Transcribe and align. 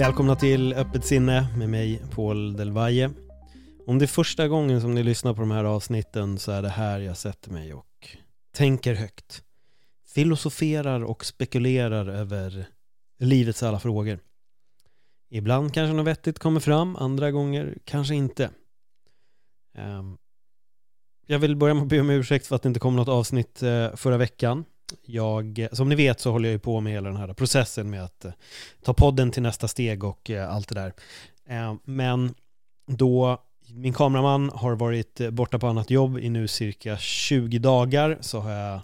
Välkomna 0.00 0.36
till 0.36 0.72
Öppet 0.72 1.04
sinne 1.04 1.48
med 1.56 1.68
mig 1.68 2.02
Paul 2.14 2.56
Del 2.56 2.70
Valle. 2.70 3.10
Om 3.86 3.98
det 3.98 4.04
är 4.04 4.06
första 4.06 4.48
gången 4.48 4.80
som 4.80 4.94
ni 4.94 5.02
lyssnar 5.02 5.34
på 5.34 5.40
de 5.40 5.50
här 5.50 5.64
avsnitten 5.64 6.38
så 6.38 6.52
är 6.52 6.62
det 6.62 6.68
här 6.68 7.00
jag 7.00 7.16
sätter 7.16 7.50
mig 7.50 7.74
och 7.74 8.08
tänker 8.54 8.94
högt. 8.94 9.42
Filosoferar 10.14 11.04
och 11.04 11.24
spekulerar 11.24 12.06
över 12.06 12.66
livets 13.18 13.62
alla 13.62 13.80
frågor. 13.80 14.18
Ibland 15.30 15.74
kanske 15.74 15.96
något 15.96 16.06
vettigt 16.06 16.38
kommer 16.38 16.60
fram, 16.60 16.96
andra 16.96 17.30
gånger 17.30 17.78
kanske 17.84 18.14
inte. 18.14 18.50
Ehm, 19.74 20.18
jag 21.26 21.38
vill 21.38 21.56
börja 21.56 21.74
med 21.74 21.82
att 21.82 21.88
be 21.88 22.00
om 22.00 22.10
ursäkt 22.10 22.46
för 22.46 22.56
att 22.56 22.62
det 22.62 22.66
inte 22.66 22.80
kom 22.80 22.96
något 22.96 23.08
avsnitt 23.08 23.62
eh, 23.62 23.96
förra 23.96 24.16
veckan. 24.16 24.64
Jag, 25.02 25.68
som 25.72 25.88
ni 25.88 25.94
vet 25.94 26.20
så 26.20 26.30
håller 26.30 26.48
jag 26.48 26.52
ju 26.52 26.58
på 26.58 26.80
med 26.80 26.92
hela 26.92 27.08
den 27.08 27.18
här 27.18 27.32
processen 27.32 27.90
med 27.90 28.04
att 28.04 28.24
eh, 28.24 28.32
ta 28.82 28.94
podden 28.94 29.30
till 29.30 29.42
nästa 29.42 29.68
steg 29.68 30.04
och 30.04 30.30
eh, 30.30 30.54
allt 30.54 30.68
det 30.68 30.74
där. 30.74 30.92
Eh, 31.48 31.74
men 31.84 32.34
då 32.86 33.42
min 33.68 33.92
kameraman 33.92 34.50
har 34.54 34.76
varit 34.76 35.20
borta 35.32 35.58
på 35.58 35.66
annat 35.66 35.90
jobb 35.90 36.18
i 36.18 36.28
nu 36.28 36.48
cirka 36.48 36.98
20 36.98 37.58
dagar 37.58 38.18
så 38.20 38.40
har 38.40 38.50
jag 38.50 38.80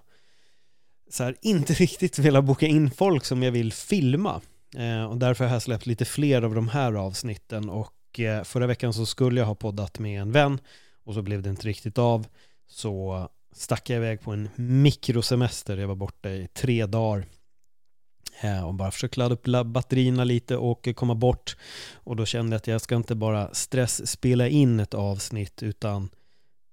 så 1.11 1.25
här, 1.25 1.37
inte 1.43 1.73
riktigt 1.75 2.19
velat 2.19 2.45
boka 2.45 2.67
in 2.67 2.91
folk 2.91 3.25
som 3.25 3.43
jag 3.43 3.53
vill 3.53 3.73
filma. 3.73 4.41
och 5.11 5.17
därför 5.17 5.45
har 5.45 5.53
jag 5.53 5.63
släppt 5.63 5.87
lite 5.87 6.05
fler 6.05 6.43
av 6.43 6.55
de 6.55 6.69
här 6.69 6.93
avsnitten 6.93 7.69
och 7.71 8.21
förra 8.45 8.67
veckan 8.67 8.93
så 8.93 9.07
skulle 9.07 9.41
jag 9.41 9.47
ha 9.47 9.55
poddat 9.55 9.99
med 9.99 10.21
en 10.21 10.33
vän 10.33 10.59
och 11.05 11.15
så 11.15 11.23
blev 11.23 11.43
det 11.43 11.51
inte 11.51 11.67
riktigt 11.67 11.99
av. 11.99 12.27
Så 12.67 13.29
stack 13.57 13.91
jag 13.91 13.97
iväg 13.97 14.21
på 14.21 14.33
en 14.33 14.49
mikrosemester. 14.57 15.77
Jag 15.77 15.89
var 15.89 15.95
borta 15.95 16.31
i 16.31 16.49
tre 16.55 16.87
dagar 16.87 17.27
eh, 18.41 18.67
och 18.67 18.75
bara 18.75 18.91
försökte 18.91 19.21
ladda 19.21 19.35
upp 19.35 19.67
batterierna 19.67 20.25
lite 20.25 20.57
och 20.57 20.89
komma 20.97 21.15
bort. 21.15 21.57
Och 21.95 22.17
då 22.17 22.27
kände 22.27 22.55
jag 22.55 22.57
att 22.57 22.67
jag 22.67 22.81
ska 22.81 22.97
inte 22.97 23.15
bara 23.15 23.55
stressspela 23.55 24.49
in 24.49 24.81
ett 24.81 24.95
avsnitt 24.95 25.63
utan 25.63 26.11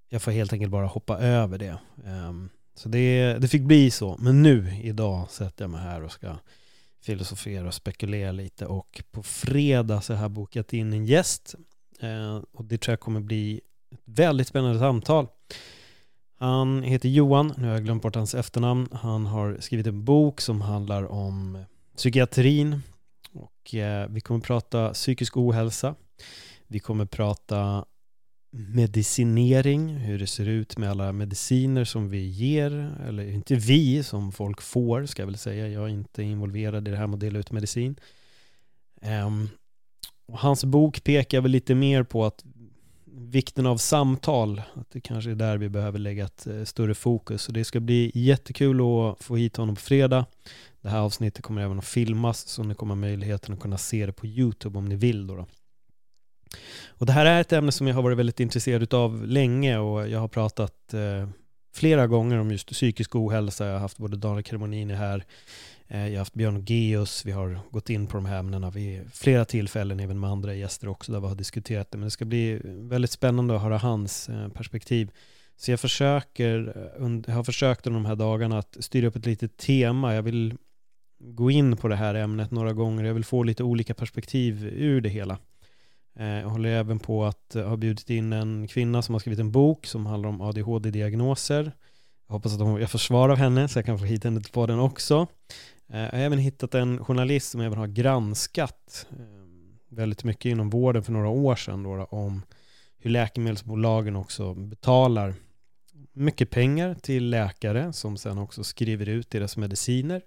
jag 0.10 0.22
får 0.22 0.32
helt 0.32 0.54
enkelt 0.54 0.72
bara 0.72 0.88
hoppa 0.88 1.18
över 1.18 1.58
det. 1.58 1.78
Ehm, 2.06 2.50
så 2.76 2.90
det, 2.90 3.34
det 3.34 3.48
fick 3.48 3.62
bli 3.62 3.92
så. 3.92 4.18
Men 4.20 4.44
nu, 4.44 4.80
idag, 4.84 5.32
sätter 5.32 5.64
jag 5.64 5.70
mig 5.70 5.82
här 5.82 6.04
och 6.04 6.12
ska 6.12 6.38
filosofera 7.02 7.68
och 7.68 7.74
spekulera 7.74 8.32
lite. 8.32 8.66
Och 8.66 9.04
på 9.12 9.24
fredag 9.24 10.02
så 10.02 10.14
har 10.14 10.22
jag 10.22 10.32
bokat 10.32 10.74
in 10.74 10.94
en 10.94 11.06
gäst. 11.06 11.56
Eh, 12.00 12.42
och 12.54 12.66
det 12.66 12.78
tror 12.78 12.92
jag 12.92 13.00
kommer 13.00 13.20
bli 13.20 13.62
ett 13.92 14.02
väldigt 14.06 14.48
spännande 14.48 14.80
samtal. 14.80 15.28
Han 16.38 16.84
heter 16.84 17.10
Johan, 17.10 17.54
nu 17.58 17.68
har 17.68 17.74
jag 17.74 17.84
glömt 17.84 18.04
bort 18.04 18.16
hans 18.16 18.36
efternamn. 18.36 18.88
Han 18.92 19.26
har 19.26 19.58
skrivit 19.60 19.88
en 19.88 20.04
bok 20.04 20.42
som 20.42 20.62
handlar 20.62 21.12
om 21.12 21.64
psykiatrin 21.98 22.82
och 23.34 23.76
eh, 23.76 24.10
vi 24.10 24.22
kommer 24.22 24.40
prata 24.40 24.94
psykisk 24.94 25.38
ohälsa. 25.38 25.96
Vi 26.68 26.80
kommer 26.80 27.06
prata 27.06 27.86
medicinering, 28.54 29.90
hur 29.90 30.20
det 30.20 30.28
ser 30.28 30.48
ut 30.48 30.78
med 30.78 30.90
alla 30.90 31.12
mediciner 31.12 31.84
som 31.84 32.10
vi 32.10 32.28
ger, 32.28 32.96
eller 33.08 33.32
inte 33.32 33.56
vi, 33.56 34.04
som 34.04 34.32
folk 34.32 34.62
får 34.62 35.06
ska 35.06 35.22
jag 35.22 35.28
väl 35.28 35.38
säga. 35.38 35.68
Jag 35.68 35.84
är 35.84 35.88
inte 35.88 36.24
involverad 36.24 36.88
i 36.88 36.92
det 36.92 36.98
här 36.98 37.08
med 37.08 37.14
att 37.14 37.20
dela 37.20 37.40
ut 37.40 37.52
medicin. 37.52 37.96
Um, 39.26 39.50
och 40.26 40.40
hans 40.40 40.64
bok 40.64 41.04
pekar 41.04 41.42
väl 41.42 41.52
lite 41.52 41.76
mer 41.76 42.04
på 42.04 42.26
att 42.26 42.44
vikten 43.16 43.66
av 43.66 43.78
samtal, 43.78 44.62
att 44.74 44.92
det 44.92 45.02
kanske 45.02 45.32
är 45.32 45.36
där 45.36 45.58
vi 45.58 45.70
behöver 45.70 46.00
lägga 46.00 46.26
ett 46.26 46.48
eh, 46.48 46.64
större 46.64 46.96
fokus. 46.96 47.42
Så 47.42 47.52
det 47.52 47.66
ska 47.66 47.80
bli 47.80 48.12
jättekul 48.14 48.82
att 48.82 49.24
få 49.24 49.36
hit 49.36 49.58
honom 49.58 49.76
på 49.76 49.82
fredag. 49.82 50.26
Det 50.82 50.90
här 50.90 51.00
avsnittet 51.00 51.44
kommer 51.44 51.62
även 51.62 51.80
att 51.80 51.86
filmas 51.86 52.48
så 52.48 52.64
ni 52.64 52.76
kommer 52.76 52.96
ha 52.96 53.02
möjligheten 53.02 53.54
att 53.54 53.60
kunna 53.60 53.78
se 53.78 54.06
det 54.06 54.14
på 54.14 54.28
YouTube 54.28 54.78
om 54.78 54.86
ni 54.86 54.96
vill. 54.96 55.28
Då, 55.28 55.36
då. 55.36 55.46
Och 56.88 57.06
det 57.06 57.12
här 57.12 57.26
är 57.26 57.42
ett 57.42 57.54
ämne 57.54 57.72
som 57.72 57.88
jag 57.88 57.96
har 57.96 58.02
varit 58.02 58.18
väldigt 58.18 58.40
intresserad 58.40 58.94
av 58.94 59.28
länge 59.28 59.78
och 59.78 60.10
jag 60.10 60.20
har 60.20 60.28
pratat 60.28 60.94
eh, 60.94 61.30
flera 61.76 62.08
gånger 62.08 62.38
om 62.38 62.52
just 62.52 62.68
psykisk 62.68 63.16
ohälsa. 63.16 63.66
Jag 63.66 63.74
har 63.74 63.80
haft 63.80 63.98
både 63.98 64.18
Daniel 64.18 64.44
Cremonini 64.44 64.94
här 64.94 65.26
Eh, 65.88 66.08
jag 66.08 66.12
har 66.12 66.18
haft 66.18 66.34
Björn 66.34 66.66
Geus, 66.66 67.26
vi 67.26 67.32
har 67.32 67.60
gått 67.72 67.90
in 67.90 68.08
på 68.08 68.18
de 68.18 68.26
här 68.26 68.40
ämnena 68.40 68.70
vid 68.70 69.14
flera 69.14 69.46
tillfällen, 69.46 70.00
även 70.00 70.20
med 70.20 70.30
andra 70.30 70.56
gäster 70.56 70.88
också, 70.88 71.12
där 71.12 71.20
vi 71.20 71.28
har 71.28 71.36
diskuterat 71.36 71.92
det. 71.92 71.98
Men 71.98 72.06
det 72.06 72.12
ska 72.12 72.26
bli 72.26 72.62
väldigt 72.64 73.12
spännande 73.12 73.56
att 73.56 73.62
höra 73.62 73.78
hans 73.78 74.30
eh, 74.30 74.50
perspektiv. 74.50 75.12
Så 75.56 75.72
jag 75.72 75.80
försöker, 75.80 76.74
eh, 77.00 77.22
jag 77.28 77.36
har 77.36 77.44
försökt 77.44 77.88
under 77.88 78.00
de 78.00 78.06
här 78.06 78.16
dagarna 78.16 78.58
att 78.58 78.78
styra 78.80 79.08
upp 79.08 79.16
ett 79.16 79.26
litet 79.26 79.58
tema. 79.58 80.16
Jag 80.16 80.24
vill 80.24 80.58
gå 81.20 81.52
in 81.52 81.78
på 81.78 81.88
det 81.88 81.96
här 81.96 82.16
ämnet 82.16 82.52
några 82.52 82.74
gånger. 82.74 83.04
Jag 83.04 83.14
vill 83.14 83.26
få 83.26 83.44
lite 83.44 83.64
olika 83.64 83.94
perspektiv 83.94 84.66
ur 84.66 85.02
det 85.02 85.10
hela. 85.10 85.38
Jag 86.16 86.50
håller 86.50 86.70
även 86.70 87.00
på 87.00 87.26
att 87.26 87.54
ha 87.54 87.78
bjudit 87.78 88.10
in 88.10 88.34
en 88.34 88.68
kvinna 88.68 89.02
som 89.02 89.16
har 89.16 89.20
skrivit 89.20 89.40
en 89.40 89.52
bok 89.52 89.86
som 89.86 90.06
handlar 90.06 90.30
om 90.30 90.42
ADHD-diagnoser. 90.42 91.72
Jag 92.28 92.34
hoppas 92.34 92.54
att 92.54 92.80
jag 92.80 92.92
får 92.92 93.00
svar 93.00 93.30
av 93.30 93.38
henne 93.38 93.68
så 93.68 93.78
jag 93.78 93.86
kan 93.86 94.00
få 94.00 94.06
hit 94.06 94.24
henne 94.24 94.42
på 94.52 94.66
den 94.66 94.80
också. 94.80 95.28
Eh, 95.94 96.00
jag 96.00 96.12
har 96.12 96.20
även 96.20 96.40
hittat 96.40 96.76
en 96.76 97.06
journalist 97.06 97.52
som 97.52 97.62
även 97.62 97.78
har 97.78 97.88
granskat 97.88 99.08
ehm, 99.20 99.78
väldigt 99.90 100.24
mycket 100.24 100.46
inom 100.46 100.70
vården 100.70 101.04
för 101.04 101.12
några 101.12 101.30
år 101.30 101.56
sedan 101.56 101.84
då, 101.84 102.04
om 102.04 102.42
hur 102.98 103.10
läkemedelsbolagen 103.10 104.16
också 104.16 104.54
betalar 104.54 105.34
mycket 106.14 106.50
pengar 106.50 106.96
till 106.96 107.30
läkare 107.30 107.94
som 107.94 108.18
sen 108.18 108.38
också 108.38 108.64
skriver 108.64 109.10
ut 109.10 109.30
deras 109.30 109.58
mediciner. 109.58 110.22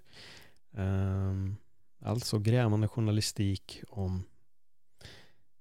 Ehm, 0.77 1.55
alltså 2.01 2.39
grävande 2.39 2.87
journalistik 2.87 3.83
om 3.89 4.23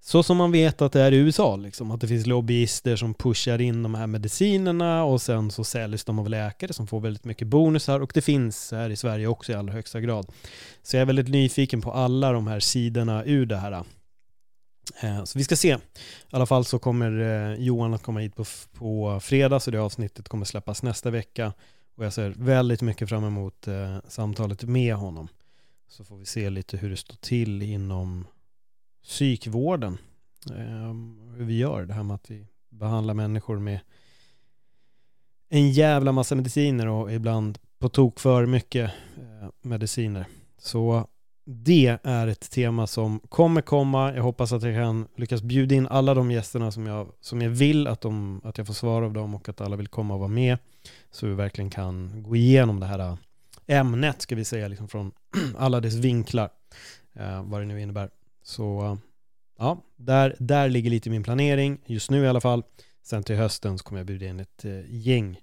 så 0.07 0.23
som 0.23 0.37
man 0.37 0.53
vet 0.53 0.83
att 0.83 0.93
det 0.93 1.01
är 1.01 1.13
i 1.13 1.17
USA, 1.17 1.57
liksom, 1.57 1.91
att 1.91 2.01
det 2.01 2.09
finns 2.09 2.27
lobbyister 2.27 2.97
som 2.97 3.15
pushar 3.15 3.61
in 3.61 3.83
de 3.83 3.95
här 3.95 4.07
medicinerna 4.07 5.05
och 5.05 5.23
sen 5.23 5.51
så 5.51 5.65
säljs 5.65 6.05
de 6.05 6.19
av 6.19 6.29
läkare 6.29 6.73
som 6.73 6.87
får 6.87 7.01
väldigt 7.01 7.25
mycket 7.25 7.49
bonusar 7.49 8.01
och 8.01 8.11
det 8.15 8.21
finns 8.21 8.73
här 8.73 8.91
i 8.91 8.97
Sverige 8.97 9.27
också 9.27 9.53
i 9.53 9.55
allra 9.55 9.73
högsta 9.73 10.01
grad. 10.01 10.27
Så 10.83 10.97
jag 10.97 11.01
är 11.01 11.07
väldigt 11.07 11.29
nyfiken 11.29 11.81
på 11.81 11.93
alla 11.93 12.33
de 12.33 12.47
här 12.47 12.61
sidorna 12.61 13.25
ur 13.25 13.47
det 13.47 13.57
här. 13.57 13.73
Eh, 15.03 15.25
så 15.25 15.39
vi 15.39 15.45
ska 15.45 15.57
se. 15.57 15.69
I 15.69 15.79
alla 16.31 16.47
fall 16.47 16.65
så 16.65 16.79
kommer 16.79 17.21
eh, 17.21 17.55
Johan 17.65 17.95
att 17.95 18.03
komma 18.03 18.21
hit 18.21 18.37
på, 18.37 18.45
på 18.73 19.21
fredag 19.21 19.61
så 19.61 19.71
det 19.71 19.79
avsnittet 19.79 20.29
kommer 20.29 20.45
släppas 20.45 20.83
nästa 20.83 21.11
vecka 21.11 21.53
och 21.97 22.05
jag 22.05 22.13
ser 22.13 22.35
väldigt 22.37 22.83
mycket 22.83 23.09
fram 23.09 23.25
emot 23.25 23.69
eh, 23.69 23.99
samtalet 24.09 24.63
med 24.63 24.95
honom. 24.95 25.29
Så 25.89 26.05
får 26.05 26.17
vi 26.17 26.27
se 26.27 26.51
lite 26.51 26.77
hur 26.77 26.91
det 26.91 26.97
står 26.97 27.17
till 27.17 27.63
inom 27.63 28.25
psykvården. 29.07 29.99
Ehm, 30.51 31.33
hur 31.37 31.45
vi 31.45 31.59
gör 31.59 31.87
det 31.87 31.95
här 31.95 32.03
med 32.03 32.15
att 32.15 32.31
vi 32.31 32.47
behandlar 32.69 33.15
människor 33.15 33.59
med 33.59 33.81
en 35.49 35.71
jävla 35.71 36.13
massa 36.13 36.35
mediciner 36.35 36.87
och 36.87 37.13
ibland 37.13 37.59
på 37.79 37.89
tok 37.89 38.21
för 38.21 38.47
mycket 38.47 38.91
eh, 39.17 39.49
mediciner. 39.63 40.27
Så 40.59 41.09
det 41.45 41.99
är 42.03 42.27
ett 42.27 42.51
tema 42.51 42.87
som 42.87 43.19
kommer 43.19 43.61
komma. 43.63 44.15
Jag 44.15 44.23
hoppas 44.23 44.53
att 44.53 44.63
jag 44.63 44.75
kan 44.75 45.07
lyckas 45.17 45.43
bjuda 45.43 45.75
in 45.75 45.87
alla 45.87 46.15
de 46.15 46.31
gästerna 46.31 46.73
som 46.73 46.87
jag, 46.87 47.13
som 47.21 47.43
jag 47.43 47.51
vill 47.51 47.87
att, 47.87 48.01
de, 48.01 48.41
att 48.45 48.59
jag 48.59 48.67
får 48.67 48.75
svar 48.75 49.03
av 49.03 49.13
dem 49.13 49.35
och 49.35 49.49
att 49.49 49.61
alla 49.61 49.77
vill 49.77 49.89
komma 49.89 50.15
och 50.15 50.21
vara 50.21 50.29
med. 50.29 50.59
Så 51.11 51.27
vi 51.27 51.35
verkligen 51.35 51.71
kan 51.71 52.23
gå 52.23 52.37
igenom 52.37 52.81
det 52.81 52.87
här 52.87 52.99
eh, 52.99 53.17
ämnet, 53.67 54.23
ska 54.23 54.35
vi 54.35 54.45
säga, 54.45 54.69
liksom 54.69 54.89
från 54.89 55.13
alla 55.59 55.81
dess 55.81 55.95
vinklar. 55.95 56.51
Eh, 57.15 57.43
vad 57.43 57.61
det 57.61 57.65
nu 57.65 57.81
innebär. 57.81 58.11
Så 58.47 58.85
eh, 58.85 58.97
ja, 59.59 59.85
där, 59.97 60.37
där 60.39 60.69
ligger 60.69 60.91
lite 60.91 61.11
min 61.11 61.23
planering, 61.23 61.79
just 61.87 62.11
nu 62.11 62.25
i 62.25 62.29
alla 62.29 62.41
fall. 62.41 62.63
Sen 63.03 63.23
till 63.23 63.37
hösten 63.37 63.79
så 63.79 63.85
kommer 63.85 64.01
jag 64.01 64.07
bjuda 64.07 64.27
in 64.27 64.41
ett 64.41 64.65
eh, 64.65 64.81
gäng, 64.89 65.41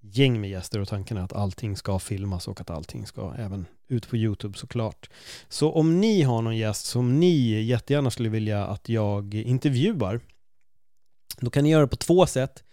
gäng 0.00 0.40
med 0.40 0.50
gäster 0.50 0.80
och 0.80 0.88
tanken 0.88 1.16
är 1.16 1.22
att 1.22 1.32
allting 1.32 1.76
ska 1.76 1.98
filmas 1.98 2.48
och 2.48 2.60
att 2.60 2.70
allting 2.70 3.06
ska 3.06 3.34
även 3.38 3.66
ut 3.88 4.08
på 4.08 4.16
YouTube 4.16 4.58
såklart. 4.58 5.10
Så 5.48 5.72
om 5.72 6.00
ni 6.00 6.22
har 6.22 6.42
någon 6.42 6.56
gäst 6.56 6.86
som 6.86 7.20
ni 7.20 7.62
jättegärna 7.62 8.10
skulle 8.10 8.28
vilja 8.28 8.66
att 8.66 8.88
jag 8.88 9.34
intervjuar 9.34 10.20
Då 11.40 11.50
kan 11.50 11.64
ni 11.64 11.70
göra 11.70 11.82
det 11.82 11.88
på 11.88 11.96
två 11.96 12.26
sätt. 12.26 12.64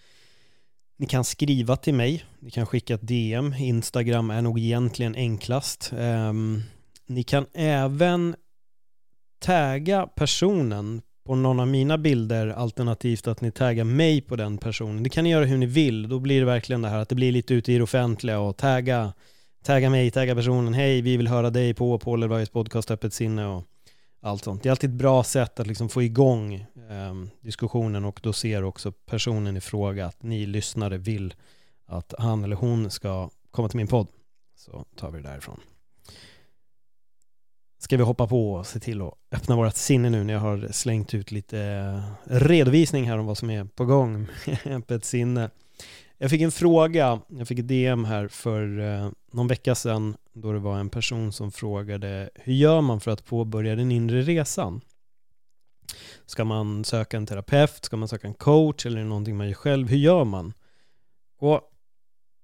Ni 0.98 1.08
kan 1.08 1.24
skriva 1.24 1.76
till 1.76 1.94
mig, 1.94 2.26
ni 2.40 2.52
kan 2.52 2.66
skicka 2.66 2.94
ett 2.94 3.08
DM, 3.08 3.54
Instagram 3.54 4.30
är 4.30 4.42
nog 4.42 4.60
egentligen 4.60 5.16
enklast. 5.16 5.94
Um, 5.94 6.64
ni 7.06 7.24
kan 7.24 7.46
även 7.54 8.36
tagga 9.42 10.08
personen 10.08 11.02
på 11.26 11.36
någon 11.36 11.60
av 11.60 11.68
mina 11.68 11.98
bilder 11.98 12.48
alternativt 12.48 13.28
att 13.28 13.42
ni 13.42 13.52
taggar 13.52 13.84
mig 13.84 14.22
på 14.22 14.36
den 14.36 14.58
personen. 14.58 15.04
Det 15.04 15.10
kan 15.10 15.24
ni 15.24 15.30
göra 15.30 15.46
hur 15.46 15.58
ni 15.58 15.66
vill. 15.66 16.10
Då 16.10 16.20
blir 16.20 16.40
det 16.40 16.46
verkligen 16.46 16.82
det 16.82 16.90
här 16.90 17.00
att 17.00 17.10
det 17.10 17.16
blir 17.16 17.32
lite 17.32 17.54
ute 17.54 17.74
i 17.74 17.78
det 17.78 17.84
offentliga 17.84 18.40
och 18.40 18.58
tagga, 18.58 19.14
tagga 19.64 19.90
mig, 19.90 20.12
tagga 20.12 20.36
personen. 20.36 20.74
Hej, 20.74 21.02
vi 21.02 21.18
vill 21.18 21.28
höra 21.28 21.50
dig 21.50 21.74
på 21.74 22.00
Paul 22.00 22.24
Elvajs 22.24 22.50
podcast 22.50 22.92
Öppet 22.92 23.14
sinne 23.14 23.46
och 23.46 23.64
allt 24.22 24.44
sånt. 24.44 24.64
Det 24.64 24.70
är 24.70 24.72
alltid 24.72 24.90
ett 24.90 24.96
bra 24.96 25.24
sätt 25.24 25.60
att 25.60 25.68
liksom 25.68 25.90
få 25.90 26.02
igång 26.04 26.54
eh, 26.54 27.14
diskussionen 27.42 28.06
och 28.06 28.20
då 28.24 28.34
ser 28.34 28.64
också 28.64 28.92
personen 28.92 29.58
i 29.58 29.62
fråga 29.62 30.06
att 30.06 30.24
ni 30.24 30.46
lyssnare 30.46 30.98
vill 30.98 31.34
att 31.86 32.14
han 32.18 32.44
eller 32.44 32.56
hon 32.56 32.90
ska 32.92 33.30
komma 33.52 33.70
till 33.70 33.78
min 33.78 33.88
podd. 33.88 34.08
Så 34.56 34.86
tar 34.96 35.12
vi 35.12 35.22
det 35.22 35.30
därifrån. 35.30 35.60
Ska 37.92 37.98
vi 37.98 38.04
hoppa 38.04 38.28
på 38.28 38.54
och 38.54 38.68
se 38.68 38.80
till 38.80 39.02
att 39.02 39.14
öppna 39.32 39.56
vårt 39.56 39.76
sinne 39.76 40.10
nu 40.10 40.24
när 40.24 40.34
jag 40.34 40.42
har 40.42 40.68
slängt 40.72 41.14
ut 41.14 41.32
lite 41.32 41.60
eh, 41.60 42.38
redovisning 42.38 43.10
här 43.10 43.18
om 43.18 43.26
vad 43.26 43.38
som 43.38 43.50
är 43.50 43.66
på 43.66 43.86
gång 43.86 44.28
med 44.46 44.58
öppet 44.66 45.06
sinne. 45.06 45.50
Jag 46.18 46.30
fick 46.30 46.42
en 46.42 46.52
fråga, 46.52 47.22
jag 47.28 47.48
fick 47.48 47.60
ett 47.60 47.68
DM 47.68 48.06
här 48.06 48.28
för 48.28 48.80
eh, 48.80 49.12
någon 49.32 49.48
vecka 49.48 49.76
sedan 49.76 50.16
då 50.34 50.52
det 50.52 50.60
var 50.60 50.80
en 50.80 50.90
person 50.90 51.32
som 51.32 51.52
frågade 51.52 52.30
hur 52.36 52.54
gör 52.54 52.82
man 52.82 53.00
för 53.00 53.12
att 53.12 53.26
påbörja 53.26 53.76
den 53.76 53.92
inre 53.92 54.22
resan? 54.22 54.82
Ska 56.26 56.46
man 56.46 56.84
söka 56.84 57.18
en 57.18 57.26
terapeut? 57.26 57.86
Ska 57.86 57.98
man 57.98 58.08
söka 58.08 58.28
en 58.28 58.34
coach? 58.34 58.86
Eller 58.86 58.98
är 58.98 59.04
det 59.04 59.10
någonting 59.10 59.38
man 59.38 59.48
gör 59.48 59.54
själv? 59.54 59.88
Hur 59.88 59.98
gör 59.98 60.24
man? 60.24 60.54
Och 61.40 61.62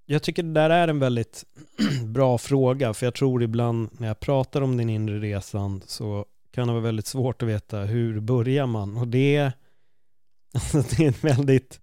jag 0.09 0.23
tycker 0.23 0.43
det 0.43 0.53
där 0.53 0.69
är 0.69 0.87
en 0.87 0.99
väldigt 0.99 1.45
bra 2.05 2.37
fråga, 2.37 2.93
för 2.93 3.05
jag 3.05 3.13
tror 3.13 3.43
ibland 3.43 3.89
när 3.97 4.07
jag 4.07 4.19
pratar 4.19 4.61
om 4.61 4.77
den 4.77 4.89
inre 4.89 5.19
resan 5.19 5.81
så 5.85 6.25
kan 6.51 6.67
det 6.67 6.73
vara 6.73 6.83
väldigt 6.83 7.07
svårt 7.07 7.41
att 7.41 7.49
veta 7.49 7.77
hur 7.79 8.19
börjar 8.19 8.65
man? 8.65 8.97
Och 8.97 9.07
det, 9.07 9.37
alltså 10.53 10.77
det 10.77 11.03
är 11.03 11.07
en 11.07 11.35
väldigt 11.35 11.79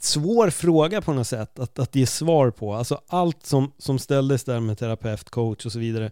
svår 0.00 0.50
fråga 0.50 1.02
på 1.02 1.12
något 1.12 1.26
sätt 1.26 1.58
att, 1.58 1.78
att 1.78 1.96
ge 1.96 2.06
svar 2.06 2.50
på. 2.50 2.74
Alltså 2.74 3.00
allt 3.06 3.46
som, 3.46 3.72
som 3.78 3.98
ställdes 3.98 4.44
där 4.44 4.60
med 4.60 4.78
terapeut, 4.78 5.30
coach 5.30 5.66
och 5.66 5.72
så 5.72 5.78
vidare, 5.78 6.10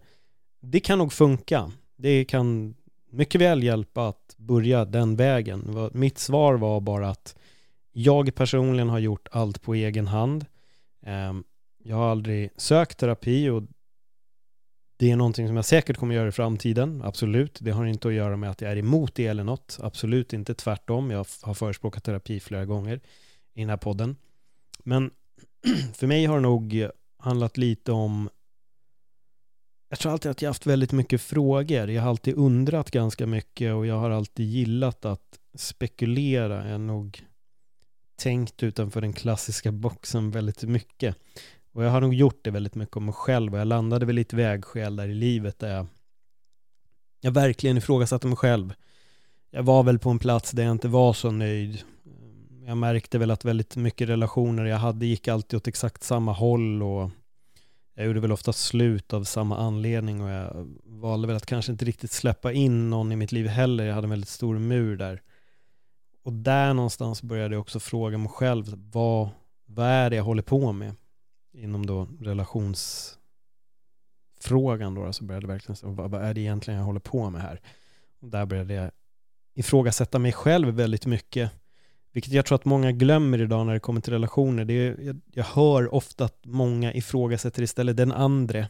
det 0.63 0.81
kan 0.81 0.99
nog 0.99 1.13
funka. 1.13 1.73
Det 1.97 2.25
kan 2.25 2.75
mycket 3.11 3.41
väl 3.41 3.63
hjälpa 3.63 4.09
att 4.09 4.35
börja 4.37 4.85
den 4.85 5.17
vägen. 5.17 5.91
Mitt 5.93 6.19
svar 6.19 6.55
var 6.55 6.81
bara 6.81 7.11
att 7.11 7.37
jag 7.93 8.35
personligen 8.35 8.89
har 8.89 8.99
gjort 8.99 9.29
allt 9.31 9.63
på 9.63 9.75
egen 9.75 10.07
hand. 10.07 10.47
Ehm, 11.07 11.45
jag 11.85 11.97
har 11.97 12.11
aldrig 12.11 12.51
sökt 12.57 12.99
terapi 12.99 13.49
och 13.49 13.63
det 14.99 15.11
är 15.11 15.17
någonting 15.17 15.47
som 15.47 15.57
jag 15.57 15.65
säkert 15.65 15.97
kommer 15.97 16.15
göra 16.15 16.29
i 16.29 16.33
framtiden, 16.33 17.03
absolut. 17.05 17.59
Det 17.61 17.71
har 17.71 17.87
inte 17.87 18.09
att 18.09 18.15
göra 18.15 18.37
med 18.37 18.51
att 18.51 18.61
jag 18.61 18.73
är 18.73 18.77
emot 18.77 19.15
det 19.15 19.27
eller 19.27 19.45
något, 19.45 19.79
absolut 19.81 20.33
inte, 20.33 20.55
tvärtom. 20.55 21.11
Jag 21.11 21.27
har 21.43 21.55
förespråkat 21.55 22.05
terapi 22.05 22.41
flera 22.41 22.65
gånger 22.65 23.01
i 23.55 23.61
den 23.61 23.71
här 23.71 23.77
podden. 23.77 24.17
Men 24.85 25.11
för 25.95 26.07
mig 26.07 26.25
har 26.25 26.37
det 26.37 26.43
nog 26.43 26.87
handlat 27.19 27.57
lite 27.57 27.93
om 27.93 28.29
jag 29.89 29.99
tror 29.99 30.13
alltid 30.13 30.31
att 30.31 30.43
jag 30.43 30.51
haft 30.51 30.67
väldigt 30.67 30.93
mycket 30.93 31.21
frågor. 31.21 31.91
Jag 31.91 32.03
har 32.03 32.11
alltid 32.11 32.35
undrat 32.35 32.91
ganska 32.91 33.27
mycket 33.27 33.75
och 33.75 33.87
jag 33.87 33.99
har 33.99 34.11
alltid 34.11 34.47
gillat 34.47 35.05
att 35.05 35.39
spekulera. 35.55 36.65
Jag 36.65 36.75
är 36.75 36.79
nog 36.79 37.25
tänkt 38.17 38.63
utanför 38.63 39.01
den 39.01 39.13
klassiska 39.13 39.73
boxen 39.73 40.31
väldigt 40.31 40.63
mycket. 40.63 41.17
Och 41.73 41.85
jag 41.85 41.91
har 41.91 42.01
nog 42.01 42.15
gjort 42.15 42.41
det 42.43 42.51
väldigt 42.51 42.75
mycket 42.75 42.97
om 42.97 43.05
mig 43.05 43.15
själv 43.15 43.55
och 43.55 43.61
jag 43.61 43.67
landade 43.67 44.07
väl 44.07 44.19
i 44.19 44.23
ett 44.23 44.33
vägskäl 44.33 44.97
där 44.97 45.09
i 45.09 45.15
livet 45.15 45.59
där 45.59 45.77
jag, 45.77 45.87
jag 47.21 47.31
verkligen 47.31 47.77
ifrågasatte 47.77 48.27
mig 48.27 48.37
själv. 48.37 48.75
Jag 49.51 49.63
var 49.63 49.83
väl 49.83 49.99
på 49.99 50.11
en 50.11 50.19
plats 50.19 50.51
där 50.51 50.63
jag 50.63 50.73
inte 50.73 50.89
var 50.89 51.13
så 51.13 51.31
nöjd 51.31 51.85
jag 52.67 52.77
märkte 52.77 53.19
väl 53.19 53.31
att 53.31 53.45
väldigt 53.45 53.77
mycket 53.77 54.09
relationer 54.09 54.65
jag 54.65 54.77
hade 54.77 55.07
gick 55.07 55.29
alltid 55.29 55.57
åt 55.57 55.69
exakt 55.69 56.03
samma 56.03 56.33
håll 56.33 56.83
och 56.83 57.11
jag 57.95 58.07
gjorde 58.07 58.21
väl 58.21 58.33
ofta 58.33 58.53
slut 58.53 59.13
av 59.13 59.25
samma 59.25 59.59
anledning 59.59 60.23
och 60.23 60.31
jag 60.31 60.69
valde 60.85 61.27
väl 61.27 61.37
att 61.37 61.47
kanske 61.47 61.73
inte 61.73 61.85
riktigt 61.85 62.11
släppa 62.11 62.53
in 62.53 62.91
någon 62.91 63.13
i 63.13 63.17
mitt 63.17 63.33
liv 63.33 63.47
heller. 63.47 63.85
Jag 63.85 63.95
hade 63.95 64.05
en 64.05 64.11
väldigt 64.11 64.29
stor 64.29 64.59
mur 64.59 64.97
där. 64.97 65.23
Och 66.27 66.33
där 66.33 66.75
någonstans 66.75 67.23
började 67.23 67.55
jag 67.55 67.61
också 67.61 67.81
fråga 67.81 68.19
mig 68.19 68.29
själv, 68.29 68.65
vad, 68.93 69.29
vad 69.67 69.87
är 69.87 70.11
det 70.11 70.17
jag 70.17 70.25
håller 70.25 70.43
på 70.43 70.73
med? 70.73 70.95
Inom 71.53 71.87
då 71.87 72.09
relationsfrågan 72.21 74.95
då, 74.95 75.13
så 75.13 75.25
började 75.25 75.47
jag 75.47 75.53
verkligen 75.53 75.77
säga, 75.77 75.93
vad, 75.93 76.11
vad 76.11 76.23
är 76.23 76.35
det 76.35 76.41
egentligen 76.41 76.79
jag 76.79 76.87
håller 76.87 77.01
på 77.01 77.31
med 77.31 77.43
här? 77.43 77.61
Och 78.21 78.29
där 78.29 78.47
började 78.47 78.75
jag 78.75 78.91
ifrågasätta 79.55 80.19
mig 80.19 80.33
själv 80.33 80.69
väldigt 80.69 81.07
mycket 81.07 81.51
vilket 82.13 82.33
jag 82.33 82.47
tror 82.47 82.57
att 82.57 82.65
många 82.65 82.93
glömmer 82.93 83.41
idag 83.41 83.67
när 83.67 83.75
det 83.75 83.81
kommer 83.81 84.01
till 84.01 84.13
relationer. 84.13 84.65
Det 84.65 84.75
är, 84.75 84.97
jag, 85.01 85.21
jag 85.33 85.45
hör 85.45 85.95
ofta 85.95 86.25
att 86.25 86.39
många 86.45 86.95
ifrågasätter 86.95 87.63
istället 87.63 87.97
den 87.97 88.13
andre, 88.13 88.69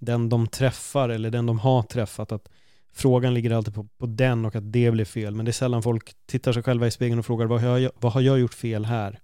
den 0.00 0.28
de 0.28 0.46
träffar 0.46 1.08
eller 1.08 1.30
den 1.30 1.46
de 1.46 1.58
har 1.58 1.82
träffat. 1.82 2.32
Att 2.32 2.48
frågan 2.92 3.34
ligger 3.34 3.50
alltid 3.50 3.74
på, 3.74 3.88
på 3.98 4.06
den 4.06 4.44
och 4.44 4.56
att 4.56 4.72
det 4.72 4.90
blir 4.90 5.04
fel. 5.04 5.34
Men 5.34 5.44
det 5.44 5.50
är 5.50 5.52
sällan 5.52 5.82
folk 5.82 6.12
tittar 6.26 6.52
sig 6.52 6.62
själva 6.62 6.86
i 6.86 6.90
spegeln 6.90 7.18
och 7.18 7.26
frågar 7.26 7.46
vad 7.46 7.60
har, 7.60 7.78
jag, 7.78 7.92
vad 8.00 8.12
har 8.12 8.20
jag 8.20 8.38
gjort 8.38 8.54
fel 8.54 8.84
här? 8.84 9.20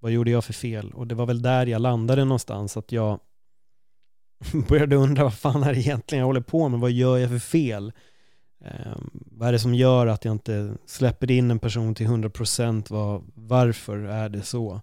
Vad 0.00 0.12
gjorde 0.12 0.30
jag 0.30 0.44
för 0.44 0.52
fel? 0.52 0.92
Och 0.92 1.06
det 1.06 1.14
var 1.14 1.26
väl 1.26 1.42
där 1.42 1.66
jag 1.66 1.82
landade 1.82 2.24
någonstans, 2.24 2.76
att 2.76 2.92
jag 2.92 3.20
började 4.68 4.96
undra 4.96 5.22
vad 5.22 5.34
fan 5.34 5.62
är 5.62 5.74
det 5.74 5.80
egentligen 5.80 6.20
jag 6.20 6.26
håller 6.26 6.40
på 6.40 6.68
med? 6.68 6.80
Vad 6.80 6.90
gör 6.90 7.18
jag 7.18 7.30
för 7.30 7.38
fel? 7.38 7.92
Eh, 8.64 8.96
vad 9.10 9.48
är 9.48 9.52
det 9.52 9.58
som 9.58 9.74
gör 9.74 10.06
att 10.06 10.24
jag 10.24 10.34
inte 10.34 10.74
släpper 10.86 11.30
in 11.30 11.50
en 11.50 11.58
person 11.58 11.94
till 11.94 12.06
100%? 12.06 12.86
Vad, 12.90 13.24
varför 13.34 13.98
är 13.98 14.28
det 14.28 14.42
så? 14.42 14.80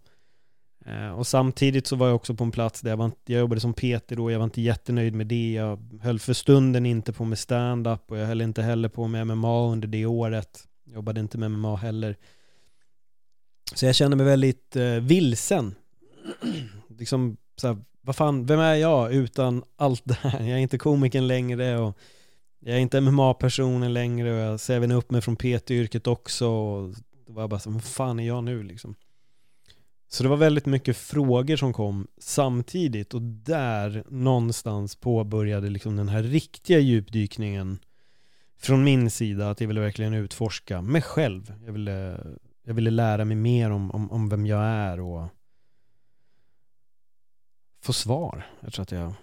Eh, 0.85 1.09
och 1.09 1.27
samtidigt 1.27 1.87
så 1.87 1.95
var 1.95 2.07
jag 2.07 2.15
också 2.15 2.33
på 2.33 2.43
en 2.43 2.51
plats 2.51 2.81
där 2.81 2.89
jag, 2.89 2.97
var, 2.97 3.11
jag 3.25 3.39
jobbade 3.39 3.61
som 3.61 3.73
PT 3.73 4.07
då, 4.07 4.31
jag 4.31 4.39
var 4.39 4.43
inte 4.43 4.61
jättenöjd 4.61 5.13
med 5.13 5.27
det. 5.27 5.53
Jag 5.53 5.99
höll 6.01 6.19
för 6.19 6.33
stunden 6.33 6.85
inte 6.85 7.13
på 7.13 7.25
med 7.25 7.39
stand-up 7.39 8.11
och 8.11 8.17
jag 8.17 8.25
höll 8.25 8.41
inte 8.41 8.61
heller 8.61 8.89
på 8.89 9.07
med 9.07 9.27
MMA 9.27 9.71
under 9.71 9.87
det 9.87 10.05
året. 10.05 10.67
Jag 10.85 10.95
jobbade 10.95 11.19
inte 11.19 11.37
med 11.37 11.51
MMA 11.51 11.75
heller. 11.75 12.15
Så 13.73 13.85
jag 13.85 13.95
kände 13.95 14.17
mig 14.17 14.25
väldigt 14.25 14.75
eh, 14.75 14.85
vilsen. 14.85 15.75
liksom 16.97 17.37
så 17.56 17.68
här, 17.68 17.77
vad 18.01 18.15
fan, 18.15 18.45
vem 18.45 18.59
är 18.59 18.75
jag 18.75 19.13
utan 19.13 19.63
allt 19.75 20.01
det 20.06 20.18
här? 20.21 20.39
Jag 20.39 20.49
är 20.49 20.57
inte 20.57 20.77
komikern 20.77 21.27
längre 21.27 21.77
och 21.77 21.97
jag 22.59 22.75
är 22.75 22.80
inte 22.80 23.01
MMA-personen 23.01 23.94
längre 23.94 24.33
och 24.33 24.39
jag 24.39 24.59
ser 24.59 24.75
även 24.75 24.92
upp 24.92 25.11
mig 25.11 25.21
från 25.21 25.35
PT-yrket 25.35 26.07
också. 26.07 26.47
Och 26.47 26.95
då 27.27 27.33
var 27.33 27.44
jag 27.44 27.49
bara 27.49 27.59
så, 27.59 27.69
vad 27.69 27.83
fan 27.83 28.19
är 28.19 28.27
jag 28.27 28.44
nu 28.44 28.63
liksom? 28.63 28.95
Så 30.07 30.24
det 30.24 30.30
var 30.30 30.38
väldigt 30.38 30.66
mycket 30.66 30.97
frågor 30.97 31.56
som 31.56 31.74
kom 31.74 32.07
samtidigt 32.18 33.14
och 33.14 33.21
där 33.21 34.04
någonstans 34.09 34.95
påbörjade 34.95 35.69
liksom 35.69 35.95
den 35.95 36.09
här 36.09 36.24
riktiga 36.24 36.80
djupdykningen 36.80 37.80
från 38.57 38.83
min 38.83 39.12
sida 39.12 39.50
att 39.50 39.62
jag 39.62 39.68
ville 39.68 39.81
verkligen 39.81 40.14
utforska 40.14 40.81
mig 40.81 41.02
själv. 41.02 41.54
Jag 41.66 41.74
ville, 41.74 42.28
jag 42.64 42.74
ville 42.74 42.90
lära 42.90 43.26
mig 43.26 43.38
mer 43.38 43.69
om, 43.69 43.92
om, 43.92 44.12
om 44.12 44.30
vem 44.30 44.45
jag 44.45 44.64
är 44.64 45.00
och 45.00 45.28
få 47.81 47.94
svar. 47.94 48.45
Jag 48.62 48.74
tror 48.74 48.83
att 48.83 48.92
jag 48.92 49.14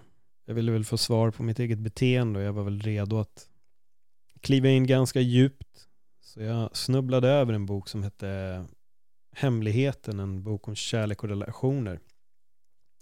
jag 0.45 0.53
ville 0.53 0.71
väl 0.71 0.85
få 0.85 0.97
svar 0.97 1.31
på 1.31 1.43
mitt 1.43 1.59
eget 1.59 1.79
beteende 1.79 2.39
och 2.39 2.45
jag 2.45 2.53
var 2.53 2.63
väl 2.63 2.81
redo 2.81 3.19
att 3.19 3.49
kliva 4.41 4.69
in 4.69 4.87
ganska 4.87 5.19
djupt. 5.19 5.87
Så 6.21 6.41
jag 6.41 6.77
snubblade 6.77 7.29
över 7.29 7.53
en 7.53 7.65
bok 7.65 7.89
som 7.89 8.03
hette 8.03 8.65
Hemligheten, 9.33 10.19
en 10.19 10.43
bok 10.43 10.67
om 10.67 10.75
kärlek 10.75 11.23
och 11.23 11.29
relationer. 11.29 11.99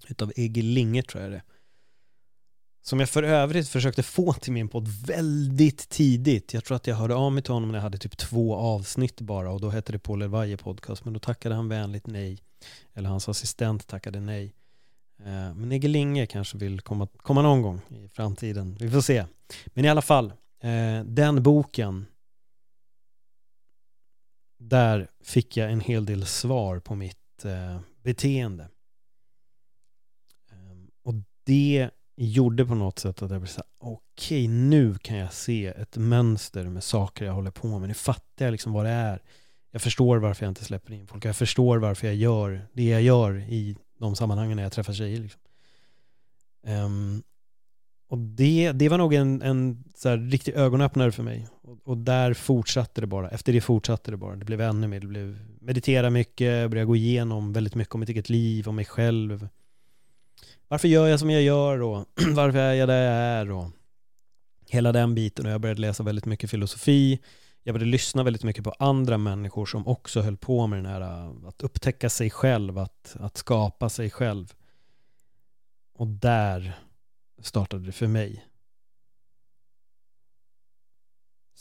Utav 0.08 0.32
Egil 0.36 0.66
Linge 0.66 1.04
tror 1.04 1.24
jag 1.24 1.32
det 1.32 1.42
Som 2.82 3.00
jag 3.00 3.10
för 3.10 3.24
övrigt 3.24 3.70
försökte 3.70 4.04
få 4.04 4.34
till 4.34 4.54
min 4.54 4.70
podd 4.70 4.88
väldigt 5.08 5.90
tidigt. 5.90 6.54
Jag 6.54 6.64
tror 6.64 6.76
att 6.76 6.88
jag 6.88 6.96
hörde 6.96 7.16
av 7.16 7.32
mig 7.32 7.44
till 7.44 7.54
honom 7.54 7.70
när 7.70 7.78
jag 7.78 7.84
hade 7.84 7.98
typ 7.98 8.18
två 8.18 8.56
avsnitt 8.56 9.22
bara 9.22 9.52
och 9.52 9.62
då 9.62 9.70
hette 9.70 9.92
det 9.92 10.00
Paul 10.00 10.22
Elvaje 10.22 10.58
podcast 10.58 11.06
men 11.06 11.14
då 11.14 11.20
tackade 11.20 11.56
han 11.56 11.70
vänligt 11.70 12.08
nej. 12.08 12.40
Eller 12.94 13.10
hans 13.10 13.30
assistent 13.30 13.88
tackade 13.88 14.20
nej. 14.20 14.54
Eh, 15.26 15.54
men 15.56 15.72
Egil 15.72 15.92
Linge 15.92 16.26
kanske 16.26 16.58
vill 16.58 16.82
komma, 16.82 17.08
komma 17.18 17.42
någon 17.42 17.62
gång 17.62 17.82
i 17.90 18.08
framtiden. 18.08 18.78
Vi 18.80 18.92
får 18.92 19.02
se. 19.02 19.26
Men 19.66 19.86
i 19.86 19.90
alla 19.90 20.02
fall, 20.02 20.34
eh, 20.62 21.04
den 21.06 21.44
boken 21.44 22.06
där 24.62 25.08
fick 25.24 25.58
jag 25.58 25.72
en 25.72 25.80
hel 25.80 26.06
del 26.06 26.26
svar 26.26 26.80
på 26.80 26.96
mitt 26.96 27.46
eh, 27.46 27.80
beteende. 28.04 28.70
Ehm, 30.52 30.90
och 31.04 31.14
det 31.44 31.90
gjorde 32.16 32.66
på 32.66 32.76
något 32.76 33.00
sätt 33.00 33.22
att 33.22 33.32
jag 33.32 33.42
blev 33.42 33.48
så 33.48 33.64
okej 33.80 34.46
okay, 34.46 34.48
nu 34.48 34.96
kan 34.96 35.18
jag 35.18 35.34
se 35.34 35.66
ett 35.68 35.98
mönster 35.98 36.64
med 36.64 36.84
saker 36.84 37.26
jag 37.26 37.34
håller 37.34 37.52
på 37.52 37.80
med. 37.80 37.88
Nu 37.88 37.94
fattar 37.94 38.46
jag 38.46 38.52
liksom 38.52 38.74
vad 38.74 38.86
det 38.86 38.92
är 38.92 39.22
Jag 39.72 39.82
förstår 39.82 40.18
varför 40.18 40.46
jag 40.46 40.52
inte 40.52 40.66
släpper 40.66 40.94
in 40.94 41.08
folk. 41.08 41.26
Jag 41.26 41.36
förstår 41.36 41.78
varför 41.78 42.08
jag 42.08 42.16
gör 42.16 42.68
det 42.74 42.90
jag 42.90 43.02
gör 43.02 43.38
i 43.38 43.78
de 44.00 44.16
sammanhangen 44.16 44.56
när 44.56 44.64
jag 44.64 44.72
träffar 44.72 44.94
tjejer. 44.94 45.20
Liksom. 45.20 45.42
Um, 46.68 47.24
och 48.08 48.18
det, 48.18 48.72
det 48.72 48.90
var 48.90 48.98
nog 48.98 49.14
en, 49.14 49.42
en 49.42 49.84
så 49.96 50.10
här, 50.10 50.18
riktig 50.18 50.54
ögonöppnare 50.54 51.12
för 51.12 51.24
mig. 51.24 51.48
Och, 51.72 51.80
och, 51.84 51.98
där 51.98 52.34
fortsatte 52.34 53.02
det 53.02 53.08
bara. 53.08 53.30
Efter 53.30 53.54
det 53.54 53.62
fortsatte 53.62 54.12
det 54.12 54.18
bara. 54.18 54.36
Det 54.36 54.46
blev 54.46 54.62
ännu 54.62 54.88
mer. 54.88 55.00
Det 55.00 55.08
blev 55.08 55.40
meditera 55.62 56.10
mycket, 56.10 56.70
börja 56.72 56.86
gå 56.86 56.96
igenom 56.96 57.54
väldigt 57.54 57.76
mycket 57.76 57.94
om 57.94 58.00
mitt 58.00 58.10
eget 58.10 58.30
liv, 58.30 58.68
om 58.68 58.76
mig 58.76 58.86
själv. 58.86 59.48
Varför 60.68 60.88
gör 60.88 61.08
jag 61.08 61.20
som 61.20 61.30
jag 61.30 61.42
gör 61.42 61.82
och 61.82 62.06
varför 62.36 62.60
är 62.60 62.74
jag 62.74 62.90
där 62.90 63.04
jag 63.04 63.14
är 63.14 63.52
och 63.52 63.70
hela 64.70 64.92
den 64.92 65.16
biten. 65.16 65.46
Och 65.46 65.52
jag 65.52 65.62
började 65.62 65.82
läsa 65.82 66.04
väldigt 66.04 66.26
mycket 66.26 66.50
filosofi. 66.50 67.20
Jag 67.64 67.74
började 67.74 67.92
lyssna 67.92 68.24
väldigt 68.24 68.44
mycket 68.44 68.64
på 68.64 68.72
andra 68.80 69.18
människor 69.18 69.66
som 69.66 69.88
också 69.88 70.22
höll 70.22 70.38
på 70.38 70.68
med 70.68 70.80
den 70.80 70.86
här 70.86 71.02
äh, 71.02 71.48
att 71.48 71.62
upptäcka 71.62 72.10
sig 72.10 72.30
själv, 72.30 72.78
att, 72.78 73.16
att 73.20 73.38
skapa 73.38 73.90
sig 73.90 74.10
själv. 74.10 74.54
Och 75.94 76.08
där 76.08 76.80
startade 77.42 77.86
det 77.86 77.92
för 77.92 78.08
mig. 78.08 78.46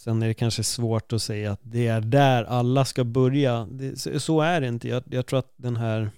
Sen 0.00 0.22
är 0.22 0.28
det 0.28 0.34
kanske 0.34 0.62
svårt 0.62 1.12
att 1.12 1.22
säga 1.22 1.52
att 1.52 1.60
det 1.62 1.86
är 1.86 2.00
där 2.00 2.44
alla 2.44 2.84
ska 2.84 3.04
börja. 3.04 3.68
Det, 3.70 4.20
så 4.22 4.40
är 4.40 4.60
det 4.60 4.68
inte. 4.68 4.88
Jag, 4.88 5.02
jag, 5.10 5.26
tror 5.26 5.38
att 5.38 5.52
den 5.56 5.76
här 5.76 6.10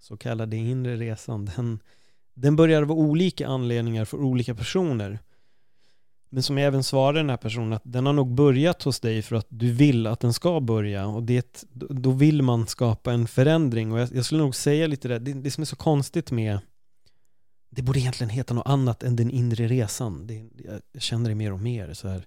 så 0.00 0.16
kallade 0.16 0.56
inre 0.56 0.96
resan, 0.96 1.44
den, 1.44 1.80
den 2.34 2.56
börjar 2.56 2.82
av 2.82 2.92
olika 2.92 3.48
anledningar 3.48 4.04
för 4.04 4.18
olika 4.18 4.54
personer. 4.54 5.18
Men 6.30 6.42
som 6.42 6.58
jag 6.58 6.66
även 6.66 6.82
svarade 6.82 7.18
den 7.18 7.30
här 7.30 7.36
personen 7.36 7.72
att 7.72 7.82
den 7.84 8.06
har 8.06 8.12
nog 8.12 8.34
börjat 8.34 8.82
hos 8.82 9.00
dig 9.00 9.22
för 9.22 9.36
att 9.36 9.46
du 9.48 9.72
vill 9.72 10.06
att 10.06 10.20
den 10.20 10.32
ska 10.32 10.60
börja 10.60 11.06
och 11.06 11.22
det, 11.22 11.64
då 11.90 12.10
vill 12.10 12.42
man 12.42 12.66
skapa 12.66 13.12
en 13.12 13.26
förändring 13.26 13.92
och 13.92 14.00
jag, 14.00 14.08
jag 14.14 14.24
skulle 14.24 14.42
nog 14.42 14.54
säga 14.54 14.86
lite 14.86 15.08
det, 15.08 15.18
det, 15.18 15.32
det 15.32 15.50
som 15.50 15.62
är 15.62 15.66
så 15.66 15.76
konstigt 15.76 16.30
med 16.30 16.58
det 17.70 17.82
borde 17.82 17.98
egentligen 17.98 18.30
heta 18.30 18.54
något 18.54 18.66
annat 18.66 19.02
än 19.02 19.16
den 19.16 19.30
inre 19.30 19.66
resan. 19.66 20.26
Det, 20.26 20.50
jag 20.92 21.02
känner 21.02 21.28
det 21.28 21.34
mer 21.34 21.52
och 21.52 21.60
mer 21.60 21.94
så 21.94 22.08
här. 22.08 22.26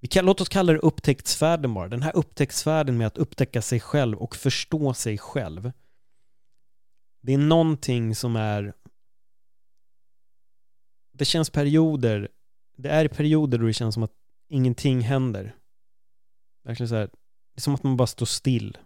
Vi 0.00 0.08
kan, 0.08 0.26
låt 0.26 0.40
oss 0.40 0.48
kalla 0.48 0.72
det 0.72 0.78
upptäcktsfärden 0.78 1.74
bara. 1.74 1.88
Den 1.88 2.02
här 2.02 2.16
upptäcktsfärden 2.16 2.98
med 2.98 3.06
att 3.06 3.18
upptäcka 3.18 3.62
sig 3.62 3.80
själv 3.80 4.18
och 4.18 4.36
förstå 4.36 4.94
sig 4.94 5.18
själv. 5.18 5.72
Det 7.22 7.34
är 7.34 7.38
någonting 7.38 8.14
som 8.14 8.36
är 8.36 8.74
det 11.12 11.24
känns 11.24 11.50
perioder 11.50 12.28
det 12.78 12.88
är 12.88 13.08
perioder 13.08 13.58
då 13.58 13.66
det 13.66 13.72
känns 13.72 13.94
som 13.94 14.02
att 14.02 14.14
ingenting 14.48 15.00
händer. 15.00 15.56
Verkligen 16.64 16.88
så 16.88 16.94
här, 16.94 17.06
det 17.54 17.58
är 17.58 17.60
som 17.60 17.74
att 17.74 17.82
man 17.82 17.96
bara 17.96 18.06
står 18.06 18.26
still. 18.26 18.78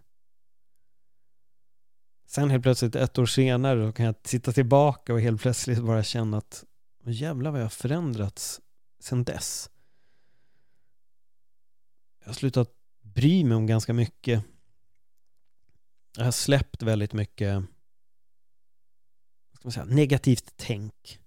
Sen 2.27 2.51
helt 2.51 2.63
plötsligt 2.63 2.95
ett 2.95 3.19
år 3.19 3.27
senare 3.27 3.87
då 3.87 3.93
kan 3.93 4.07
jag 4.07 4.15
sitta 4.25 4.53
tillbaka 4.53 5.13
och 5.13 5.21
helt 5.21 5.43
plötsligt 5.43 5.83
bara 5.83 6.03
känna 6.03 6.37
att 6.39 6.65
jävlar 7.05 7.51
vad 7.51 7.61
jag 7.61 7.65
har 7.65 7.71
förändrats 7.71 8.61
sen 9.01 9.25
dess. 9.25 9.71
Jag 12.23 12.29
har 12.29 12.35
slutat 12.35 12.71
bry 13.01 13.45
mig 13.45 13.57
om 13.57 13.67
ganska 13.67 13.93
mycket. 13.93 14.45
Jag 16.17 16.25
har 16.25 16.33
släppt 16.33 16.83
väldigt 16.83 17.13
mycket 17.13 17.55
vad 19.51 19.57
ska 19.57 19.67
man 19.67 19.73
säga, 19.73 19.97
negativt 19.97 20.53
tänk. 20.57 21.21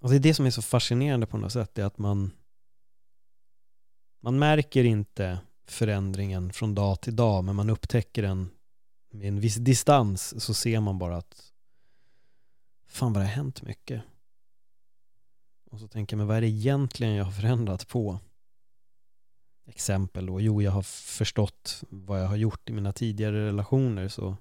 Och 0.00 0.10
det 0.10 0.16
är 0.16 0.20
det 0.20 0.34
som 0.34 0.46
är 0.46 0.50
så 0.50 0.62
fascinerande 0.62 1.26
på 1.26 1.38
något 1.38 1.52
sätt, 1.52 1.78
är 1.78 1.84
att 1.84 1.98
man 1.98 2.30
man 4.20 4.38
märker 4.38 4.84
inte 4.84 5.38
förändringen 5.66 6.52
från 6.52 6.74
dag 6.74 7.00
till 7.00 7.16
dag, 7.16 7.44
men 7.44 7.56
man 7.56 7.70
upptäcker 7.70 8.22
den 8.22 8.50
med 9.10 9.28
en 9.28 9.40
viss 9.40 9.56
distans 9.56 10.44
så 10.44 10.54
ser 10.54 10.80
man 10.80 10.98
bara 10.98 11.16
att 11.16 11.52
fan 12.86 13.12
vad 13.12 13.22
det 13.22 13.26
har 13.26 13.34
hänt 13.34 13.62
mycket. 13.62 14.02
Och 15.74 15.80
så 15.80 15.88
tänker 15.88 16.14
jag, 16.14 16.18
men 16.18 16.26
vad 16.26 16.36
är 16.36 16.40
det 16.40 16.46
egentligen 16.46 17.14
jag 17.14 17.24
har 17.24 17.32
förändrat 17.32 17.88
på? 17.88 18.18
Exempel 19.66 20.26
då, 20.26 20.40
jo 20.40 20.62
jag 20.62 20.70
har 20.70 20.82
förstått 20.82 21.82
vad 21.88 22.20
jag 22.22 22.26
har 22.26 22.36
gjort 22.36 22.70
i 22.70 22.72
mina 22.72 22.92
tidigare 22.92 23.46
relationer 23.46 24.08
så 24.08 24.36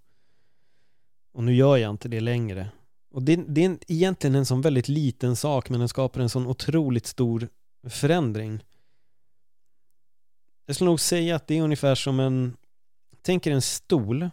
och 1.32 1.44
nu 1.44 1.56
gör 1.56 1.78
jag 1.78 1.90
inte 1.90 2.10
det 2.10 2.20
längre 2.20 2.70
och 3.12 3.24
det, 3.24 3.36
det 3.36 3.66
är 3.66 3.78
egentligen 3.88 4.36
en 4.36 4.46
sån 4.46 4.62
väldigt 4.62 4.88
liten 4.88 5.36
sak 5.36 5.70
men 5.70 5.80
den 5.80 5.90
skapar 5.90 6.22
en 6.22 6.30
sån 6.30 6.48
otroligt 6.48 7.06
stor 7.06 7.48
förändring. 7.90 8.64
Jag 10.66 10.76
skulle 10.76 10.90
nog 10.90 11.00
säga 11.00 11.36
att 11.36 11.48
det 11.48 11.58
är 11.58 11.62
ungefär 11.62 11.96
som 11.96 12.20
en, 12.20 12.58
tänk 13.22 13.48
er 13.48 13.52
en 13.52 13.62
stol 13.62 14.30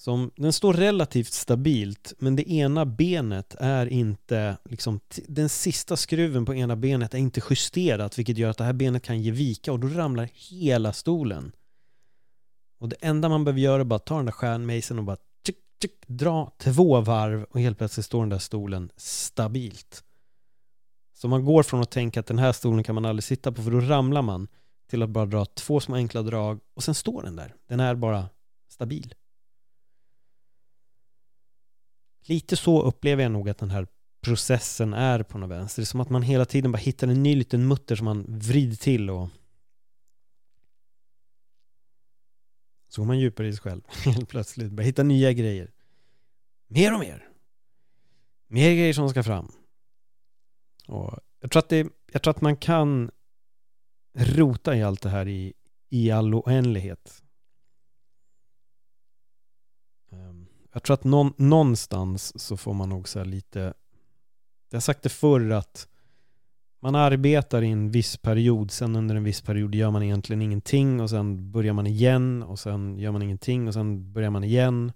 som, 0.00 0.30
den 0.36 0.52
står 0.52 0.74
relativt 0.74 1.32
stabilt 1.32 2.12
men 2.18 2.36
det 2.36 2.50
ena 2.50 2.86
benet 2.86 3.54
är 3.58 3.86
inte 3.86 4.56
liksom, 4.64 5.00
den 5.28 5.48
sista 5.48 5.96
skruven 5.96 6.44
på 6.44 6.54
ena 6.54 6.76
benet 6.76 7.14
är 7.14 7.18
inte 7.18 7.40
justerat 7.50 8.18
vilket 8.18 8.38
gör 8.38 8.50
att 8.50 8.58
det 8.58 8.64
här 8.64 8.72
benet 8.72 9.02
kan 9.02 9.22
ge 9.22 9.30
vika 9.30 9.72
och 9.72 9.80
då 9.80 9.88
ramlar 9.88 10.28
hela 10.34 10.92
stolen. 10.92 11.52
Och 12.78 12.88
det 12.88 12.96
enda 13.00 13.28
man 13.28 13.44
behöver 13.44 13.60
göra 13.60 13.80
är 13.80 13.84
bara 13.84 13.98
ta 13.98 14.16
den 14.16 14.24
där 14.24 14.32
stjärnmejseln 14.32 14.98
och 14.98 15.04
bara 15.04 15.16
tsk, 15.16 15.92
dra 16.06 16.52
två 16.58 17.00
varv 17.00 17.44
och 17.50 17.60
helt 17.60 17.78
plötsligt 17.78 18.06
står 18.06 18.20
den 18.20 18.28
där 18.28 18.38
stolen 18.38 18.90
stabilt. 18.96 20.04
Så 21.14 21.28
man 21.28 21.44
går 21.44 21.62
från 21.62 21.80
att 21.80 21.90
tänka 21.90 22.20
att 22.20 22.26
den 22.26 22.38
här 22.38 22.52
stolen 22.52 22.84
kan 22.84 22.94
man 22.94 23.04
aldrig 23.04 23.24
sitta 23.24 23.52
på 23.52 23.62
för 23.62 23.70
då 23.70 23.80
ramlar 23.80 24.22
man 24.22 24.48
till 24.90 25.02
att 25.02 25.10
bara 25.10 25.26
dra 25.26 25.44
två 25.44 25.80
små 25.80 25.94
enkla 25.94 26.22
drag 26.22 26.60
och 26.74 26.84
sen 26.84 26.94
står 26.94 27.22
den 27.22 27.36
där. 27.36 27.54
Den 27.68 27.80
är 27.80 27.94
bara 27.94 28.28
stabil. 28.68 29.14
Lite 32.22 32.56
så 32.56 32.82
upplever 32.82 33.22
jag 33.22 33.32
nog 33.32 33.48
att 33.48 33.58
den 33.58 33.70
här 33.70 33.86
processen 34.20 34.94
är 34.94 35.22
på 35.22 35.38
något 35.38 35.50
vänster. 35.50 35.82
Det 35.82 35.84
är 35.84 35.86
som 35.86 36.00
att 36.00 36.10
man 36.10 36.22
hela 36.22 36.44
tiden 36.44 36.72
bara 36.72 36.78
hittar 36.78 37.08
en 37.08 37.22
ny 37.22 37.34
liten 37.34 37.68
mutter 37.68 37.96
som 37.96 38.04
man 38.04 38.24
vrider 38.28 38.76
till 38.76 39.10
och 39.10 39.28
Så 42.88 43.00
går 43.00 43.06
man 43.06 43.18
djupare 43.18 43.48
i 43.48 43.52
sig 43.52 43.60
själv 43.60 43.80
helt 44.04 44.28
plötsligt. 44.28 44.72
Börjar 44.72 44.86
hitta 44.86 45.02
nya 45.02 45.32
grejer. 45.32 45.70
Mer 46.66 46.94
och 46.94 47.00
mer. 47.00 47.28
Mer 48.46 48.70
grejer 48.74 48.92
som 48.92 49.08
ska 49.08 49.22
fram. 49.22 49.52
Och 50.86 51.18
jag, 51.40 51.50
tror 51.50 51.62
att 51.62 51.68
det, 51.68 51.88
jag 52.12 52.22
tror 52.22 52.30
att 52.30 52.40
man 52.40 52.56
kan 52.56 53.10
rota 54.12 54.76
i 54.76 54.82
allt 54.82 55.02
det 55.02 55.08
här 55.08 55.28
i, 55.28 55.52
i 55.88 56.10
all 56.10 56.34
oändlighet. 56.34 57.22
Jag 60.72 60.82
tror 60.82 60.94
att 60.94 61.04
någon, 61.04 61.32
någonstans 61.36 62.40
så 62.40 62.56
får 62.56 62.74
man 62.74 62.88
nog 62.88 63.08
så 63.08 63.24
lite 63.24 63.74
Jag 64.70 64.76
har 64.76 64.80
sagt 64.80 65.02
det 65.02 65.08
förr 65.08 65.50
att 65.50 65.88
man 66.82 66.94
arbetar 66.94 67.62
i 67.62 67.68
en 67.68 67.90
viss 67.90 68.16
period, 68.16 68.70
sen 68.70 68.96
under 68.96 69.14
en 69.14 69.24
viss 69.24 69.40
period 69.40 69.74
gör 69.74 69.90
man 69.90 70.02
egentligen 70.02 70.42
ingenting 70.42 71.00
och 71.00 71.10
sen 71.10 71.52
börjar 71.52 71.72
man 71.72 71.86
igen 71.86 72.42
och 72.42 72.58
sen 72.58 72.98
gör 72.98 73.12
man 73.12 73.22
ingenting 73.22 73.68
och 73.68 73.74
sen 73.74 74.12
börjar 74.12 74.30
man 74.30 74.44
igen 74.44 74.92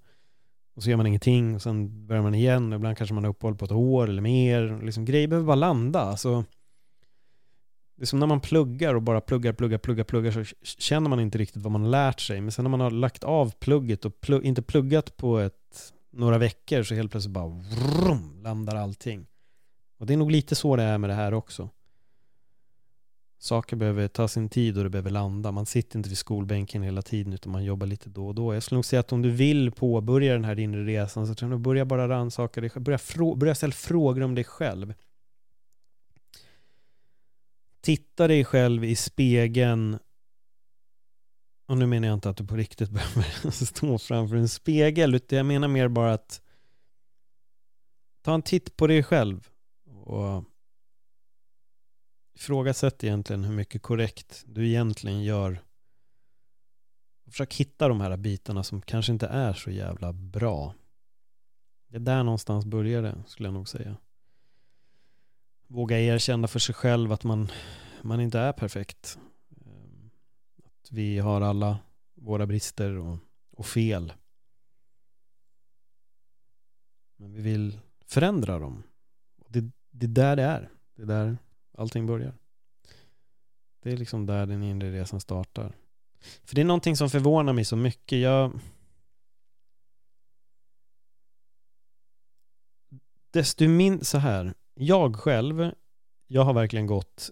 och 0.74 0.82
så 0.82 0.90
gör 0.90 0.96
man 0.96 1.06
ingenting 1.06 1.54
och 1.54 1.62
sen 1.62 2.06
börjar 2.06 2.22
man 2.22 2.34
igen 2.34 2.72
och 2.72 2.76
ibland 2.76 2.96
kanske 2.96 3.14
man 3.14 3.24
har 3.24 3.30
uppehåll 3.30 3.56
på 3.56 3.64
ett 3.64 3.72
år 3.72 4.08
eller 4.08 4.22
mer. 4.22 4.80
Liksom, 4.82 5.04
grejer 5.04 5.28
behöver 5.28 5.46
bara 5.46 5.56
landa. 5.56 6.00
Alltså, 6.00 6.44
det 7.96 8.02
är 8.02 8.06
som 8.06 8.18
när 8.18 8.26
man 8.26 8.40
pluggar 8.40 8.94
och 8.94 9.02
bara 9.02 9.20
pluggar, 9.20 9.52
pluggar, 9.52 9.78
pluggar, 9.78 10.04
pluggar 10.04 10.30
så 10.30 10.44
känner 10.62 11.10
man 11.10 11.20
inte 11.20 11.38
riktigt 11.38 11.62
vad 11.62 11.72
man 11.72 11.82
har 11.82 11.88
lärt 11.88 12.20
sig. 12.20 12.40
Men 12.40 12.52
sen 12.52 12.62
när 12.62 12.70
man 12.70 12.80
har 12.80 12.90
lagt 12.90 13.24
av 13.24 13.54
plugget 13.58 14.04
och 14.04 14.20
plugg, 14.20 14.44
inte 14.44 14.62
pluggat 14.62 15.16
på 15.16 15.38
ett, 15.38 15.54
några 16.16 16.38
veckor 16.38 16.82
så 16.82 16.94
helt 16.94 17.10
plötsligt 17.10 17.32
bara 17.32 17.48
vrum, 17.48 18.40
landar 18.42 18.76
allting. 18.76 19.26
Och 19.98 20.06
det 20.06 20.12
är 20.12 20.16
nog 20.16 20.30
lite 20.30 20.54
så 20.54 20.76
det 20.76 20.82
är 20.82 20.98
med 20.98 21.10
det 21.10 21.14
här 21.14 21.34
också. 21.34 21.70
Saker 23.38 23.76
behöver 23.76 24.08
ta 24.08 24.28
sin 24.28 24.48
tid 24.48 24.78
och 24.78 24.84
det 24.84 24.90
behöver 24.90 25.10
landa. 25.10 25.52
Man 25.52 25.66
sitter 25.66 25.98
inte 25.98 26.08
vid 26.08 26.18
skolbänken 26.18 26.82
hela 26.82 27.02
tiden 27.02 27.32
utan 27.32 27.52
man 27.52 27.64
jobbar 27.64 27.86
lite 27.86 28.10
då 28.10 28.26
och 28.26 28.34
då. 28.34 28.54
Jag 28.54 28.62
skulle 28.62 28.76
nog 28.76 28.84
säga 28.84 29.00
att 29.00 29.12
om 29.12 29.22
du 29.22 29.30
vill 29.30 29.72
påbörja 29.72 30.32
den 30.32 30.44
här 30.44 30.58
inre 30.58 30.84
resan 30.84 31.26
så 31.26 31.34
tror 31.34 31.50
jag 31.50 31.60
börja 31.60 31.84
bara 31.84 32.08
rannsaka 32.08 32.60
dig 32.60 32.70
själv. 32.70 32.84
Börja, 32.84 32.98
frå 32.98 33.34
börja 33.34 33.54
ställa 33.54 33.72
frågor 33.72 34.22
om 34.22 34.34
dig 34.34 34.44
själv. 34.44 34.94
Titta 37.80 38.28
dig 38.28 38.44
själv 38.44 38.84
i 38.84 38.96
spegeln 38.96 39.98
och 41.66 41.78
nu 41.78 41.86
menar 41.86 42.08
jag 42.08 42.14
inte 42.16 42.30
att 42.30 42.36
du 42.36 42.46
på 42.46 42.56
riktigt 42.56 42.90
behöver 42.90 43.50
stå 43.50 43.98
framför 43.98 44.36
en 44.36 44.48
spegel 44.48 45.14
utan 45.14 45.36
jag 45.36 45.46
menar 45.46 45.68
mer 45.68 45.88
bara 45.88 46.12
att 46.12 46.42
ta 48.22 48.34
en 48.34 48.42
titt 48.42 48.76
på 48.76 48.86
dig 48.86 49.02
själv 49.02 49.48
och 49.90 50.44
ifrågasätt 52.34 53.04
egentligen 53.04 53.44
hur 53.44 53.54
mycket 53.54 53.82
korrekt 53.82 54.44
du 54.46 54.68
egentligen 54.68 55.22
gör. 55.22 55.58
Försök 57.26 57.54
hitta 57.54 57.88
de 57.88 58.00
här 58.00 58.16
bitarna 58.16 58.62
som 58.64 58.82
kanske 58.82 59.12
inte 59.12 59.26
är 59.26 59.52
så 59.52 59.70
jävla 59.70 60.12
bra. 60.12 60.74
Det 61.88 61.96
är 61.96 62.00
där 62.00 62.22
någonstans 62.22 62.64
börjar 62.64 63.02
det, 63.02 63.22
skulle 63.26 63.46
jag 63.46 63.54
nog 63.54 63.68
säga. 63.68 63.96
Våga 65.66 66.00
erkänna 66.00 66.48
för 66.48 66.58
sig 66.58 66.74
själv 66.74 67.12
att 67.12 67.24
man 67.24 67.48
man 68.04 68.20
inte 68.20 68.38
är 68.38 68.52
perfekt. 68.52 69.18
Att 70.84 70.92
vi 70.92 71.18
har 71.18 71.40
alla 71.40 71.78
våra 72.14 72.46
brister 72.46 72.96
och, 72.96 73.18
och 73.50 73.66
fel. 73.66 74.12
Men 77.16 77.32
vi 77.32 77.42
vill 77.42 77.78
förändra 78.06 78.58
dem. 78.58 78.82
Det, 79.48 79.70
det 79.90 80.06
är 80.06 80.10
där 80.10 80.36
det 80.36 80.42
är. 80.42 80.70
Det 80.94 81.02
är 81.02 81.06
där 81.06 81.38
allting 81.78 82.06
börjar. 82.06 82.34
Det 83.80 83.92
är 83.92 83.96
liksom 83.96 84.26
där 84.26 84.46
den 84.46 84.62
inre 84.62 84.92
resan 84.92 85.20
startar. 85.20 85.72
För 86.44 86.54
det 86.54 86.60
är 86.60 86.64
någonting 86.64 86.96
som 86.96 87.10
förvånar 87.10 87.52
mig 87.52 87.64
så 87.64 87.76
mycket. 87.76 88.18
Jag... 88.18 88.60
Desto 93.30 93.68
min 93.68 94.04
så 94.04 94.18
här. 94.18 94.54
Jag 94.74 95.16
själv, 95.16 95.70
jag 96.26 96.44
har 96.44 96.54
verkligen 96.54 96.86
gått 96.86 97.30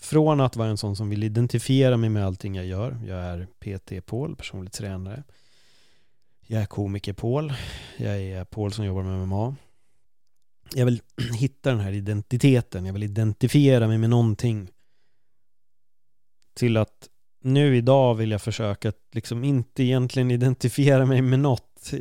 från 0.00 0.40
att 0.40 0.56
vara 0.56 0.68
en 0.68 0.76
sån 0.76 0.96
som 0.96 1.10
vill 1.10 1.24
identifiera 1.24 1.96
mig 1.96 2.10
med 2.10 2.26
allting 2.26 2.54
jag 2.54 2.66
gör. 2.66 2.98
Jag 3.06 3.18
är 3.18 3.46
PT 3.46 4.06
Paul, 4.06 4.36
personlig 4.36 4.72
tränare. 4.72 5.22
Jag 6.46 6.62
är 6.62 6.66
komiker 6.66 7.12
Paul. 7.12 7.52
Jag 7.96 8.20
är 8.20 8.44
Paul 8.44 8.72
som 8.72 8.84
jobbar 8.84 9.02
med 9.02 9.28
MMA. 9.28 9.56
Jag 10.74 10.84
vill 10.84 11.02
hitta 11.38 11.70
den 11.70 11.80
här 11.80 11.92
identiteten. 11.92 12.86
Jag 12.86 12.92
vill 12.92 13.02
identifiera 13.02 13.88
mig 13.88 13.98
med 13.98 14.10
någonting. 14.10 14.70
Till 16.54 16.76
att 16.76 17.08
nu 17.42 17.76
idag 17.76 18.14
vill 18.14 18.30
jag 18.30 18.42
försöka 18.42 18.88
att 18.88 19.00
liksom 19.12 19.44
inte 19.44 19.82
egentligen 19.82 20.30
identifiera 20.30 21.06
mig 21.06 21.22
med 21.22 21.40
något. 21.40 21.92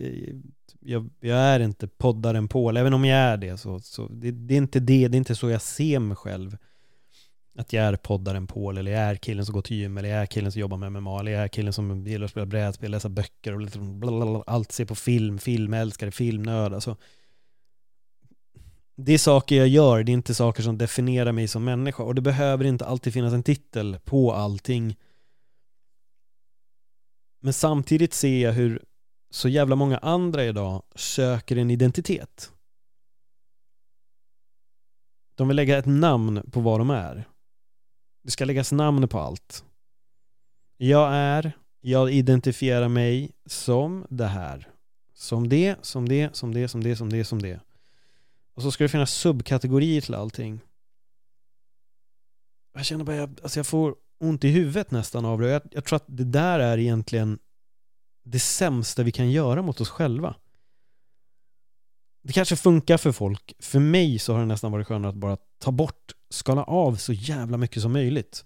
Jag, 0.80 1.10
jag 1.20 1.38
är 1.38 1.60
inte 1.60 1.88
poddaren 1.88 2.48
Paul, 2.48 2.78
även 2.78 2.94
om 2.94 3.06
jag 3.06 3.20
är 3.20 3.38
det 3.38 3.58
så, 3.58 3.80
så 3.80 4.08
det, 4.08 4.32
det, 4.32 4.54
är 4.54 4.58
inte 4.58 4.80
det, 4.80 5.08
det 5.08 5.16
är 5.16 5.18
inte 5.18 5.36
så 5.36 5.50
jag 5.50 5.62
ser 5.62 6.00
mig 6.00 6.18
själv. 6.18 6.58
Att 7.60 7.74
jag 7.74 7.86
är 7.86 7.96
poddaren 7.96 8.48
Paul, 8.48 8.78
eller 8.78 8.92
jag 8.92 9.02
är 9.02 9.16
killen 9.16 9.46
som 9.46 9.54
går 9.54 9.62
till 9.62 9.78
gym, 9.78 9.98
eller 9.98 10.10
jag 10.10 10.22
är 10.22 10.26
killen 10.26 10.52
som 10.52 10.62
jobbar 10.62 10.78
med 10.78 10.92
MMA, 10.92 11.20
eller 11.20 11.32
jag 11.32 11.44
är 11.44 11.48
killen 11.48 11.74
som 11.74 12.08
gillar 12.08 12.26
att 12.26 12.32
spela 12.32 12.46
brädspel, 12.46 12.92
läsa 12.92 13.10
böcker 13.10 13.54
och 13.54 13.62
liksom 13.62 14.00
blablabla, 14.00 14.44
allt 14.48 14.72
se 14.72 14.86
på 14.86 14.96
film, 14.96 15.40
filmälskare, 15.40 16.12
filmnörd. 16.12 16.74
Alltså, 16.74 16.98
det 18.96 19.14
är 19.14 19.18
saker 19.18 19.56
jag 19.56 19.68
gör, 19.68 20.04
det 20.04 20.12
är 20.12 20.14
inte 20.14 20.36
saker 20.36 20.64
som 20.64 20.78
definierar 20.78 21.32
mig 21.32 21.48
som 21.48 21.64
människa. 21.64 22.04
Och 22.04 22.16
det 22.16 22.22
behöver 22.22 22.66
inte 22.66 22.86
alltid 22.86 23.14
finnas 23.14 23.34
en 23.34 23.44
titel 23.44 24.00
på 24.04 24.34
allting. 24.34 24.98
Men 27.40 27.54
samtidigt 27.54 28.14
ser 28.14 28.44
jag 28.44 28.54
hur 28.54 28.84
så 29.30 29.50
jävla 29.50 29.76
många 29.76 29.98
andra 29.98 30.46
idag 30.46 30.84
söker 30.96 31.56
en 31.56 31.72
identitet. 31.72 32.52
De 35.36 35.48
vill 35.48 35.56
lägga 35.56 35.78
ett 35.78 35.86
namn 35.86 36.52
på 36.52 36.60
vad 36.60 36.80
de 36.80 36.90
är. 36.90 37.28
Det 38.30 38.34
ska 38.34 38.46
läggas 38.46 38.72
namn 38.72 39.08
på 39.08 39.20
allt. 39.20 39.64
Jag 40.78 41.14
är, 41.14 41.52
jag 41.82 42.12
identifierar 42.12 42.88
mig 42.88 43.32
som 43.46 44.06
det 44.10 44.28
här. 44.28 44.68
Som 45.14 45.50
det, 45.50 45.76
som 45.82 46.10
det, 46.10 46.36
som 46.36 46.54
det, 46.54 46.68
som 46.68 46.84
det, 46.84 46.96
som 46.96 47.10
det, 47.10 47.26
som 47.26 47.42
det. 47.42 47.60
Och 48.54 48.62
så 48.62 48.72
ska 48.72 48.84
det 48.84 48.90
finnas 48.90 49.12
subkategorier 49.12 50.02
till 50.02 50.16
allting. 50.16 50.60
Jag 52.74 52.86
känner 52.86 53.04
bara, 53.04 53.16
jag, 53.16 53.40
alltså 53.44 53.60
jag 53.60 53.68
får 53.68 53.96
ont 54.20 54.44
i 54.44 54.50
huvudet 54.50 54.92
nästan 54.92 55.26
av 55.26 55.40
det. 55.40 55.50
Jag, 55.50 55.62
jag 55.72 55.86
tror 55.86 55.96
att 55.96 56.06
det 56.08 56.26
där 56.26 56.60
är 56.60 56.78
egentligen 56.78 57.40
det 58.24 58.40
sämsta 58.40 59.04
vi 59.04 59.12
kan 59.12 59.32
göra 59.32 59.62
mot 59.62 59.82
oss 59.82 59.90
själva. 59.90 60.36
Det 62.24 62.34
kanske 62.34 62.56
funkar 62.56 62.98
för 62.98 63.12
folk. 63.12 63.54
För 63.60 63.80
mig 63.80 64.20
så 64.20 64.34
har 64.34 64.40
det 64.40 64.46
nästan 64.46 64.72
varit 64.72 64.88
skönare 64.88 65.10
att 65.10 65.16
bara 65.16 65.38
ta 65.60 65.72
bort, 65.72 66.14
skala 66.30 66.64
av 66.64 66.96
så 66.96 67.14
jävla 67.14 67.58
mycket 67.58 67.82
som 67.82 67.94
möjligt. 67.94 68.46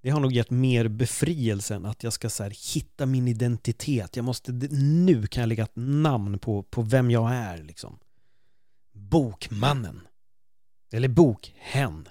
Det 0.00 0.10
har 0.10 0.20
nog 0.20 0.32
gett 0.32 0.50
mer 0.50 0.88
befrielse 0.88 1.74
än 1.74 1.86
att 1.86 2.02
jag 2.02 2.12
ska 2.12 2.30
så 2.30 2.42
här, 2.42 2.74
hitta 2.74 3.06
min 3.06 3.28
identitet. 3.28 4.16
Jag 4.16 4.24
måste, 4.24 4.52
nu 4.72 5.26
kan 5.26 5.40
jag 5.40 5.48
lägga 5.48 5.64
ett 5.64 5.76
namn 5.76 6.38
på, 6.38 6.62
på 6.62 6.82
vem 6.82 7.10
jag 7.10 7.34
är 7.34 7.62
liksom. 7.62 7.98
Bokmannen. 8.92 10.08
Eller 10.92 11.08
bokhen. 11.08 12.08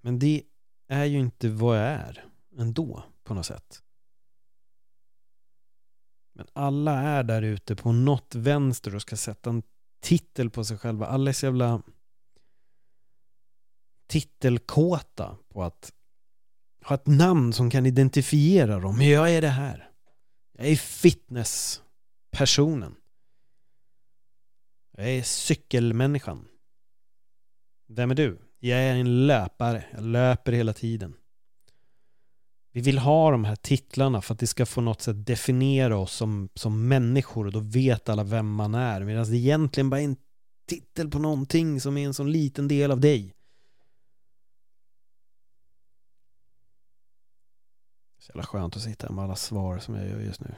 Men 0.00 0.18
det 0.18 0.42
är 0.88 1.04
ju 1.04 1.18
inte 1.18 1.48
vad 1.48 1.78
jag 1.78 1.84
är 1.84 2.24
ändå 2.58 3.04
på 3.24 3.34
något 3.34 3.46
sätt. 3.46 3.82
Men 6.32 6.46
alla 6.52 7.00
är 7.00 7.22
där 7.22 7.42
ute 7.42 7.76
på 7.76 7.92
något 7.92 8.34
vänster 8.34 8.94
och 8.94 9.02
ska 9.02 9.16
sätta 9.16 9.50
en 9.50 9.62
titel 10.06 10.50
på 10.50 10.64
sig 10.64 10.78
själva. 10.78 11.06
Alla 11.06 11.30
är 11.30 11.32
så 11.32 11.46
jävla 11.46 11.82
titelkåta 14.06 15.36
på 15.48 15.62
att 15.62 15.92
ha 16.84 16.94
ett 16.94 17.06
namn 17.06 17.52
som 17.52 17.70
kan 17.70 17.86
identifiera 17.86 18.80
dem. 18.80 18.98
men 18.98 19.08
Jag 19.08 19.30
är 19.30 19.40
det 19.40 19.48
här. 19.48 19.90
Jag 20.52 20.66
är 20.66 20.76
fitnesspersonen. 20.76 22.94
Jag 24.96 25.10
är 25.10 25.22
cykelmänniskan. 25.22 26.48
Vem 27.88 28.10
är 28.10 28.14
du? 28.14 28.38
Jag 28.58 28.78
är 28.78 28.94
en 28.94 29.26
löpare. 29.26 29.84
Jag 29.92 30.02
löper 30.02 30.52
hela 30.52 30.72
tiden. 30.72 31.14
Vi 32.76 32.82
vill 32.82 32.98
ha 32.98 33.30
de 33.30 33.44
här 33.44 33.56
titlarna 33.56 34.22
för 34.22 34.34
att 34.34 34.40
det 34.40 34.46
ska 34.46 34.66
få 34.66 34.80
något 34.80 35.02
sätt 35.02 35.26
definiera 35.26 35.98
oss 35.98 36.12
som, 36.12 36.48
som 36.54 36.88
människor 36.88 37.46
och 37.46 37.52
då 37.52 37.60
vet 37.60 38.08
alla 38.08 38.24
vem 38.24 38.54
man 38.54 38.74
är. 38.74 39.04
Medan 39.04 39.30
det 39.30 39.36
egentligen 39.36 39.90
bara 39.90 40.00
är 40.00 40.04
en 40.04 40.16
titel 40.66 41.10
på 41.10 41.18
någonting 41.18 41.80
som 41.80 41.96
är 41.96 42.06
en 42.06 42.14
sån 42.14 42.32
liten 42.32 42.68
del 42.68 42.90
av 42.90 43.00
dig. 43.00 43.34
Så 48.18 48.30
jävla 48.30 48.42
skönt 48.42 48.76
att 48.76 48.82
sitta 48.82 49.06
här 49.06 49.14
med 49.14 49.24
alla 49.24 49.36
svar 49.36 49.78
som 49.78 49.94
jag 49.94 50.08
gör 50.08 50.20
just 50.20 50.40
nu. 50.40 50.54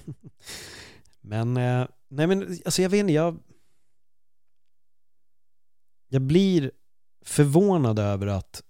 men, 1.20 1.56
eh, 1.56 1.86
nej 2.08 2.26
men 2.26 2.58
alltså 2.64 2.82
jag 2.82 2.90
vet 2.90 3.00
inte, 3.00 3.12
jag 3.12 3.38
jag 6.08 6.22
blir 6.22 6.70
förvånad 7.24 7.98
över 7.98 8.26
att 8.26 8.62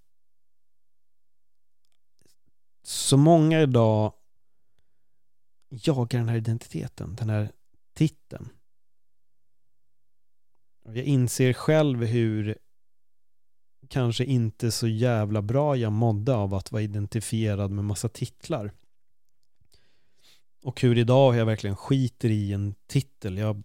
så 2.88 3.16
många 3.16 3.62
idag 3.62 4.12
jagar 5.68 6.18
den 6.18 6.29
här 6.29 6.37
identiteten, 6.37 7.16
den 7.16 7.31
här 7.31 7.53
titeln. 7.94 8.48
Jag 10.85 11.05
inser 11.05 11.53
själv 11.53 12.05
hur 12.05 12.59
kanske 13.88 14.24
inte 14.24 14.70
så 14.70 14.88
jävla 14.88 15.42
bra 15.42 15.77
jag 15.77 15.92
mådde 15.92 16.35
av 16.35 16.55
att 16.55 16.72
vara 16.72 16.83
identifierad 16.83 17.70
med 17.70 17.85
massa 17.85 18.09
titlar. 18.09 18.72
Och 20.62 20.81
hur 20.81 20.98
idag 20.98 21.37
jag 21.37 21.46
verkligen 21.46 21.77
skiter 21.77 22.29
i 22.29 22.53
en 22.53 22.74
titel. 22.87 23.38
Jag 23.38 23.62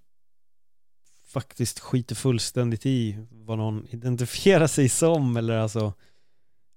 faktiskt 1.25 1.79
skiter 1.79 2.15
fullständigt 2.15 2.85
i 2.85 3.25
vad 3.31 3.57
någon 3.57 3.87
identifierar 3.87 4.67
sig 4.67 4.89
som 4.89 5.37
eller 5.37 5.57
alltså 5.57 5.93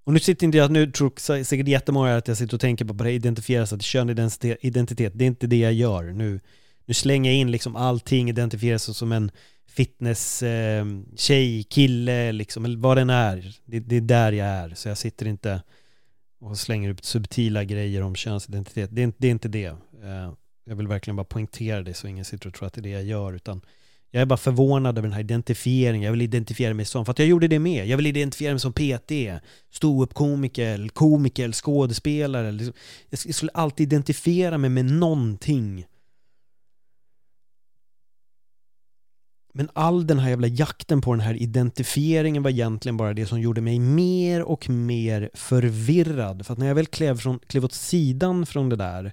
och 0.07 0.13
nu 0.13 0.19
sitter 0.19 0.47
inte 0.47 0.59
jag, 0.59 0.71
nu 0.71 0.93
tror 0.93 1.43
säkert 1.43 1.69
jättemånga 1.69 2.17
att 2.17 2.29
jag 2.29 2.37
sitter 2.37 2.55
och 2.55 2.61
tänker 2.61 2.85
på 2.85 3.05
att 3.05 3.11
identifiera 3.11 3.67
sig 3.67 3.79
till 3.79 3.87
könidentitet, 3.87 5.13
det 5.15 5.25
är 5.25 5.27
inte 5.27 5.47
det 5.47 5.57
jag 5.57 5.73
gör. 5.73 6.03
Nu, 6.03 6.41
nu 6.85 6.95
slänger 6.95 7.31
jag 7.31 7.39
in 7.39 7.51
liksom 7.51 7.77
allting, 7.77 8.29
identifierar 8.29 8.79
sig 8.79 8.95
som 8.95 9.13
en 9.13 9.31
fitness 9.69 10.43
eh, 10.43 10.87
tjej, 11.17 11.63
kille 11.63 12.33
liksom, 12.33 12.65
eller 12.65 12.79
vad 12.79 12.97
den 12.97 13.11
är. 13.11 13.57
Det, 13.65 13.81
det, 13.81 13.97
är 13.97 14.01
där 14.01 14.33
jag 14.33 14.47
är, 14.47 14.75
så 14.75 14.89
jag 14.89 14.99
sitter 14.99 15.27
inte 15.27 15.63
och 16.41 16.59
slänger 16.59 16.91
upp 16.91 17.05
subtila 17.05 17.65
grejer 17.65 18.03
om 18.03 18.15
könsidentitet. 18.15 18.91
Det 18.93 19.03
är, 19.03 19.13
det 19.19 19.27
är 19.27 19.31
inte 19.31 19.49
det. 19.49 19.67
Eh, 20.03 20.33
jag 20.65 20.77
vill 20.77 20.89
verkligen 20.89 21.17
bara 21.17 21.25
poängtera 21.25 21.83
det 21.83 21.95
så 21.95 22.09
ingen 22.09 22.25
sitter 22.25 22.49
och 22.49 22.55
tror 22.55 22.67
att 22.67 22.73
det 22.73 22.81
är 22.81 22.83
det 22.83 22.91
jag 22.91 23.05
gör, 23.05 23.33
utan 23.33 23.61
jag 24.11 24.23
är 24.23 24.27
bara 24.27 24.37
förvånad 24.37 24.99
över 24.99 25.09
den 25.09 25.13
här 25.13 25.21
identifieringen. 25.21 26.03
Jag 26.03 26.13
vill 26.13 26.23
identifiera 26.23 26.75
mig 26.75 26.85
som, 26.85 27.05
för 27.05 27.11
att 27.11 27.19
jag 27.19 27.29
gjorde 27.29 27.49
det 27.49 27.59
med. 27.59 27.87
Jag 27.87 27.97
vill 27.97 28.07
identifiera 28.07 28.53
mig 28.53 28.61
som 28.61 28.73
PT, 28.73 29.13
ståuppkomiker, 29.71 30.89
komiker, 30.89 31.53
skådespelare. 31.53 32.53
Liksom, 32.53 32.75
jag 33.11 33.35
skulle 33.35 33.53
alltid 33.55 33.93
identifiera 33.93 34.59
mig 34.59 34.71
med 34.71 34.85
någonting. 34.85 35.87
Men 39.55 39.71
all 39.73 40.07
den 40.07 40.19
här 40.19 40.31
jävla 40.31 40.47
jakten 40.47 41.01
på 41.01 41.13
den 41.13 41.21
här 41.21 41.35
identifieringen 41.35 42.43
var 42.43 42.51
egentligen 42.51 42.97
bara 42.97 43.15
det 43.15 43.27
som 43.27 43.41
gjorde 43.41 43.61
mig 43.61 43.79
mer 43.79 44.43
och 44.43 44.71
mer 44.71 45.31
förvirrad. 45.35 46.47
För 46.47 46.53
att 46.53 46.59
när 46.59 46.67
jag 46.67 46.75
väl 46.75 46.87
klev, 46.87 47.17
från, 47.19 47.39
klev 47.39 47.65
åt 47.65 47.73
sidan 47.73 48.47
från 48.47 48.69
det 48.69 48.77
där 48.77 49.13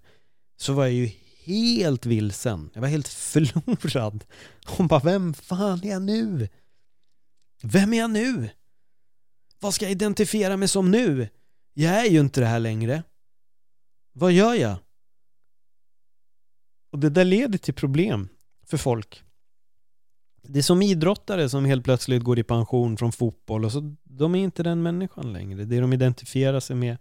så 0.58 0.74
var 0.74 0.84
jag 0.84 0.94
ju 0.94 1.10
helt 1.46 2.06
vilsen. 2.06 2.70
Jag 2.74 2.82
var 2.82 2.88
helt 2.88 3.08
förlorad. 3.08 4.24
Hon 4.66 4.88
bara, 4.88 5.00
vem 5.00 5.34
fan 5.34 5.84
är 5.84 5.90
jag 5.90 6.02
nu? 6.02 6.50
Vem 7.64 7.94
är 7.94 7.98
jag 7.98 8.10
nu? 8.12 8.50
Vad 9.60 9.74
ska 9.74 9.86
jag 9.86 9.92
identifiera 9.92 10.58
mig 10.58 10.68
som 10.68 10.92
nu? 10.92 11.30
Jag 11.74 12.06
är 12.06 12.10
ju 12.10 12.20
inte 12.20 12.40
det 12.40 12.48
här 12.48 12.60
längre. 12.60 13.04
Vad 14.14 14.32
gör 14.32 14.54
jag? 14.54 14.76
Och 16.92 17.00
det 17.00 17.10
där 17.10 17.26
leder 17.26 17.58
till 17.58 17.74
problem 17.74 18.30
för 18.66 18.78
folk. 18.78 19.24
Det 20.42 20.60
är 20.60 20.64
som 20.64 20.82
idrottare 20.82 21.50
som 21.50 21.66
helt 21.66 21.84
plötsligt 21.84 22.24
går 22.24 22.40
i 22.40 22.44
pension 22.44 22.98
från 22.98 23.12
fotboll 23.12 23.66
och 23.66 23.72
så 23.72 23.96
de 24.04 24.36
är 24.36 24.44
inte 24.44 24.64
den 24.64 24.84
människan 24.84 25.34
längre. 25.34 25.66
Det 25.66 25.80
de 25.80 25.94
identifierar 25.94 26.60
sig 26.60 26.76
med 26.76 26.98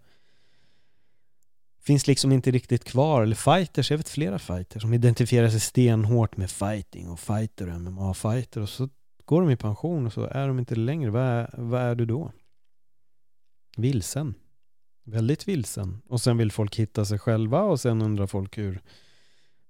finns 1.85 2.07
liksom 2.07 2.31
inte 2.31 2.51
riktigt 2.51 2.83
kvar. 2.83 3.23
Eller 3.23 3.35
fighters, 3.35 3.91
jag 3.91 3.97
vet 3.97 4.09
flera 4.09 4.39
fighters 4.39 4.81
som 4.81 4.93
identifierar 4.93 5.49
sig 5.49 5.59
stenhårt 5.59 6.37
med 6.37 6.51
fighting 6.51 7.09
och 7.09 7.19
fighter 7.19 7.67
och 7.67 7.81
MMA-fighter 7.81 8.61
och 8.61 8.69
så 8.69 8.89
går 9.25 9.41
de 9.41 9.51
i 9.51 9.55
pension 9.55 10.05
och 10.05 10.13
så 10.13 10.23
är 10.23 10.47
de 10.47 10.59
inte 10.59 10.75
längre. 10.75 11.11
Vad 11.11 11.23
är, 11.23 11.49
vad 11.57 11.81
är 11.81 11.95
du 11.95 12.05
då? 12.05 12.31
Vilsen. 13.77 14.33
Väldigt 15.05 15.47
vilsen. 15.47 16.01
Och 16.09 16.21
sen 16.21 16.37
vill 16.37 16.51
folk 16.51 16.75
hitta 16.75 17.05
sig 17.05 17.19
själva 17.19 17.61
och 17.61 17.79
sen 17.79 18.01
undrar 18.01 18.27
folk 18.27 18.57
hur 18.57 18.81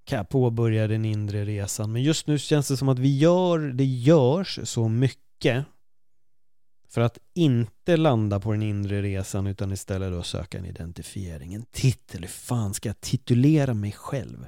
kan 0.04 0.18
jag 0.18 0.30
påbörja 0.30 0.88
den 0.88 1.06
inre 1.06 1.46
resan. 1.46 1.92
Men 1.92 2.04
just 2.04 2.28
nu 2.28 2.40
känns 2.40 2.68
det 2.68 2.78
som 2.78 2.90
att 2.90 3.00
vi 3.00 3.18
gör, 3.18 3.60
det 3.60 3.86
görs 3.86 4.60
så 4.64 4.88
mycket 4.90 5.66
för 6.94 7.02
att 7.02 7.18
inte 7.34 7.98
landa 7.98 8.40
på 8.40 8.52
den 8.52 8.62
inre 8.62 9.02
resan 9.02 9.48
utan 9.48 9.72
istället 9.72 10.12
då 10.12 10.24
söka 10.24 10.58
en 10.58 10.66
identifiering, 10.66 11.54
en 11.54 11.66
titel. 11.66 12.22
Hur 12.22 12.28
fan 12.28 12.74
ska 12.74 12.90
jag 12.90 13.02
titulera 13.02 13.74
mig 13.74 13.92
själv? 13.92 14.48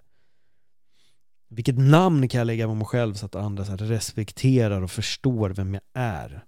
Vilket 1.47 1.77
namn 1.77 2.27
kan 2.27 2.37
jag 2.37 2.45
lägga 2.45 2.67
på 2.67 2.73
mig 2.75 2.87
själv 2.87 3.13
så 3.13 3.25
att 3.25 3.35
andra 3.35 3.65
så 3.65 3.75
respekterar 3.75 4.81
och 4.81 4.91
förstår 4.91 5.49
vem 5.49 5.73
jag 5.73 5.83
är? 5.93 6.45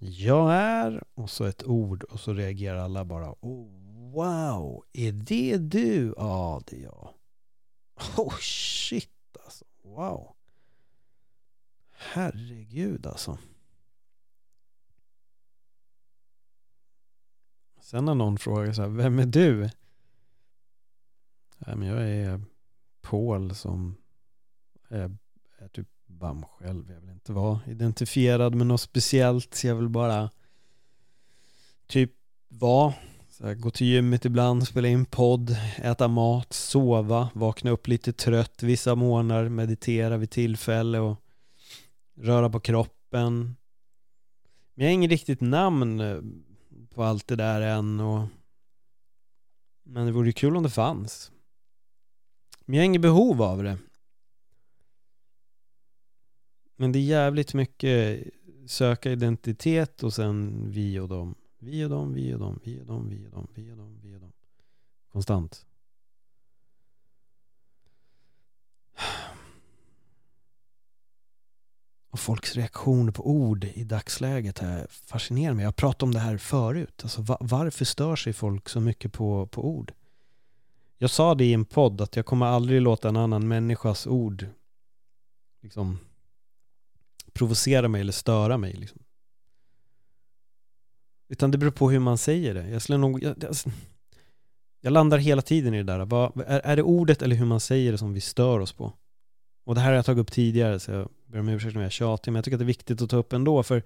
Jag 0.00 0.52
är 0.54 1.02
och 1.14 1.30
så 1.30 1.44
ett 1.44 1.64
ord 1.64 2.02
och 2.02 2.20
så 2.20 2.34
reagerar 2.34 2.78
alla 2.78 3.04
bara 3.04 3.34
oh, 3.40 3.86
Wow, 4.12 4.84
är 4.92 5.12
det 5.12 5.56
du? 5.56 6.14
Ja, 6.16 6.62
det 6.66 6.76
är 6.76 6.82
jag. 6.82 7.14
Oh 8.16 8.34
shit 8.40 9.36
alltså. 9.44 9.64
Wow. 9.82 10.34
Herregud 11.90 13.06
alltså. 13.06 13.38
Sen 17.86 18.04
när 18.04 18.14
någon 18.14 18.38
frågar 18.38 18.72
så 18.72 18.82
här, 18.82 18.88
vem 18.88 19.18
är 19.18 19.26
du? 19.26 19.60
Nej, 21.58 21.76
men 21.76 21.88
jag 21.88 22.10
är 22.10 22.40
Paul 23.02 23.54
som 23.54 23.96
är, 24.88 25.16
är 25.58 25.68
typ 25.68 25.88
bam 26.06 26.42
själv. 26.42 26.90
Jag 26.90 27.00
vill 27.00 27.10
inte 27.10 27.32
vara 27.32 27.60
identifierad 27.66 28.54
med 28.54 28.66
något 28.66 28.80
speciellt. 28.80 29.64
Jag 29.64 29.74
vill 29.74 29.88
bara 29.88 30.30
typ 31.86 32.12
vara. 32.48 32.94
Så 33.28 33.46
här, 33.46 33.54
gå 33.54 33.70
till 33.70 33.86
gymmet 33.86 34.24
ibland, 34.24 34.68
spela 34.68 34.88
in 34.88 35.04
podd, 35.04 35.56
äta 35.76 36.08
mat, 36.08 36.52
sova, 36.52 37.30
vakna 37.34 37.70
upp 37.70 37.88
lite 37.88 38.12
trött 38.12 38.62
vissa 38.62 38.94
månader, 38.94 39.48
meditera 39.48 40.16
vid 40.16 40.30
tillfälle 40.30 40.98
och 40.98 41.16
röra 42.14 42.50
på 42.50 42.60
kroppen. 42.60 43.56
Men 44.74 44.84
jag 44.84 44.86
har 44.86 44.94
inget 44.94 45.10
riktigt 45.10 45.40
namn 45.40 46.00
eh, 46.00 46.18
på 46.96 47.02
allt 47.02 47.26
det 47.26 47.36
där 47.36 47.60
än 47.60 48.00
och 48.00 48.26
men 49.82 50.06
det 50.06 50.12
vore 50.12 50.32
kul 50.32 50.56
om 50.56 50.62
det 50.62 50.70
fanns. 50.70 51.32
Men 52.64 52.74
jag 52.74 52.82
har 52.82 52.86
inget 52.86 53.02
behov 53.02 53.42
av 53.42 53.62
det. 53.62 53.78
Men 56.76 56.92
det 56.92 56.98
är 56.98 57.02
jävligt 57.02 57.54
mycket 57.54 58.26
söka 58.66 59.12
identitet 59.12 60.02
och 60.02 60.12
sen 60.12 60.70
vi 60.70 60.98
och 60.98 61.08
dem. 61.08 61.34
Vi 61.58 61.84
och 61.84 61.90
dem, 61.90 62.14
vi 62.14 62.34
och 62.34 62.38
dem, 62.38 62.60
vi 62.64 62.80
och 62.80 62.86
dem, 62.86 63.08
vi 63.08 63.26
och 63.26 63.30
dem, 63.30 63.48
vi 63.54 63.72
och 63.72 63.76
dem, 63.76 64.00
vi 64.02 64.16
och 64.16 64.20
dem. 64.20 64.32
Konstant. 65.12 65.66
Och 72.16 72.20
folks 72.20 72.56
reaktioner 72.56 73.12
på 73.12 73.30
ord 73.30 73.64
i 73.64 73.84
dagsläget 73.84 74.58
här 74.58 74.86
fascinerar 74.90 75.54
mig. 75.54 75.62
Jag 75.62 75.68
har 75.68 75.72
pratat 75.72 76.02
om 76.02 76.14
det 76.14 76.18
här 76.18 76.36
förut. 76.36 77.00
Alltså, 77.02 77.24
varför 77.40 77.84
stör 77.84 78.16
sig 78.16 78.32
folk 78.32 78.68
så 78.68 78.80
mycket 78.80 79.12
på, 79.12 79.46
på 79.46 79.68
ord? 79.68 79.92
Jag 80.98 81.10
sa 81.10 81.34
det 81.34 81.44
i 81.44 81.52
en 81.52 81.64
podd 81.64 82.00
att 82.00 82.16
jag 82.16 82.26
kommer 82.26 82.46
aldrig 82.46 82.82
låta 82.82 83.08
en 83.08 83.16
annan 83.16 83.48
människas 83.48 84.06
ord 84.06 84.46
liksom 85.62 85.98
provocera 87.32 87.88
mig 87.88 88.00
eller 88.00 88.12
störa 88.12 88.58
mig. 88.58 88.72
Liksom. 88.72 88.98
Utan 91.28 91.50
det 91.50 91.58
beror 91.58 91.70
på 91.70 91.90
hur 91.90 91.98
man 91.98 92.18
säger 92.18 92.54
det. 92.54 92.68
Jag, 92.68 92.82
skulle 92.82 92.98
nog, 92.98 93.22
jag, 93.22 93.44
alltså, 93.44 93.70
jag 94.80 94.92
landar 94.92 95.18
hela 95.18 95.42
tiden 95.42 95.74
i 95.74 95.76
det 95.76 95.92
där. 95.92 96.04
Va, 96.04 96.32
är, 96.46 96.60
är 96.60 96.76
det 96.76 96.82
ordet 96.82 97.22
eller 97.22 97.36
hur 97.36 97.46
man 97.46 97.60
säger 97.60 97.92
det 97.92 97.98
som 97.98 98.12
vi 98.12 98.20
stör 98.20 98.60
oss 98.60 98.72
på? 98.72 98.92
Och 99.64 99.74
det 99.74 99.80
här 99.80 99.88
har 99.88 99.96
jag 99.96 100.06
tagit 100.06 100.22
upp 100.22 100.32
tidigare 100.32 100.80
så 100.80 100.90
jag 100.90 101.08
ber 101.26 101.38
om 101.38 101.48
ursäkt 101.48 101.74
om 101.74 101.80
jag 101.80 101.86
är 101.86 101.90
tjatig, 101.90 102.32
men 102.32 102.36
jag 102.36 102.44
tycker 102.44 102.56
att 102.56 102.60
det 102.60 102.64
är 102.64 102.66
viktigt 102.66 103.02
att 103.02 103.10
ta 103.10 103.16
upp 103.16 103.32
ändå 103.32 103.62
för 103.62 103.82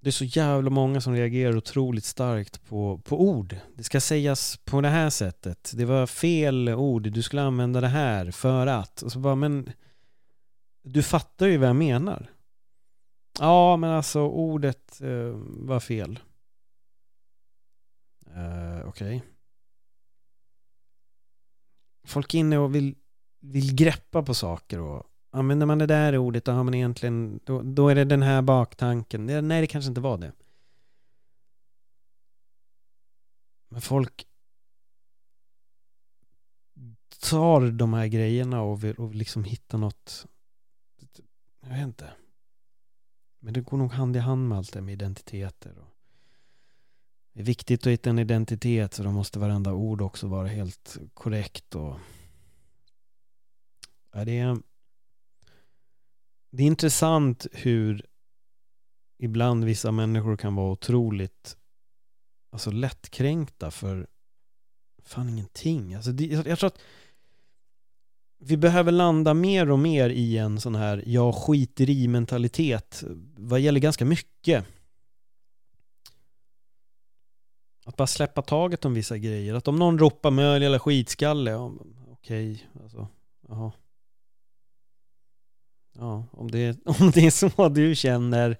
det 0.00 0.10
är 0.10 0.12
så 0.12 0.24
jävla 0.24 0.70
många 0.70 1.00
som 1.00 1.14
reagerar 1.14 1.56
otroligt 1.56 2.04
starkt 2.04 2.68
på, 2.68 2.98
på 2.98 3.20
ord. 3.20 3.56
Det 3.74 3.84
ska 3.84 4.00
sägas 4.00 4.56
på 4.56 4.80
det 4.80 4.88
här 4.88 5.10
sättet. 5.10 5.72
Det 5.76 5.84
var 5.84 6.06
fel 6.06 6.68
ord, 6.68 7.02
du 7.02 7.22
skulle 7.22 7.42
använda 7.42 7.80
det 7.80 7.88
här 7.88 8.30
för 8.30 8.66
att. 8.66 9.02
Och 9.02 9.12
så 9.12 9.18
bara, 9.18 9.34
men 9.34 9.72
du 10.82 11.02
fattar 11.02 11.46
ju 11.46 11.56
vad 11.56 11.68
jag 11.68 11.76
menar. 11.76 12.30
Ja, 13.38 13.76
men 13.76 13.90
alltså 13.90 14.20
ordet 14.20 15.00
eh, 15.00 15.32
var 15.44 15.80
fel. 15.80 16.18
Eh, 18.26 18.88
Okej. 18.88 19.16
Okay. 19.16 19.20
Folk 22.04 22.34
är 22.34 22.38
inne 22.38 22.58
och 22.58 22.74
vill 22.74 22.94
vill 23.40 23.74
greppa 23.74 24.22
på 24.22 24.34
saker 24.34 24.80
och 24.80 25.09
använder 25.30 25.66
man 25.66 25.78
det 25.78 25.86
där 25.86 26.16
ordet 26.16 26.44
då 26.44 26.52
har 26.52 26.64
man 26.64 26.74
egentligen, 26.74 27.40
då, 27.44 27.62
då 27.62 27.88
är 27.88 27.94
det 27.94 28.04
den 28.04 28.22
här 28.22 28.42
baktanken. 28.42 29.26
Nej, 29.26 29.60
det 29.60 29.66
kanske 29.66 29.88
inte 29.88 30.00
var 30.00 30.18
det. 30.18 30.32
Men 33.68 33.80
folk 33.80 34.26
tar 37.20 37.70
de 37.70 37.92
här 37.92 38.06
grejerna 38.06 38.62
och 38.62 38.84
vill, 38.84 38.94
och 38.94 39.14
liksom 39.14 39.44
hitta 39.44 39.76
något, 39.76 40.26
jag 41.60 41.68
vet 41.68 41.82
inte. 41.82 42.12
Men 43.38 43.54
det 43.54 43.60
går 43.60 43.76
nog 43.76 43.92
hand 43.92 44.16
i 44.16 44.18
hand 44.18 44.48
med 44.48 44.58
allt 44.58 44.72
det 44.72 44.80
med 44.80 44.92
identiteter. 44.92 45.78
Och 45.78 45.96
det 47.32 47.40
är 47.40 47.44
viktigt 47.44 47.86
att 47.86 47.92
hitta 47.92 48.10
en 48.10 48.18
identitet 48.18 48.94
så 48.94 49.02
då 49.02 49.10
måste 49.10 49.38
varenda 49.38 49.72
ord 49.72 50.02
också 50.02 50.28
vara 50.28 50.48
helt 50.48 50.98
korrekt 51.14 51.74
och 51.74 51.96
Ja, 54.12 54.24
det, 54.24 54.38
är, 54.38 54.58
det 56.50 56.62
är 56.62 56.66
intressant 56.66 57.46
hur 57.52 58.06
ibland 59.18 59.64
vissa 59.64 59.92
människor 59.92 60.36
kan 60.36 60.54
vara 60.54 60.72
otroligt 60.72 61.56
alltså 62.50 62.70
lättkränkta 62.70 63.70
för 63.70 64.06
fan 65.04 65.28
ingenting. 65.28 65.94
Alltså 65.94 66.12
det, 66.12 66.26
jag 66.26 66.58
tror 66.58 66.66
att 66.66 66.80
vi 68.38 68.56
behöver 68.56 68.92
landa 68.92 69.34
mer 69.34 69.70
och 69.70 69.78
mer 69.78 70.10
i 70.10 70.38
en 70.38 70.60
sån 70.60 70.74
här 70.74 71.02
jag 71.06 71.34
skiter 71.34 71.90
i 71.90 72.08
mentalitet 72.08 73.04
vad 73.36 73.60
gäller 73.60 73.80
ganska 73.80 74.04
mycket. 74.04 74.64
Att 77.84 77.96
bara 77.96 78.06
släppa 78.06 78.42
taget 78.42 78.84
om 78.84 78.94
vissa 78.94 79.18
grejer. 79.18 79.54
Att 79.54 79.68
om 79.68 79.76
någon 79.76 79.98
ropar 79.98 80.30
möl 80.30 80.62
eller 80.62 80.78
skitskalle, 80.78 81.50
ja, 81.50 81.72
okej, 82.10 82.52
okay, 82.52 82.82
alltså, 82.82 83.08
jaha. 83.48 83.72
Ja, 86.00 86.24
om 86.32 86.50
det, 86.50 86.78
om 87.00 87.10
det 87.10 87.26
är 87.26 87.30
så 87.30 87.68
du 87.68 87.94
känner 87.94 88.58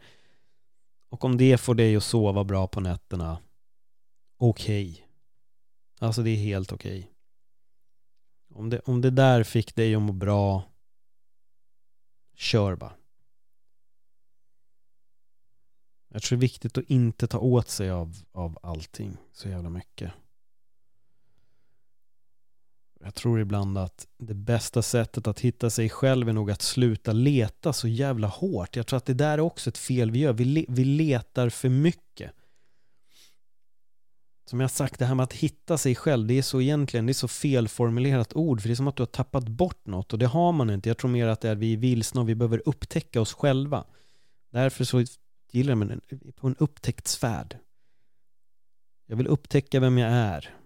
och 1.09 1.24
om 1.24 1.37
det 1.37 1.59
får 1.59 1.74
dig 1.74 1.96
att 1.96 2.05
sova 2.05 2.44
bra 2.44 2.66
på 2.66 2.81
nätterna, 2.81 3.38
okej. 4.37 4.90
Okay. 4.90 5.05
Alltså 6.00 6.22
det 6.22 6.31
är 6.31 6.37
helt 6.37 6.72
okej. 6.72 6.98
Okay. 6.98 7.11
Om, 8.61 8.70
det, 8.70 8.81
om 8.81 9.00
det 9.00 9.11
där 9.11 9.44
fick 9.44 9.74
dig 9.74 9.94
att 9.94 10.03
må 10.03 10.12
bra, 10.12 10.62
kör 12.37 12.76
bara. 12.76 12.92
Jag 16.09 16.22
tror 16.22 16.37
det 16.37 16.38
är 16.38 16.48
viktigt 16.48 16.79
att 16.79 16.85
inte 16.85 17.26
ta 17.26 17.38
åt 17.38 17.68
sig 17.68 17.90
av, 17.90 18.16
av 18.33 18.59
allting 18.62 19.16
så 19.33 19.48
jävla 19.48 19.70
mycket. 19.70 20.12
Jag 23.05 23.15
tror 23.15 23.41
ibland 23.41 23.79
att 23.79 24.07
det 24.19 24.35
bästa 24.35 24.83
sättet 24.83 25.27
att 25.27 25.41
hitta 25.41 25.71
sig 25.71 25.89
själv 25.89 26.29
är 26.29 26.33
nog 26.33 26.51
att 26.51 26.63
sluta 26.63 27.13
leta 27.13 27.73
så 27.73 27.89
jävla 27.89 28.29
hårt. 28.29 28.77
Jag 28.77 28.87
tror 28.87 28.97
att 28.97 29.07
det 29.07 29.15
där 29.15 29.33
är 29.33 29.41
också 29.41 29.71
ett 29.71 29.79
fel 29.79 30.11
vi 30.11 30.19
gör. 30.19 30.33
Vi, 30.33 30.45
le 30.45 30.65
vi 30.69 30.85
letar 30.85 31.49
för 31.49 31.69
mycket. 31.69 32.33
Som 34.51 34.61
jag 34.61 34.71
sagt, 34.71 34.99
det 34.99 35.05
här 35.05 35.15
med 35.15 35.25
att 35.25 35.33
hitta 35.33 35.79
sig 35.79 35.95
själv, 35.95 36.27
det 36.27 36.39
är 36.39 36.43
så 36.43 36.61
egentligen, 36.61 37.07
det 37.07 37.13
är 37.13 37.15
så 37.15 37.29
felformulerat 37.29 38.37
ord, 38.37 38.61
för 38.61 38.69
det 38.69 38.73
är 38.73 38.77
som 38.77 38.89
att 38.89 38.97
du 38.97 39.03
har 39.03 39.07
tappat 39.07 39.49
bort 39.49 39.87
något 39.87 40.13
och 40.13 40.19
det 40.19 40.27
har 40.27 40.53
man 40.53 40.71
inte. 40.71 40.89
Jag 40.89 40.99
tror 40.99 41.11
mer 41.11 41.27
att 41.27 41.41
det 41.41 41.49
är 41.49 41.53
att 41.53 41.59
vi 41.59 41.73
är 41.73 41.77
vilsna 41.77 42.21
och 42.21 42.29
vi 42.29 42.35
behöver 42.35 42.63
upptäcka 42.69 43.21
oss 43.21 43.33
själva. 43.33 43.85
Därför 44.53 44.85
så 44.85 45.05
gillar 45.53 45.71
jag 45.71 45.79
mig 45.79 45.99
på 46.37 46.47
en 46.47 46.57
upptäcktsfärd. 46.59 47.59
Jag 49.07 49.17
vill 49.17 49.27
upptäcka 49.27 49.81
vem 49.81 49.99
jag 49.99 50.11
är. 50.11 50.60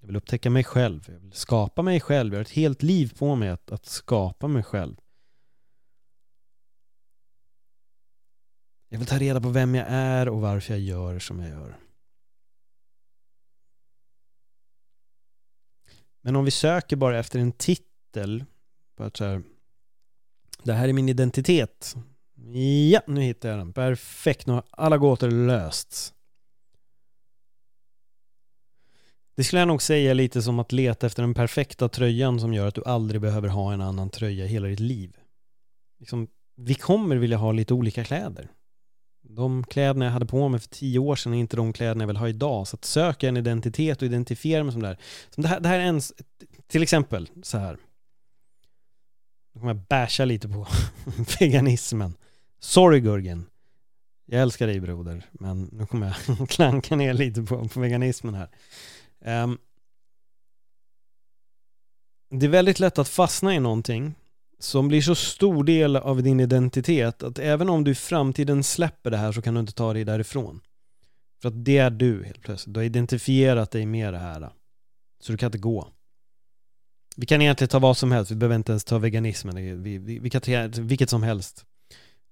Jag 0.00 0.06
vill 0.06 0.16
upptäcka 0.16 0.50
mig 0.50 0.64
själv, 0.64 1.04
jag 1.08 1.20
vill 1.20 1.32
skapa 1.32 1.82
mig 1.82 2.00
själv, 2.00 2.32
jag 2.32 2.38
har 2.38 2.42
ett 2.42 2.50
helt 2.50 2.82
liv 2.82 3.18
på 3.18 3.34
mig 3.34 3.48
att, 3.48 3.72
att 3.72 3.86
skapa 3.86 4.48
mig 4.48 4.62
själv. 4.62 4.96
Jag 8.88 8.98
vill 8.98 9.08
ta 9.08 9.18
reda 9.18 9.40
på 9.40 9.48
vem 9.48 9.74
jag 9.74 9.86
är 9.88 10.28
och 10.28 10.40
varför 10.40 10.74
jag 10.74 10.80
gör 10.80 11.18
som 11.18 11.40
jag 11.40 11.50
gör. 11.50 11.76
Men 16.20 16.36
om 16.36 16.44
vi 16.44 16.50
söker 16.50 16.96
bara 16.96 17.18
efter 17.18 17.38
en 17.38 17.52
titel, 17.52 18.44
bara 18.96 19.10
så 19.14 19.24
här, 19.24 19.42
det 20.62 20.72
här 20.72 20.88
är 20.88 20.92
min 20.92 21.08
identitet. 21.08 21.96
Ja, 22.90 23.00
nu 23.06 23.20
hittar 23.20 23.48
jag 23.48 23.58
den. 23.58 23.72
Perfekt, 23.72 24.46
nu 24.46 24.52
har 24.52 24.64
alla 24.70 24.98
gåtor 24.98 25.30
lösts. 25.30 26.14
Det 29.40 29.44
skulle 29.44 29.60
jag 29.60 29.68
nog 29.68 29.82
säga 29.82 30.14
lite 30.14 30.42
som 30.42 30.58
att 30.58 30.72
leta 30.72 31.06
efter 31.06 31.22
den 31.22 31.34
perfekta 31.34 31.88
tröjan 31.88 32.40
som 32.40 32.54
gör 32.54 32.66
att 32.66 32.74
du 32.74 32.82
aldrig 32.84 33.20
behöver 33.20 33.48
ha 33.48 33.72
en 33.72 33.80
annan 33.80 34.10
tröja 34.10 34.44
i 34.44 34.48
hela 34.48 34.68
ditt 34.68 34.80
liv. 34.80 35.16
Liksom, 35.98 36.28
vi 36.56 36.74
kommer 36.74 37.16
vilja 37.16 37.36
ha 37.36 37.52
lite 37.52 37.74
olika 37.74 38.04
kläder. 38.04 38.48
De 39.22 39.64
kläderna 39.64 40.04
jag 40.04 40.12
hade 40.12 40.26
på 40.26 40.48
mig 40.48 40.60
för 40.60 40.68
tio 40.68 40.98
år 40.98 41.16
sedan 41.16 41.34
är 41.34 41.38
inte 41.38 41.56
de 41.56 41.72
kläderna 41.72 42.02
jag 42.02 42.06
vill 42.06 42.16
ha 42.16 42.28
idag. 42.28 42.68
Så 42.68 42.76
att 42.76 42.84
söka 42.84 43.28
en 43.28 43.36
identitet 43.36 44.02
och 44.02 44.06
identifiera 44.06 44.64
mig 44.64 44.72
som 44.72 44.82
det 44.82 44.88
här. 44.88 44.98
Som 45.30 45.42
det 45.42 45.48
här, 45.48 45.60
det 45.60 45.68
här 45.68 45.78
är 45.78 45.84
en, 45.84 46.00
till 46.66 46.82
exempel 46.82 47.30
så 47.42 47.58
här. 47.58 47.78
Nu 49.54 49.60
kommer 49.60 49.74
jag 49.74 49.82
basha 49.86 50.24
lite 50.24 50.48
på 50.48 50.66
veganismen. 51.40 52.14
Sorry 52.58 53.00
Gurgen. 53.00 53.46
Jag 54.26 54.42
älskar 54.42 54.66
dig 54.66 54.80
broder, 54.80 55.26
men 55.32 55.62
nu 55.72 55.86
kommer 55.86 56.16
jag 56.38 56.48
klanka 56.48 56.96
ner 56.96 57.14
lite 57.14 57.42
på, 57.42 57.68
på 57.68 57.80
veganismen 57.80 58.34
här. 58.34 58.48
Um, 59.24 59.58
det 62.30 62.46
är 62.46 62.50
väldigt 62.50 62.80
lätt 62.80 62.98
att 62.98 63.08
fastna 63.08 63.54
i 63.54 63.60
någonting 63.60 64.14
som 64.58 64.88
blir 64.88 65.02
så 65.02 65.14
stor 65.14 65.64
del 65.64 65.96
av 65.96 66.22
din 66.22 66.40
identitet 66.40 67.22
att 67.22 67.38
även 67.38 67.68
om 67.68 67.84
du 67.84 67.90
i 67.90 67.94
framtiden 67.94 68.64
släpper 68.64 69.10
det 69.10 69.16
här 69.16 69.32
så 69.32 69.42
kan 69.42 69.54
du 69.54 69.60
inte 69.60 69.72
ta 69.72 69.92
dig 69.92 70.04
därifrån. 70.04 70.60
För 71.42 71.48
att 71.48 71.64
det 71.64 71.78
är 71.78 71.90
du 71.90 72.24
helt 72.24 72.42
plötsligt. 72.42 72.74
Du 72.74 72.80
har 72.80 72.84
identifierat 72.84 73.70
dig 73.70 73.86
med 73.86 74.14
det 74.14 74.18
här. 74.18 74.52
Så 75.20 75.32
du 75.32 75.38
kan 75.38 75.46
inte 75.46 75.58
gå. 75.58 75.88
Vi 77.16 77.26
kan 77.26 77.42
egentligen 77.42 77.68
ta 77.68 77.78
vad 77.78 77.96
som 77.96 78.12
helst, 78.12 78.30
vi 78.30 78.34
behöver 78.34 78.56
inte 78.56 78.72
ens 78.72 78.84
ta 78.84 78.98
veganismen. 78.98 79.82
Vi, 79.82 79.98
vi, 79.98 80.18
vi 80.18 80.30
kan 80.30 80.40
ta 80.40 80.68
vilket 80.80 81.10
som 81.10 81.22
helst. 81.22 81.64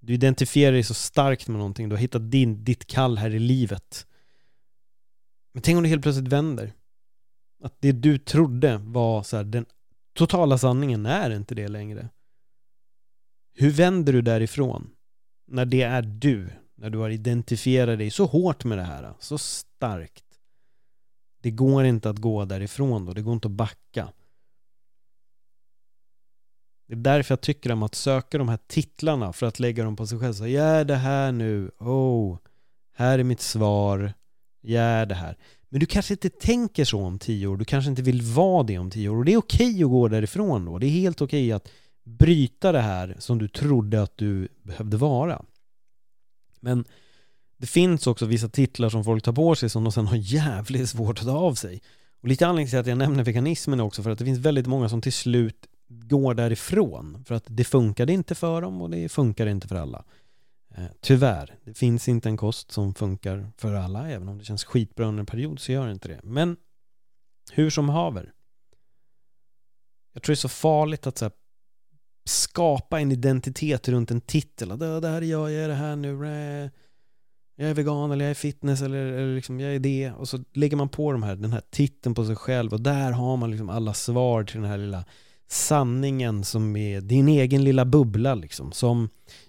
Du 0.00 0.14
identifierar 0.14 0.72
dig 0.72 0.82
så 0.82 0.94
starkt 0.94 1.48
med 1.48 1.58
någonting, 1.58 1.88
du 1.88 1.94
har 1.94 2.00
hittat 2.00 2.30
din, 2.30 2.64
ditt 2.64 2.86
kall 2.86 3.18
här 3.18 3.34
i 3.34 3.38
livet. 3.38 4.06
Men 5.52 5.62
tänk 5.62 5.76
om 5.76 5.82
det 5.82 5.88
helt 5.88 6.02
plötsligt 6.02 6.28
vänder. 6.28 6.72
Att 7.60 7.76
det 7.80 7.92
du 7.92 8.18
trodde 8.18 8.76
var 8.76 9.22
så 9.22 9.36
här, 9.36 9.44
den 9.44 9.66
totala 10.14 10.58
sanningen 10.58 11.06
är 11.06 11.30
inte 11.30 11.54
det 11.54 11.68
längre. 11.68 12.08
Hur 13.54 13.70
vänder 13.70 14.12
du 14.12 14.22
därifrån? 14.22 14.90
När 15.46 15.66
det 15.66 15.82
är 15.82 16.02
du, 16.02 16.50
när 16.74 16.90
du 16.90 16.98
har 16.98 17.10
identifierat 17.10 17.98
dig 17.98 18.10
så 18.10 18.24
hårt 18.24 18.64
med 18.64 18.78
det 18.78 18.84
här, 18.84 19.14
så 19.18 19.38
starkt. 19.38 20.24
Det 21.42 21.50
går 21.50 21.84
inte 21.84 22.10
att 22.10 22.18
gå 22.18 22.44
därifrån 22.44 23.06
då, 23.06 23.12
det 23.12 23.22
går 23.22 23.34
inte 23.34 23.48
att 23.48 23.52
backa. 23.52 24.12
Det 26.86 26.94
är 26.94 26.96
därför 26.96 27.32
jag 27.32 27.40
tycker 27.40 27.72
om 27.72 27.82
att 27.82 27.94
söka 27.94 28.38
de 28.38 28.48
här 28.48 28.58
titlarna 28.66 29.32
för 29.32 29.46
att 29.46 29.60
lägga 29.60 29.84
dem 29.84 29.96
på 29.96 30.06
sig 30.06 30.18
själv. 30.18 30.32
Så 30.32 30.46
jag 30.46 30.66
är 30.66 30.84
det 30.84 30.96
här 30.96 31.32
nu, 31.32 31.70
oh, 31.78 32.38
här 32.94 33.18
är 33.18 33.24
mitt 33.24 33.40
svar, 33.40 34.12
jag 34.60 34.84
är 34.84 35.06
det 35.06 35.14
här. 35.14 35.36
Men 35.68 35.80
du 35.80 35.86
kanske 35.86 36.14
inte 36.14 36.30
tänker 36.30 36.84
så 36.84 37.00
om 37.00 37.18
tio 37.18 37.46
år, 37.46 37.56
du 37.56 37.64
kanske 37.64 37.90
inte 37.90 38.02
vill 38.02 38.22
vara 38.22 38.62
det 38.62 38.78
om 38.78 38.90
tio 38.90 39.08
år 39.08 39.16
och 39.16 39.24
det 39.24 39.32
är 39.32 39.38
okej 39.38 39.84
att 39.84 39.90
gå 39.90 40.08
därifrån 40.08 40.64
då. 40.64 40.78
Det 40.78 40.86
är 40.86 40.90
helt 40.90 41.22
okej 41.22 41.52
att 41.52 41.68
bryta 42.04 42.72
det 42.72 42.80
här 42.80 43.16
som 43.18 43.38
du 43.38 43.48
trodde 43.48 44.02
att 44.02 44.16
du 44.16 44.48
behövde 44.62 44.96
vara. 44.96 45.44
Men 46.60 46.84
det 47.56 47.66
finns 47.66 48.06
också 48.06 48.26
vissa 48.26 48.48
titlar 48.48 48.88
som 48.88 49.04
folk 49.04 49.24
tar 49.24 49.32
på 49.32 49.54
sig 49.54 49.70
som 49.70 49.84
de 49.84 49.92
sen 49.92 50.06
har 50.06 50.16
jävligt 50.16 50.88
svårt 50.88 51.18
att 51.18 51.24
ta 51.24 51.32
av 51.32 51.54
sig. 51.54 51.82
Och 52.20 52.28
lite 52.28 52.46
anledning 52.46 52.70
till 52.70 52.78
att 52.78 52.86
jag 52.86 52.98
nämner 52.98 53.24
veganismen 53.24 53.80
är 53.80 53.84
också 53.84 54.02
för 54.02 54.10
att 54.10 54.18
det 54.18 54.24
finns 54.24 54.38
väldigt 54.38 54.66
många 54.66 54.88
som 54.88 55.00
till 55.00 55.12
slut 55.12 55.66
går 55.88 56.34
därifrån. 56.34 57.24
För 57.26 57.34
att 57.34 57.44
det 57.46 57.64
funkade 57.64 58.12
inte 58.12 58.34
för 58.34 58.62
dem 58.62 58.82
och 58.82 58.90
det 58.90 59.08
funkar 59.08 59.46
inte 59.46 59.68
för 59.68 59.76
alla. 59.76 60.04
Eh, 60.78 60.90
tyvärr, 61.00 61.58
det 61.64 61.74
finns 61.74 62.08
inte 62.08 62.28
en 62.28 62.36
kost 62.36 62.72
som 62.72 62.94
funkar 62.94 63.52
för 63.56 63.74
alla. 63.74 64.10
Även 64.10 64.28
om 64.28 64.38
det 64.38 64.44
känns 64.44 64.64
skitbra 64.64 65.06
under 65.06 65.20
en 65.20 65.26
period 65.26 65.60
så 65.60 65.72
gör 65.72 65.86
det 65.86 65.92
inte 65.92 66.08
det. 66.08 66.20
Men 66.22 66.56
hur 67.52 67.70
som 67.70 67.88
haver. 67.88 68.32
Jag 70.12 70.22
tror 70.22 70.32
det 70.32 70.34
är 70.34 70.40
så 70.40 70.48
farligt 70.48 71.06
att 71.06 71.18
så 71.18 71.24
här, 71.24 71.32
skapa 72.24 73.00
en 73.00 73.12
identitet 73.12 73.88
runt 73.88 74.10
en 74.10 74.20
titel. 74.20 74.72
Att 74.72 74.80
det 74.80 75.08
här 75.08 75.22
är 75.22 75.26
jag, 75.26 75.52
jag 75.52 75.64
är 75.64 75.68
det 75.68 75.74
här 75.74 75.96
nu. 75.96 76.26
Eh, 76.26 76.70
jag 77.56 77.70
är 77.70 77.74
vegan 77.74 78.10
eller 78.10 78.24
jag 78.24 78.30
är 78.30 78.34
fitness 78.34 78.82
eller, 78.82 79.06
eller 79.06 79.34
liksom 79.34 79.60
jag 79.60 79.74
är 79.74 79.78
det. 79.78 80.12
Och 80.12 80.28
så 80.28 80.44
lägger 80.52 80.76
man 80.76 80.88
på 80.88 81.12
de 81.12 81.22
här, 81.22 81.36
den 81.36 81.52
här 81.52 81.62
titeln 81.70 82.14
på 82.14 82.24
sig 82.24 82.36
själv 82.36 82.72
och 82.72 82.80
där 82.80 83.12
har 83.12 83.36
man 83.36 83.50
liksom 83.50 83.70
alla 83.70 83.94
svar 83.94 84.44
till 84.44 84.60
den 84.60 84.70
här 84.70 84.78
lilla 84.78 85.04
sanningen 85.48 86.44
som 86.44 86.76
är 86.76 87.00
din 87.00 87.28
egen 87.28 87.64
lilla 87.64 87.84
bubbla 87.84 88.34
liksom. 88.34 88.72
Som 88.72 89.08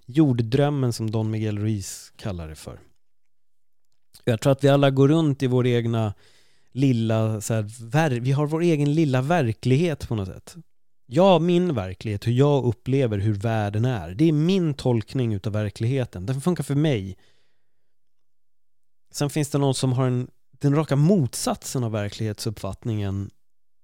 jorddrömmen 0.10 0.94
som 0.94 1.12
Don 1.12 1.32
Miguel 1.32 1.60
Ruiz 1.60 2.14
kallar 2.16 2.48
det 2.48 2.56
för. 2.56 2.80
Jag 4.24 4.42
tror 4.42 4.52
att 4.52 4.64
vi 4.64 4.70
alla 4.70 4.92
går 4.92 5.08
runt 5.08 5.44
i 5.44 5.48
vår 5.48 5.68
egna 5.68 6.14
lilla, 6.72 7.42
så 7.42 7.54
här, 7.54 8.20
vi 8.20 8.32
har 8.32 8.48
vår 8.48 8.62
egen 8.62 8.94
lilla 8.94 9.22
verklighet 9.22 10.08
på 10.08 10.16
något 10.16 10.28
sätt. 10.28 10.56
Ja, 11.06 11.40
min 11.40 11.76
verklighet, 11.76 12.28
hur 12.28 12.32
jag 12.32 12.66
upplever 12.66 13.18
hur 13.18 13.34
världen 13.34 13.86
är. 13.86 14.12
Det 14.12 14.26
är 14.26 14.32
min 14.32 14.74
tolkning 14.74 15.34
utav 15.34 15.54
verkligheten. 15.54 16.26
Den 16.26 16.42
funkar 16.42 16.64
för 16.64 16.76
mig. 16.76 17.18
Sen 19.12 19.30
finns 19.30 19.50
det 19.50 19.58
någon 19.58 19.76
som 19.76 19.94
har 19.94 20.08
en, 20.08 20.28
den 20.52 20.76
raka 20.76 20.96
motsatsen 20.96 21.84
av 21.84 21.92
verklighetsuppfattningen 21.92 23.30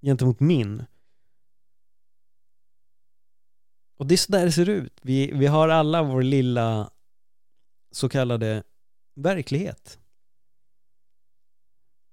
gentemot 0.01 0.39
min. 0.39 0.83
Och 3.97 4.07
det 4.07 4.15
är 4.15 4.17
så 4.17 4.31
där 4.31 4.45
det 4.45 4.51
ser 4.51 4.69
ut. 4.69 4.99
Vi, 5.01 5.31
vi 5.31 5.47
har 5.47 5.69
alla 5.69 6.03
vår 6.03 6.21
lilla 6.23 6.89
så 7.91 8.09
kallade 8.09 8.63
verklighet. 9.15 9.99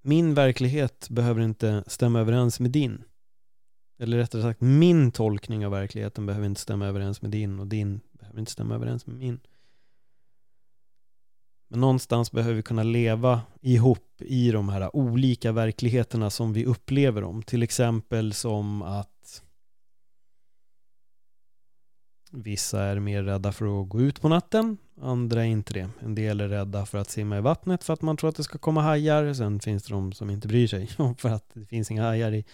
Min 0.03 0.35
verklighet 0.35 1.09
behöver 1.11 1.41
inte 1.41 1.85
stämma 1.87 2.21
överens 2.21 2.61
med 2.61 2.71
din. 2.71 3.05
Eller 3.99 4.17
rättare 4.17 4.43
sagt, 4.43 4.61
min 4.61 5.13
tolkning 5.13 5.67
av 5.67 5.73
verkligheten 5.73 6.27
behöver 6.27 6.47
inte 6.47 6.61
stämma 6.61 6.87
överens 6.87 7.23
med 7.23 7.31
din 7.31 7.59
och 7.59 7.67
din 7.67 8.01
behöver 8.13 8.39
inte 8.41 8.53
stämma 8.53 8.75
överens 8.75 9.07
med 9.07 9.17
min. 9.17 9.41
Men 11.69 11.81
någonstans 11.81 12.33
behöver 12.33 12.55
vi 12.55 12.63
kunna 12.63 12.83
leva 12.83 13.43
ihop 13.61 14.23
i 14.23 14.51
de 14.51 14.69
här 14.69 14.97
olika 14.97 15.53
verkligheterna 15.53 16.31
som 16.31 16.53
vi 16.53 16.65
upplever 16.65 17.23
dem. 17.23 17.43
Till 17.43 17.63
exempel 17.63 18.33
som 18.33 18.83
att 18.83 19.43
vissa 22.33 22.83
är 22.83 22.99
mer 22.99 23.23
rädda 23.23 23.53
för 23.53 23.83
att 23.83 23.89
gå 23.89 24.01
ut 24.01 24.21
på 24.21 24.29
natten, 24.29 24.77
andra 25.01 25.41
är 25.41 25.49
inte 25.49 25.75
det. 25.75 25.89
En 26.01 26.15
del 26.15 26.41
är 26.41 26.49
rädda 26.49 26.87
för 26.87 26.99
att 26.99 27.11
simma 27.11 27.39
i 27.39 27.41
vattnet 27.41 27.85
för 27.85 27.93
att 27.93 28.03
man 28.03 28.17
tror 28.17 28.31
att 28.31 28.37
det 28.37 28.45
ska 28.45 28.59
komma 28.59 28.83
hajar. 28.83 29.35
Sen 29.35 29.61
finns 29.61 29.83
det 29.83 29.95
de 29.95 30.13
som 30.13 30.31
inte 30.31 30.49
bryr 30.49 30.67
sig 30.67 30.87
för 31.19 31.29
att 31.29 31.51
det 31.55 31.67
finns 31.67 31.91
inga 31.91 32.03
hajar 32.03 32.33
i 32.33 32.45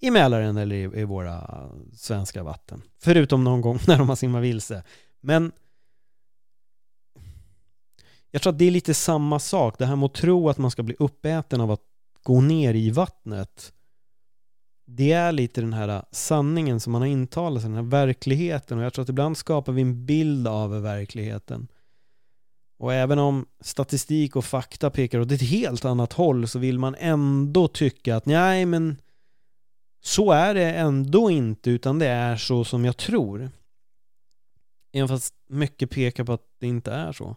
i 0.00 0.10
Mälaren 0.10 0.56
eller 0.56 0.76
i, 0.76 1.00
i 1.00 1.04
våra 1.04 1.68
svenska 1.92 2.42
vatten. 2.42 2.82
Förutom 2.98 3.44
någon 3.44 3.60
gång 3.60 3.78
när 3.86 3.98
de 3.98 4.08
har 4.08 4.16
simmat 4.16 4.42
vilse. 4.42 4.82
Men 5.20 5.52
jag 8.30 8.42
tror 8.42 8.52
att 8.52 8.58
det 8.58 8.64
är 8.64 8.70
lite 8.70 8.94
samma 8.94 9.38
sak. 9.38 9.78
Det 9.78 9.86
här 9.86 9.96
med 9.96 10.06
att 10.06 10.14
tro 10.14 10.48
att 10.48 10.58
man 10.58 10.70
ska 10.70 10.82
bli 10.82 10.96
uppäten 10.98 11.60
av 11.60 11.70
att 11.70 11.82
gå 12.22 12.40
ner 12.40 12.74
i 12.74 12.90
vattnet. 12.90 13.72
Det 14.86 15.12
är 15.12 15.32
lite 15.32 15.60
den 15.60 15.72
här 15.72 16.04
sanningen 16.10 16.80
som 16.80 16.92
man 16.92 17.02
har 17.02 17.08
intalat 17.08 17.62
sig, 17.62 17.70
den 17.70 17.76
här 17.76 17.90
verkligheten. 17.90 18.78
Och 18.78 18.84
jag 18.84 18.92
tror 18.92 19.02
att 19.02 19.08
ibland 19.08 19.36
skapar 19.36 19.72
vi 19.72 19.82
en 19.82 20.06
bild 20.06 20.48
av 20.48 20.82
verkligheten. 20.82 21.68
Och 22.78 22.94
även 22.94 23.18
om 23.18 23.46
statistik 23.60 24.36
och 24.36 24.44
fakta 24.44 24.90
pekar 24.90 25.20
åt 25.20 25.32
ett 25.32 25.42
helt 25.42 25.84
annat 25.84 26.12
håll 26.12 26.48
så 26.48 26.58
vill 26.58 26.78
man 26.78 26.94
ändå 26.98 27.68
tycka 27.68 28.16
att 28.16 28.26
nej 28.26 28.66
men 28.66 28.96
så 30.00 30.32
är 30.32 30.54
det 30.54 30.72
ändå 30.72 31.30
inte, 31.30 31.70
utan 31.70 31.98
det 31.98 32.06
är 32.06 32.36
så 32.36 32.64
som 32.64 32.84
jag 32.84 32.96
tror. 32.96 33.50
Även 34.92 35.08
fast 35.08 35.34
mycket 35.48 35.90
pekar 35.90 36.24
på 36.24 36.32
att 36.32 36.46
det 36.60 36.66
inte 36.66 36.92
är 36.92 37.12
så. 37.12 37.36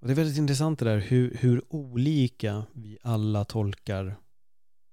Och 0.00 0.06
det 0.06 0.12
är 0.12 0.16
väldigt 0.16 0.38
intressant 0.38 0.78
det 0.78 0.84
där 0.84 0.98
hur, 0.98 1.36
hur 1.40 1.62
olika 1.68 2.64
vi 2.72 2.98
alla 3.02 3.44
tolkar 3.44 4.16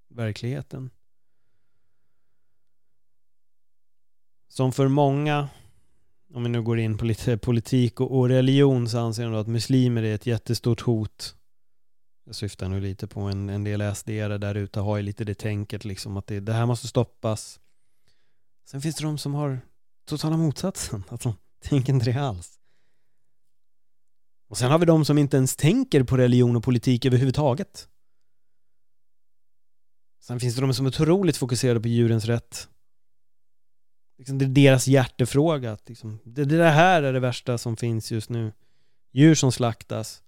verkligheten. 0.10 0.90
Som 4.48 4.72
för 4.72 4.88
många, 4.88 5.50
om 6.34 6.44
vi 6.44 6.50
nu 6.50 6.62
går 6.62 6.80
in 6.80 6.98
på 6.98 7.06
lite 7.06 7.38
politik 7.38 8.02
och, 8.02 8.18
och 8.20 8.30
religion, 8.30 8.90
så 8.90 9.00
anser 9.00 9.24
de 9.24 9.36
att 9.36 9.48
muslimer 9.48 10.04
är 10.04 10.16
ett 10.16 10.26
jättestort 10.26 10.82
hot. 10.82 11.36
Jag 12.26 12.36
syftar 12.36 12.70
nu 12.70 12.82
lite 12.82 13.08
på 13.08 13.22
en, 13.22 13.50
en 13.50 13.64
del 13.64 13.82
sd 13.96 14.08
där 14.08 14.56
ute 14.56 14.80
har 14.80 14.98
ju 14.98 15.04
lite 15.04 15.24
det 15.24 15.36
tänket 15.36 15.86
liksom 15.86 16.18
att 16.18 16.28
det, 16.28 16.40
det 16.40 16.54
här 16.54 16.66
måste 16.66 16.88
stoppas. 16.88 17.60
Sen 18.66 18.82
finns 18.82 18.96
det 18.96 19.04
de 19.04 19.18
som 19.18 19.34
har 19.34 19.60
totala 20.06 20.38
motsatsen, 20.38 21.04
att 21.10 21.22
de 21.22 21.34
tänker 21.60 21.94
inte 21.94 22.12
det 22.12 22.22
alls. 22.22 22.57
Och 24.48 24.58
sen 24.58 24.72
har 24.72 24.80
vi 24.80 24.86
de 24.86 25.06
som 25.06 25.18
inte 25.18 25.38
ens 25.38 25.56
tänker 25.56 26.04
på 26.04 26.18
religion 26.18 26.56
och 26.56 26.64
politik 26.64 27.06
överhuvudtaget. 27.06 27.90
Sen 30.20 30.40
finns 30.40 30.56
det 30.56 30.62
de 30.62 30.74
som 30.74 30.86
är 30.86 30.90
otroligt 30.90 31.38
fokuserade 31.38 31.80
på 31.80 31.88
djurens 31.88 32.26
rätt. 32.26 32.70
Liksom 34.18 34.38
det 34.38 34.46
är 34.46 34.50
deras 34.50 34.88
hjärtefråga. 34.88 35.78
Liksom, 35.86 36.20
det, 36.24 36.46
det 36.46 36.70
här 36.70 37.04
är 37.04 37.14
det 37.14 37.20
värsta 37.20 37.58
som 37.58 37.78
finns 37.78 38.12
just 38.12 38.30
nu. 38.30 38.54
Djur 39.12 39.36
som 39.36 39.52
slaktas. 39.52 40.24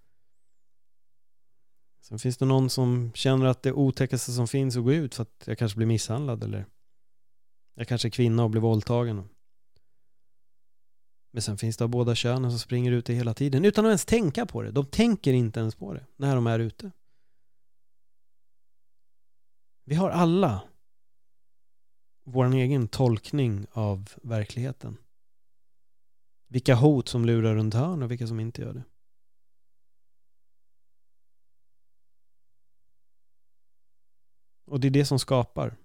Sen 2.02 2.20
finns 2.20 2.38
det 2.38 2.46
någon 2.46 2.70
som 2.70 3.12
känner 3.14 3.46
att 3.46 3.64
det 3.64 3.74
otäckaste 3.74 4.32
som 4.32 4.48
finns 4.48 4.76
är 4.76 4.80
att 4.80 4.86
gå 4.86 4.94
ut 4.94 5.16
för 5.16 5.24
att 5.24 5.44
jag 5.46 5.58
kanske 5.58 5.78
blir 5.78 5.88
misshandlad 5.88 6.44
eller 6.44 6.66
jag 7.76 7.88
kanske 7.88 8.08
är 8.08 8.10
kvinna 8.10 8.44
och 8.44 8.50
blir 8.50 8.62
våldtagen. 8.62 9.30
Men 11.32 11.42
sen 11.42 11.58
finns 11.58 11.78
det 11.78 11.84
av 11.84 11.90
båda 11.90 12.16
könen 12.16 12.52
som 12.52 12.60
springer 12.60 12.92
ute 12.92 13.14
hela 13.14 13.34
tiden 13.34 13.66
utan 13.66 13.86
att 13.86 13.90
ens 13.90 14.06
tänka 14.06 14.46
på 14.46 14.62
det. 14.62 14.72
De 14.72 14.86
tänker 14.86 15.34
inte 15.34 15.60
ens 15.60 15.76
på 15.76 15.94
det 15.94 16.06
när 16.16 16.36
de 16.36 16.48
är 16.48 16.60
ute. 16.60 16.92
Vi 19.84 19.96
har 19.96 20.10
alla 20.10 20.62
vår 22.24 22.54
egen 22.54 22.88
tolkning 22.88 23.66
av 23.72 24.10
verkligheten. 24.24 24.98
Vilka 26.48 26.76
hot 26.76 27.08
som 27.08 27.26
lurar 27.26 27.56
runt 27.56 27.74
hörn 27.74 28.04
och 28.04 28.12
vilka 28.12 28.28
som 28.28 28.40
inte 28.40 28.62
gör 28.62 28.74
det. 28.74 28.84
Och 34.66 34.80
det 34.80 34.88
är 34.88 34.92
det 34.92 35.06
som 35.06 35.20
skapar 35.20 35.78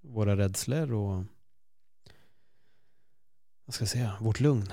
våra 0.00 0.36
rädslor 0.36 0.92
och 0.92 1.24
vad 3.68 3.74
ska 3.74 3.82
jag 3.82 3.88
säga, 3.88 4.16
vårt 4.20 4.40
lugn. 4.40 4.72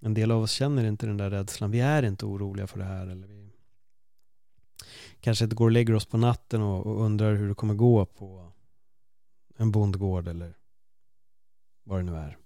En 0.00 0.14
del 0.14 0.30
av 0.30 0.42
oss 0.42 0.50
känner 0.50 0.84
inte 0.84 1.06
den 1.06 1.16
där 1.16 1.30
rädslan. 1.30 1.70
Vi 1.70 1.80
är 1.80 2.02
inte 2.02 2.26
oroliga 2.26 2.66
för 2.66 2.78
det 2.78 2.84
här. 2.84 3.06
Eller 3.06 3.26
vi 3.26 3.52
kanske 5.20 5.44
inte 5.44 5.56
går 5.56 5.64
och 5.64 5.70
lägger 5.70 5.94
oss 5.94 6.06
på 6.06 6.16
natten 6.16 6.62
och, 6.62 6.86
och 6.86 7.00
undrar 7.00 7.34
hur 7.34 7.48
det 7.48 7.54
kommer 7.54 7.74
gå 7.74 8.06
på 8.06 8.52
en 9.56 9.72
bondgård 9.72 10.28
eller 10.28 10.54
vad 11.84 11.98
det 11.98 12.02
nu 12.02 12.16
är. 12.16 12.38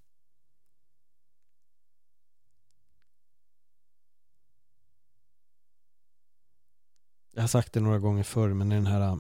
Jag 7.33 7.43
har 7.43 7.49
sagt 7.49 7.73
det 7.73 7.81
några 7.81 7.99
gånger 7.99 8.23
förr, 8.23 8.49
men 8.49 8.69
den 8.69 8.87
här 8.87 9.19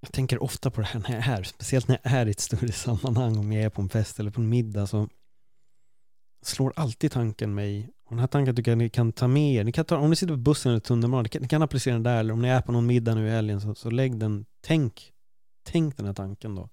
jag 0.00 0.12
tänker 0.12 0.42
ofta 0.42 0.70
på 0.70 0.80
det 0.80 0.86
här 0.86 1.00
när 1.00 1.10
jag 1.10 1.18
är, 1.18 1.22
här 1.22 1.42
speciellt 1.42 1.88
när 1.88 2.00
jag 2.02 2.12
är 2.12 2.26
i 2.26 2.30
ett 2.30 2.40
större 2.40 2.72
sammanhang, 2.72 3.38
om 3.38 3.52
jag 3.52 3.64
är 3.64 3.70
på 3.70 3.82
en 3.82 3.88
fest 3.88 4.20
eller 4.20 4.30
på 4.30 4.40
en 4.40 4.48
middag, 4.48 4.86
så 4.86 5.08
slår 6.42 6.72
alltid 6.76 7.12
tanken 7.12 7.54
mig, 7.54 7.90
och 8.04 8.10
den 8.10 8.18
här 8.18 8.26
tanken 8.26 8.56
tycker 8.56 8.70
jag 8.70 8.78
ni 8.78 8.88
kan 8.88 9.12
ta 9.12 9.28
med 9.28 9.54
er, 9.54 9.64
ni 9.64 9.72
kan 9.72 9.84
ta, 9.84 9.96
om 9.96 10.10
ni 10.10 10.16
sitter 10.16 10.34
på 10.34 10.40
bussen 10.40 10.70
eller 10.70 10.80
tunnelbanan, 10.80 11.22
ni 11.22 11.28
kan, 11.28 11.42
ni 11.42 11.48
kan 11.48 11.62
applicera 11.62 11.94
den 11.94 12.02
där, 12.02 12.16
eller 12.20 12.32
om 12.32 12.42
ni 12.42 12.48
är 12.48 12.60
på 12.60 12.72
någon 12.72 12.86
middag 12.86 13.14
nu 13.14 13.26
i 13.26 13.30
helgen, 13.30 13.60
så, 13.60 13.74
så 13.74 13.90
lägg 13.90 14.18
den, 14.18 14.46
tänk, 14.60 15.12
tänk 15.62 15.96
den 15.96 16.06
här 16.06 16.14
tanken 16.14 16.54
då. 16.54 16.68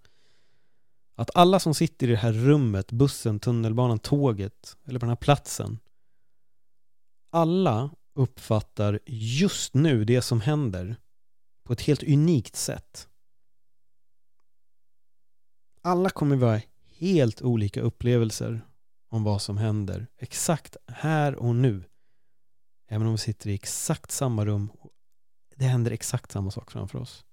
Att 1.17 1.35
alla 1.35 1.59
som 1.59 1.73
sitter 1.73 2.07
i 2.07 2.11
det 2.11 2.17
här 2.17 2.33
rummet, 2.33 2.91
bussen, 2.91 3.39
tunnelbanan, 3.39 3.99
tåget, 3.99 4.77
eller 4.87 4.99
på 4.99 5.05
den 5.05 5.09
här 5.09 5.15
platsen, 5.15 5.79
alla 7.31 7.89
uppfattar 8.15 8.99
just 9.05 9.73
nu 9.73 10.05
det 10.05 10.21
som 10.21 10.41
händer 10.41 10.95
på 11.63 11.73
ett 11.73 11.81
helt 11.81 12.03
unikt 12.03 12.55
sätt 12.55 13.07
alla 15.85 16.09
kommer 16.09 16.35
vara 16.35 16.61
helt 16.97 17.41
olika 17.41 17.81
upplevelser 17.81 18.61
om 19.09 19.23
vad 19.23 19.41
som 19.41 19.57
händer 19.57 20.07
exakt 20.17 20.77
här 20.87 21.35
och 21.35 21.55
nu. 21.55 21.83
Även 22.87 23.07
om 23.07 23.13
vi 23.13 23.17
sitter 23.17 23.49
i 23.49 23.53
exakt 23.53 24.11
samma 24.11 24.45
rum. 24.45 24.69
och 24.79 24.91
Det 25.55 25.65
händer 25.65 25.91
exakt 25.91 26.31
samma 26.31 26.51
sak 26.51 26.71
framför 26.71 26.99
oss. 26.99 27.25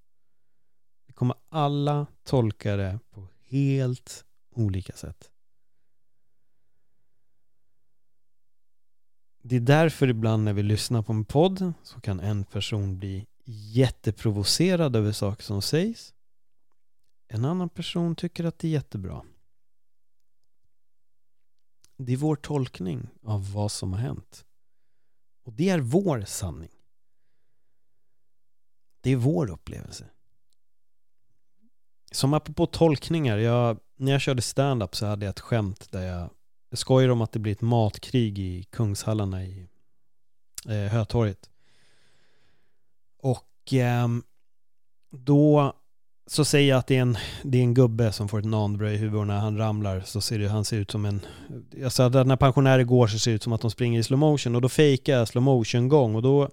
Vi 1.06 1.12
kommer 1.12 1.36
alla 1.48 2.06
tolka 2.24 2.76
det 2.76 2.98
på 3.10 3.28
helt 3.48 4.24
olika 4.54 4.92
sätt. 4.92 5.30
Det 9.42 9.56
är 9.56 9.60
därför 9.60 10.08
ibland 10.08 10.44
när 10.44 10.52
vi 10.52 10.62
lyssnar 10.62 11.02
på 11.02 11.12
en 11.12 11.24
podd 11.24 11.72
så 11.82 12.00
kan 12.00 12.20
en 12.20 12.44
person 12.44 12.98
bli 12.98 13.26
jätteprovocerad 13.44 14.96
över 14.96 15.12
saker 15.12 15.42
som 15.42 15.62
sägs 15.62 16.14
en 17.34 17.44
annan 17.44 17.68
person 17.68 18.16
tycker 18.16 18.44
att 18.44 18.58
det 18.58 18.68
är 18.68 18.72
jättebra. 18.72 19.24
Det 21.96 22.12
är 22.12 22.16
vår 22.16 22.36
tolkning 22.36 23.08
av 23.22 23.52
vad 23.52 23.72
som 23.72 23.92
har 23.92 24.00
hänt. 24.00 24.44
Och 25.44 25.52
det 25.52 25.68
är 25.68 25.80
vår 25.80 26.24
sanning. 26.24 26.70
Det 29.00 29.10
är 29.10 29.16
vår 29.16 29.50
upplevelse. 29.50 30.10
Som 32.10 32.34
apropå 32.34 32.66
tolkningar, 32.66 33.38
jag, 33.38 33.80
när 33.96 34.12
jag 34.12 34.20
körde 34.20 34.42
stand-up 34.42 34.96
så 34.96 35.06
hade 35.06 35.26
jag 35.26 35.30
ett 35.30 35.40
skämt 35.40 35.92
där 35.92 36.02
jag, 36.02 36.30
jag 36.68 36.78
skojar 36.78 37.08
om 37.08 37.20
att 37.20 37.32
det 37.32 37.38
blir 37.38 37.52
ett 37.52 37.60
matkrig 37.60 38.38
i 38.38 38.62
Kungshallarna 38.62 39.44
i 39.44 39.68
eh, 40.68 40.92
Hötorget. 40.92 41.50
Och 43.16 43.72
eh, 43.72 44.08
då 45.10 45.74
så 46.26 46.44
säger 46.44 46.68
jag 46.68 46.78
att 46.78 46.86
det 46.86 46.96
är, 46.96 47.02
en, 47.02 47.18
det 47.42 47.58
är 47.58 47.62
en 47.62 47.74
gubbe 47.74 48.12
som 48.12 48.28
får 48.28 48.38
ett 48.38 48.44
nanbröd 48.44 48.94
i 48.94 48.96
huvudet 48.96 49.20
och 49.20 49.26
när 49.26 49.38
han 49.38 49.58
ramlar 49.58 50.00
så 50.00 50.20
ser 50.20 50.38
det, 50.38 50.48
han 50.48 50.64
ser 50.64 50.76
ut 50.76 50.90
som 50.90 51.04
en... 51.04 51.20
Jag 51.70 51.92
sa 51.92 52.06
att 52.06 52.26
när 52.26 52.36
pensionärer 52.36 52.82
går 52.82 53.06
så 53.06 53.18
ser 53.18 53.30
det 53.30 53.34
ut 53.34 53.42
som 53.42 53.52
att 53.52 53.60
de 53.60 53.70
springer 53.70 54.00
i 54.00 54.02
slow 54.02 54.18
motion 54.18 54.56
och 54.56 54.62
då 54.62 54.68
fejkar 54.68 55.12
jag 55.18 55.28
slow 55.28 55.42
motion 55.42 55.88
gång 55.88 56.14
och 56.14 56.22
då 56.22 56.48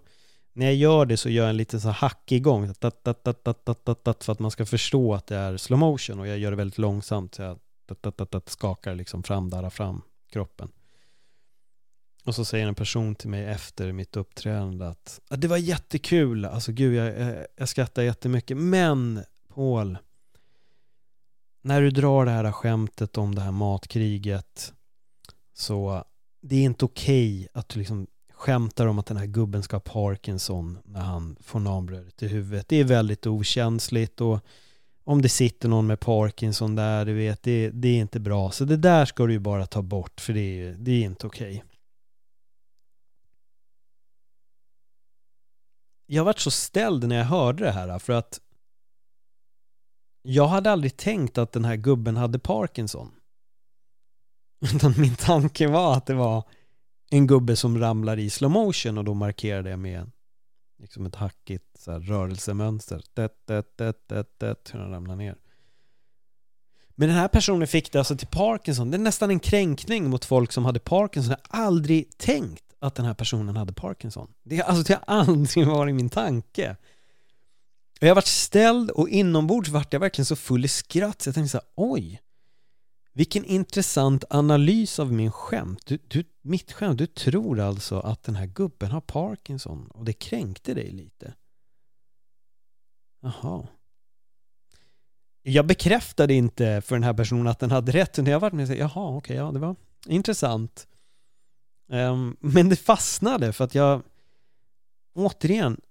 när 0.53 0.65
jag 0.65 0.75
gör 0.75 1.05
det 1.05 1.17
så 1.17 1.29
gör 1.29 1.43
jag 1.43 1.49
en 1.49 1.57
liten 1.57 1.81
så 1.81 1.89
hackig 1.89 2.43
gång 2.43 2.73
för 2.73 4.31
att 4.31 4.39
man 4.39 4.51
ska 4.51 4.65
förstå 4.65 5.13
att 5.13 5.27
det 5.27 5.35
är 5.35 5.57
slow 5.57 5.79
motion 5.79 6.19
och 6.19 6.27
jag 6.27 6.37
gör 6.37 6.51
det 6.51 6.57
väldigt 6.57 6.77
långsamt 6.77 7.35
så 7.35 7.41
jag 7.41 7.57
skakar 8.45 8.95
liksom 8.95 9.23
fram, 9.23 9.49
darrar 9.49 9.69
fram 9.69 10.01
kroppen. 10.31 10.69
Och 12.25 12.35
så 12.35 12.45
säger 12.45 12.67
en 12.67 12.75
person 12.75 13.15
till 13.15 13.29
mig 13.29 13.45
efter 13.45 13.91
mitt 13.91 14.17
uppträdande 14.17 14.85
att 14.85 15.19
det 15.29 15.47
var 15.47 15.57
jättekul, 15.57 16.45
alltså 16.45 16.71
gud 16.71 16.93
jag, 16.93 17.35
jag 17.57 17.69
skrattar 17.69 18.01
jättemycket 18.01 18.57
men 18.57 19.23
hål. 19.59 19.97
när 21.61 21.81
du 21.81 21.91
drar 21.91 22.25
det 22.25 22.31
här 22.31 22.51
skämtet 22.51 23.17
om 23.17 23.35
det 23.35 23.41
här 23.41 23.51
matkriget 23.51 24.73
så 25.53 26.03
det 26.41 26.55
är 26.55 26.63
inte 26.63 26.85
okej 26.85 27.35
okay 27.35 27.47
att 27.53 27.69
du 27.69 27.79
liksom 27.79 28.07
skämtar 28.33 28.87
om 28.87 28.99
att 28.99 29.05
den 29.05 29.17
här 29.17 29.25
gubben 29.25 29.63
ska 29.63 29.75
ha 29.75 29.81
Parkinson 29.81 30.77
när 30.85 31.01
han 31.01 31.35
får 31.41 31.59
namnbrödet 31.59 32.23
i 32.23 32.27
huvudet. 32.27 32.67
Det 32.67 32.75
är 32.75 32.83
väldigt 32.83 33.27
okänsligt 33.27 34.21
och 34.21 34.39
om 35.03 35.21
det 35.21 35.29
sitter 35.29 35.69
någon 35.69 35.87
med 35.87 35.99
Parkinson 35.99 36.75
där, 36.75 37.05
du 37.05 37.13
vet, 37.13 37.43
det, 37.43 37.69
det 37.69 37.87
är 37.87 37.99
inte 37.99 38.19
bra. 38.19 38.51
Så 38.51 38.65
det 38.65 38.77
där 38.77 39.05
ska 39.05 39.25
du 39.25 39.33
ju 39.33 39.39
bara 39.39 39.65
ta 39.65 39.81
bort 39.81 40.21
för 40.21 40.33
det 40.33 40.61
är, 40.61 40.73
det 40.73 40.91
är 40.91 41.01
inte 41.01 41.27
okej. 41.27 41.55
Okay. 41.55 41.69
jag 46.05 46.23
vart 46.23 46.39
så 46.39 46.51
ställd 46.51 47.07
när 47.07 47.15
jag 47.15 47.25
hörde 47.25 47.63
det 47.63 47.71
här 47.71 47.99
för 47.99 48.13
att 48.13 48.39
jag 50.21 50.47
hade 50.47 50.71
aldrig 50.71 50.97
tänkt 50.97 51.37
att 51.37 51.51
den 51.51 51.65
här 51.65 51.75
gubben 51.75 52.17
hade 52.17 52.39
Parkinson. 52.39 53.11
Utan 54.75 54.93
min 54.97 55.15
tanke 55.15 55.67
var 55.67 55.93
att 55.93 56.05
det 56.05 56.13
var 56.13 56.43
en 57.09 57.27
gubbe 57.27 57.55
som 57.55 57.79
ramlar 57.79 58.19
i 58.19 58.29
slow 58.29 58.51
motion 58.51 58.97
och 58.97 59.05
då 59.05 59.13
markerade 59.13 59.69
jag 59.69 59.79
med 59.79 60.11
liksom 60.79 61.05
ett 61.05 61.15
hackigt 61.15 61.65
så 61.79 61.91
här, 61.91 61.99
rörelsemönster. 61.99 63.03
Det, 63.13 63.31
det, 63.45 63.77
det, 63.77 63.95
det, 64.07 64.25
det, 64.37 64.69
hur 64.73 64.79
han 64.79 64.91
ramlar 64.91 65.15
ner. 65.15 65.35
Men 66.95 67.07
den 67.07 67.17
här 67.17 67.27
personen 67.27 67.67
fick 67.67 67.91
det 67.91 67.99
alltså 67.99 68.17
till 68.17 68.27
Parkinson. 68.27 68.91
Det 68.91 68.97
är 68.97 68.99
nästan 68.99 69.29
en 69.29 69.39
kränkning 69.39 70.09
mot 70.09 70.25
folk 70.25 70.51
som 70.51 70.65
hade 70.65 70.79
Parkinson. 70.79 71.35
Jag 71.49 71.57
har 71.57 71.65
aldrig 71.65 72.17
tänkt 72.17 72.63
att 72.79 72.95
den 72.95 73.05
här 73.05 73.13
personen 73.13 73.55
hade 73.55 73.73
Parkinson. 73.73 74.33
Det, 74.43 74.61
alltså, 74.61 74.83
det 74.83 74.93
har 74.93 75.19
aldrig 75.19 75.67
varit 75.67 75.95
min 75.95 76.09
tanke. 76.09 76.75
Och 78.01 78.07
jag 78.07 78.15
vart 78.15 78.27
ställd 78.27 78.91
och 78.91 79.09
inombords 79.09 79.69
vart 79.69 79.93
jag 79.93 79.99
verkligen 79.99 80.25
så 80.25 80.35
full 80.35 80.65
i 80.65 80.67
skratt 80.67 81.21
så 81.21 81.27
jag 81.27 81.35
tänkte 81.35 81.49
så 81.49 81.57
här, 81.57 81.67
oj 81.75 82.21
vilken 83.13 83.45
intressant 83.45 84.23
analys 84.29 84.99
av 84.99 85.13
min 85.13 85.31
skämt. 85.31 85.85
Du, 85.85 85.97
du, 86.07 86.23
mitt 86.41 86.71
skämt, 86.71 86.97
du 86.97 87.05
tror 87.05 87.59
alltså 87.59 87.99
att 87.99 88.23
den 88.23 88.35
här 88.35 88.45
gubben 88.45 88.91
har 88.91 89.01
Parkinson 89.01 89.87
och 89.87 90.05
det 90.05 90.13
kränkte 90.13 90.73
dig 90.73 90.91
lite. 90.91 91.33
Jaha. 93.21 93.67
Jag 95.41 95.67
bekräftade 95.67 96.33
inte 96.33 96.81
för 96.81 96.95
den 96.95 97.03
här 97.03 97.13
personen 97.13 97.47
att 97.47 97.59
den 97.59 97.71
hade 97.71 97.91
rätt, 97.91 98.19
utan 98.19 98.31
jag 98.31 98.39
var 98.39 98.51
med 98.51 98.63
och 98.63 98.67
sa, 98.67 98.73
jaha, 98.73 99.07
okej, 99.07 99.17
okay, 99.17 99.35
ja, 99.35 99.51
det 99.51 99.59
var 99.59 99.75
intressant. 100.05 100.87
Um, 101.87 102.37
men 102.39 102.69
det 102.69 102.75
fastnade 102.75 103.53
för 103.53 103.63
att 103.63 103.75
jag, 103.75 104.01
återigen, 105.13 105.81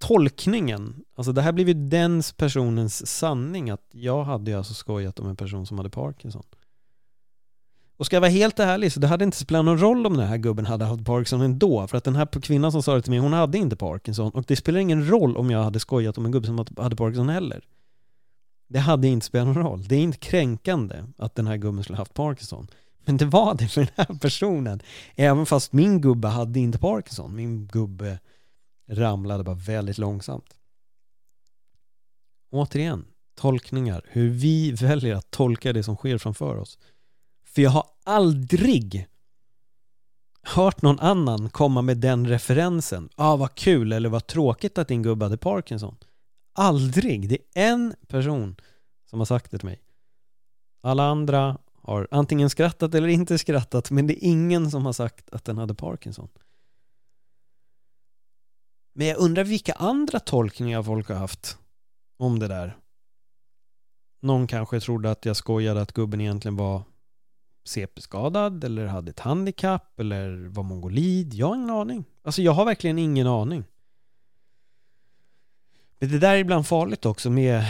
tolkningen, 0.00 1.04
alltså 1.14 1.32
det 1.32 1.42
här 1.42 1.52
blev 1.52 1.68
ju 1.68 1.74
den 1.74 2.22
personens 2.36 3.06
sanning 3.06 3.70
att 3.70 3.86
jag 3.90 4.24
hade 4.24 4.50
ju 4.50 4.56
alltså 4.56 4.74
skojat 4.74 5.18
om 5.18 5.28
en 5.28 5.36
person 5.36 5.66
som 5.66 5.78
hade 5.78 5.90
Parkinson. 5.90 6.42
Och 7.96 8.06
ska 8.06 8.16
jag 8.16 8.20
vara 8.20 8.30
helt 8.30 8.58
ärlig 8.58 8.92
så 8.92 9.00
det 9.00 9.06
hade 9.06 9.24
inte 9.24 9.36
spelat 9.36 9.64
någon 9.64 9.78
roll 9.78 10.06
om 10.06 10.16
den 10.16 10.26
här 10.26 10.36
gubben 10.36 10.66
hade 10.66 10.84
haft 10.84 11.04
Parkinson 11.04 11.40
ändå 11.40 11.86
för 11.86 11.98
att 11.98 12.04
den 12.04 12.16
här 12.16 12.26
kvinnan 12.26 12.72
som 12.72 12.82
sa 12.82 12.94
det 12.94 13.02
till 13.02 13.10
mig, 13.10 13.20
hon 13.20 13.32
hade 13.32 13.58
inte 13.58 13.76
Parkinson 13.76 14.30
och 14.30 14.44
det 14.46 14.56
spelar 14.56 14.80
ingen 14.80 15.08
roll 15.08 15.36
om 15.36 15.50
jag 15.50 15.62
hade 15.62 15.80
skojat 15.80 16.18
om 16.18 16.26
en 16.26 16.32
gubbe 16.32 16.46
som 16.46 16.66
hade 16.76 16.96
Parkinson 16.96 17.28
heller. 17.28 17.64
Det 18.68 18.78
hade 18.78 19.08
inte 19.08 19.26
spelat 19.26 19.46
någon 19.46 19.64
roll. 19.64 19.88
Det 19.88 19.94
är 19.94 20.00
inte 20.00 20.18
kränkande 20.18 20.96
att 21.18 21.34
den 21.34 21.46
här 21.46 21.56
gubben 21.56 21.84
skulle 21.84 21.98
haft 21.98 22.14
Parkinson. 22.14 22.66
Men 23.04 23.16
det 23.16 23.24
var 23.24 23.54
det 23.54 23.68
för 23.68 23.80
den 23.80 23.90
här 23.96 24.18
personen. 24.20 24.80
Även 25.14 25.46
fast 25.46 25.72
min 25.72 26.00
gubbe 26.00 26.28
hade 26.28 26.60
inte 26.60 26.78
Parkinson. 26.78 27.36
Min 27.36 27.66
gubbe 27.66 28.18
ramlade 28.90 29.44
bara 29.44 29.54
väldigt 29.54 29.98
långsamt. 29.98 30.56
Återigen, 32.50 33.06
tolkningar. 33.34 34.06
Hur 34.08 34.30
vi 34.30 34.72
väljer 34.80 35.14
att 35.14 35.30
tolka 35.30 35.72
det 35.72 35.82
som 35.82 35.96
sker 35.96 36.18
framför 36.18 36.56
oss. 36.56 36.78
För 37.44 37.62
jag 37.62 37.70
har 37.70 37.86
aldrig 38.04 39.06
hört 40.42 40.82
någon 40.82 40.98
annan 40.98 41.50
komma 41.50 41.82
med 41.82 41.96
den 41.96 42.28
referensen. 42.28 43.08
Ah, 43.16 43.36
vad 43.36 43.54
kul 43.54 43.92
eller 43.92 44.08
vad 44.08 44.26
tråkigt 44.26 44.78
att 44.78 44.88
din 44.88 45.02
gubbe 45.02 45.24
hade 45.24 45.36
Parkinson. 45.36 45.96
Aldrig. 46.52 47.28
Det 47.28 47.38
är 47.54 47.72
en 47.72 47.94
person 48.08 48.56
som 49.10 49.18
har 49.18 49.26
sagt 49.26 49.50
det 49.50 49.58
till 49.58 49.66
mig. 49.68 49.82
Alla 50.82 51.04
andra 51.04 51.58
har 51.74 52.08
antingen 52.10 52.50
skrattat 52.50 52.94
eller 52.94 53.08
inte 53.08 53.38
skrattat 53.38 53.90
men 53.90 54.06
det 54.06 54.24
är 54.24 54.28
ingen 54.28 54.70
som 54.70 54.86
har 54.86 54.92
sagt 54.92 55.30
att 55.30 55.44
den 55.44 55.58
hade 55.58 55.74
Parkinson. 55.74 56.28
Men 58.92 59.06
jag 59.06 59.18
undrar 59.18 59.44
vilka 59.44 59.72
andra 59.72 60.20
tolkningar 60.20 60.82
folk 60.82 61.08
har 61.08 61.16
haft 61.16 61.58
om 62.18 62.38
det 62.38 62.48
där. 62.48 62.76
Någon 64.22 64.46
kanske 64.46 64.80
trodde 64.80 65.10
att 65.10 65.24
jag 65.24 65.36
skojade 65.36 65.80
att 65.82 65.92
gubben 65.92 66.20
egentligen 66.20 66.56
var 66.56 66.82
CP-skadad 67.64 68.64
eller 68.64 68.86
hade 68.86 69.10
ett 69.10 69.20
handikapp 69.20 70.00
eller 70.00 70.48
var 70.48 70.62
mongolid. 70.62 71.34
Jag 71.34 71.46
har 71.46 71.54
ingen 71.54 71.70
aning. 71.70 72.04
Alltså 72.22 72.42
jag 72.42 72.52
har 72.52 72.64
verkligen 72.64 72.98
ingen 72.98 73.26
aning. 73.26 73.64
Men 75.98 76.08
det 76.08 76.18
där 76.18 76.34
är 76.34 76.38
ibland 76.38 76.66
farligt 76.66 77.06
också 77.06 77.30
med 77.30 77.64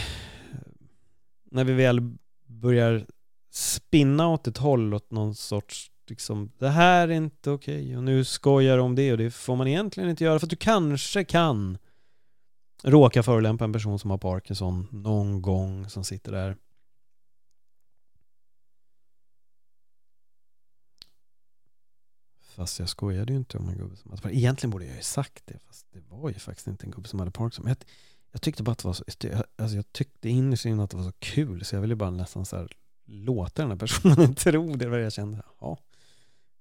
när 1.45 1.65
vi 1.65 1.73
väl 1.73 2.17
börjar 2.47 3.07
spinna 3.51 4.29
åt 4.29 4.47
ett 4.47 4.59
håll, 4.59 4.95
åt 4.95 5.11
någon 5.11 5.35
sorts 5.35 5.91
liksom, 6.11 6.51
det 6.59 6.69
här 6.69 7.09
är 7.09 7.13
inte 7.13 7.51
okej 7.51 7.83
okay, 7.83 7.97
och 7.97 8.05
nu 8.05 8.25
skojar 8.25 8.77
du 8.77 8.83
om 8.83 8.95
det 8.95 9.13
och 9.13 9.19
det 9.19 9.31
får 9.31 9.57
man 9.57 9.69
egentligen 9.69 10.11
inte 10.11 10.25
göra 10.25 10.39
för 10.39 10.47
att 10.47 10.51
du 10.51 10.57
kanske 10.57 11.25
kan 11.25 11.79
råka 12.83 13.23
förolämpa 13.23 13.65
en 13.65 13.73
person 13.73 13.99
som 13.99 14.11
har 14.11 14.19
Parkinson 14.19 14.87
någon 14.91 15.43
gång 15.43 15.89
som 15.89 16.05
sitter 16.05 16.33
där. 16.33 16.57
Fast 22.43 22.79
jag 22.79 22.89
skojade 22.89 23.33
ju 23.33 23.39
inte 23.39 23.59
om 23.59 23.69
en 23.69 23.79
gubbe 23.79 23.97
som 23.97 24.11
hade 24.11 24.37
Egentligen 24.37 24.71
borde 24.71 24.85
jag 24.85 24.97
ju 24.97 25.03
sagt 25.03 25.47
det 25.47 25.59
fast 25.67 25.87
det 25.93 26.01
var 26.09 26.29
ju 26.29 26.35
faktiskt 26.35 26.67
inte 26.67 26.87
en 26.87 26.91
gubbe 26.91 27.09
som 27.09 27.19
hade 27.19 27.31
Parkinson. 27.31 27.67
Jag, 27.69 27.77
jag 28.33 28.43
tyckte 28.43 28.63
bara 28.63 28.73
att 28.73 28.79
det 28.79 28.89
var 28.89 28.93
så, 28.93 29.05
alltså 29.57 29.77
jag 29.77 29.93
tyckte 29.93 30.29
innerst 30.29 30.65
inne 30.65 30.85
att 30.85 30.91
det 30.91 30.97
var 30.97 31.05
så 31.05 31.13
kul 31.19 31.65
så 31.65 31.77
jag 31.77 31.81
ville 31.81 31.97
bara 31.97 32.11
nästan 32.11 32.47
så 32.47 32.57
här 32.57 32.77
låta 33.05 33.63
den 33.63 33.71
här 33.71 33.79
personen 33.79 34.35
tro 34.37 34.77
det 34.77 34.89
var 34.89 34.99
det 34.99 35.05
jag 35.05 35.13
kände. 35.13 35.43
Ja, 35.61 35.79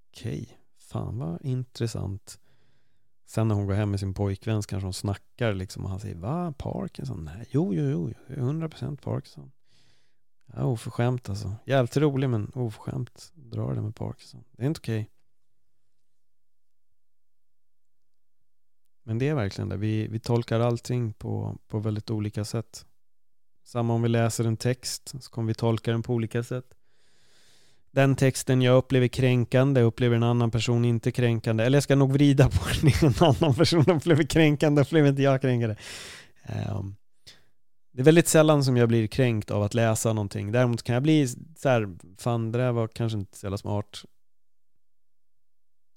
okej, 0.09 0.41
okay. 0.41 0.55
fan 0.77 1.17
vad 1.17 1.45
intressant. 1.45 2.39
Sen 3.25 3.47
när 3.47 3.55
hon 3.55 3.67
går 3.67 3.73
hem 3.73 3.91
med 3.91 3.99
sin 3.99 4.13
pojkvän 4.13 4.63
så 4.63 4.67
kanske 4.67 4.85
hon 4.85 4.93
snackar 4.93 5.53
liksom 5.53 5.83
och 5.83 5.89
han 5.89 5.99
säger 5.99 6.15
va, 6.15 6.53
Parkinson? 6.57 7.23
Nej, 7.23 7.47
jo, 7.49 7.73
jo, 7.73 7.89
jo, 7.89 8.13
100% 8.27 9.01
Parkinson. 9.01 9.51
Ja, 10.53 10.63
oförskämt 10.63 11.29
alltså. 11.29 11.55
Jävligt 11.65 11.97
rolig 11.97 12.29
men 12.29 12.51
oförskämt. 12.55 13.31
Drar 13.35 13.75
det 13.75 13.81
med 13.81 13.95
Parkinson. 13.95 14.43
Det 14.51 14.63
är 14.63 14.67
inte 14.67 14.79
okej. 14.79 15.01
Okay. 15.01 15.11
Men 19.03 19.17
det 19.17 19.27
är 19.27 19.35
verkligen 19.35 19.69
det. 19.69 19.77
Vi, 19.77 20.07
vi 20.07 20.19
tolkar 20.19 20.59
allting 20.59 21.13
på, 21.13 21.57
på 21.67 21.79
väldigt 21.79 22.11
olika 22.11 22.45
sätt. 22.45 22.85
Samma 23.63 23.93
om 23.93 24.01
vi 24.01 24.09
läser 24.09 24.45
en 24.45 24.57
text 24.57 25.13
så 25.21 25.31
kommer 25.31 25.47
vi 25.47 25.53
tolka 25.53 25.91
den 25.91 26.03
på 26.03 26.13
olika 26.13 26.43
sätt. 26.43 26.78
Den 27.91 28.15
texten 28.15 28.61
jag 28.61 28.77
upplever 28.77 29.07
kränkande 29.07 29.81
upplever 29.81 30.15
en 30.15 30.23
annan 30.23 30.51
person 30.51 30.85
inte 30.85 31.11
kränkande. 31.11 31.63
Eller 31.63 31.75
jag 31.75 31.83
ska 31.83 31.95
nog 31.95 32.13
vrida 32.13 32.49
på 32.49 32.59
det. 32.81 33.03
En 33.03 33.13
annan 33.19 33.55
person 33.55 33.89
upplever 33.89 34.23
kränkande 34.23 34.81
upplever 34.81 35.09
inte 35.09 35.21
jag 35.21 35.41
kränkande. 35.41 35.75
Um, 36.69 36.95
det 37.91 38.01
är 38.01 38.05
väldigt 38.05 38.27
sällan 38.27 38.63
som 38.63 38.77
jag 38.77 38.87
blir 38.87 39.07
kränkt 39.07 39.51
av 39.51 39.63
att 39.63 39.73
läsa 39.73 40.13
någonting. 40.13 40.51
Däremot 40.51 40.83
kan 40.83 40.93
jag 40.93 41.03
bli 41.03 41.27
så 41.57 41.69
här, 41.69 41.97
fan 42.17 42.51
det 42.51 42.57
där 42.57 42.71
var 42.71 42.87
kanske 42.87 43.17
inte 43.17 43.37
så 43.37 43.45
jävla 43.45 43.57
smart. 43.57 44.03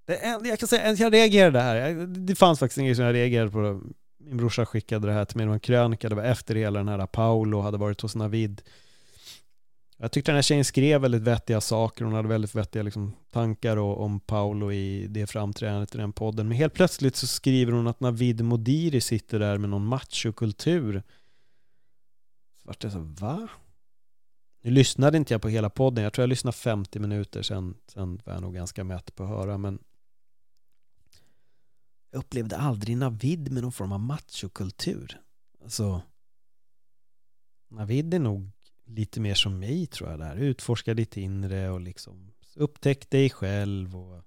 Det, 0.06 0.48
jag 0.48 0.58
kan 0.58 0.68
säga, 0.68 0.92
jag 0.92 1.12
reagerade 1.12 1.60
här. 1.60 2.06
Det 2.06 2.34
fanns 2.34 2.58
faktiskt 2.58 2.78
en 2.78 2.84
grej 2.84 2.94
som 2.94 3.04
jag 3.04 3.14
reagerade 3.14 3.50
på 3.50 3.80
min 4.24 4.36
brorsa 4.36 4.66
skickade 4.66 5.06
det 5.06 5.12
här 5.12 5.24
till 5.24 5.36
mig, 5.36 5.44
det 5.44 5.48
var 5.48 5.54
en 5.54 5.60
krönika, 5.60 6.08
det 6.08 6.14
var 6.14 6.22
efter 6.22 6.54
hela 6.54 6.78
den 6.78 6.88
här 6.88 7.06
Paolo 7.06 7.60
hade 7.60 7.78
varit 7.78 8.00
hos 8.00 8.14
Navid. 8.14 8.62
Jag 10.02 10.12
tyckte 10.12 10.30
den 10.30 10.36
här 10.36 10.42
tjejen 10.42 10.64
skrev 10.64 11.00
väldigt 11.00 11.22
vettiga 11.22 11.60
saker, 11.60 12.04
hon 12.04 12.14
hade 12.14 12.28
väldigt 12.28 12.54
vettiga 12.54 12.82
liksom, 12.82 13.12
tankar 13.30 13.76
och, 13.76 14.00
om 14.00 14.20
Paolo 14.20 14.72
i 14.72 15.06
det 15.06 15.26
framträdandet 15.26 15.94
i 15.94 15.98
den 15.98 16.12
podden. 16.12 16.48
Men 16.48 16.56
helt 16.56 16.74
plötsligt 16.74 17.16
så 17.16 17.26
skriver 17.26 17.72
hon 17.72 17.86
att 17.86 18.00
Navid 18.00 18.44
Modiri 18.44 19.00
sitter 19.00 19.38
där 19.38 19.58
med 19.58 19.70
någon 19.70 19.86
machokultur. 19.86 21.02
Så 22.62 22.68
vart 22.68 22.80
det 22.80 22.90
så, 22.90 22.98
va? 22.98 23.48
Nu 24.62 24.70
lyssnade 24.70 25.18
inte 25.18 25.34
jag 25.34 25.42
på 25.42 25.48
hela 25.48 25.70
podden, 25.70 26.04
jag 26.04 26.12
tror 26.12 26.22
jag 26.22 26.28
lyssnade 26.28 26.56
50 26.56 26.98
minuter, 26.98 27.42
sen, 27.42 27.74
sen 27.88 28.20
var 28.24 28.32
jag 28.32 28.42
nog 28.42 28.54
ganska 28.54 28.84
mätt 28.84 29.14
på 29.14 29.22
att 29.22 29.28
höra, 29.28 29.58
men 29.58 29.78
jag 32.10 32.18
upplevde 32.18 32.56
aldrig 32.56 32.96
Navid 32.96 33.52
med 33.52 33.62
någon 33.62 33.72
form 33.72 33.92
av 33.92 34.00
machokultur. 34.00 35.20
Alltså, 35.62 36.02
Navid 37.68 38.14
är 38.14 38.18
nog 38.18 38.50
lite 38.84 39.20
mer 39.20 39.34
som 39.34 39.58
mig 39.58 39.86
tror 39.86 40.10
jag 40.10 40.18
där. 40.18 40.36
Utforska 40.36 40.94
ditt 40.94 41.16
inre 41.16 41.70
och 41.70 41.80
liksom 41.80 42.32
upptäck 42.54 43.10
dig 43.10 43.30
själv 43.30 43.96
och 43.96 44.24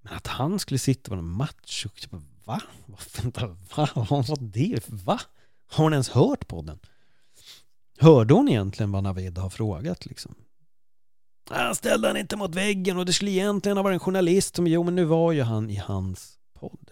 men 0.00 0.12
att 0.12 0.26
han 0.26 0.58
skulle 0.58 0.78
sitta 0.78 1.10
och 1.10 1.16
vara 1.16 1.26
macho, 1.26 1.88
jag 2.00 2.10
bara, 2.10 2.22
va? 2.44 2.62
Vänta, 3.22 3.46
va? 3.46 3.88
Vad 3.94 4.08
var 4.08 4.52
det? 4.52 4.90
Va? 4.90 5.20
Har 5.66 5.84
hon 5.84 5.92
ens 5.92 6.08
hört 6.08 6.48
podden? 6.48 6.78
Hörde 7.98 8.34
hon 8.34 8.48
egentligen 8.48 8.92
vad 8.92 9.02
Navid 9.02 9.38
har 9.38 9.50
frågat 9.50 10.06
liksom? 10.06 10.34
Han 11.50 11.74
ställde 11.74 12.08
han 12.08 12.16
inte 12.16 12.36
mot 12.36 12.54
väggen 12.54 12.98
och 12.98 13.06
det 13.06 13.12
skulle 13.12 13.30
egentligen 13.30 13.76
ha 13.76 13.82
varit 13.82 13.94
en 13.94 14.00
journalist 14.00 14.56
som, 14.56 14.66
jo 14.66 14.82
men 14.82 14.94
nu 14.94 15.04
var 15.04 15.32
ju 15.32 15.42
han 15.42 15.70
i 15.70 15.76
hans 15.76 16.38
podd. 16.54 16.90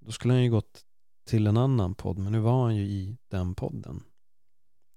Då 0.00 0.12
skulle 0.12 0.34
han 0.34 0.42
ju 0.42 0.50
gått 0.50 0.84
till 1.24 1.46
en 1.46 1.56
annan 1.56 1.94
podd, 1.94 2.18
men 2.18 2.32
nu 2.32 2.38
var 2.38 2.62
han 2.62 2.76
ju 2.76 2.82
i 2.82 3.16
den 3.28 3.54
podden. 3.54 4.02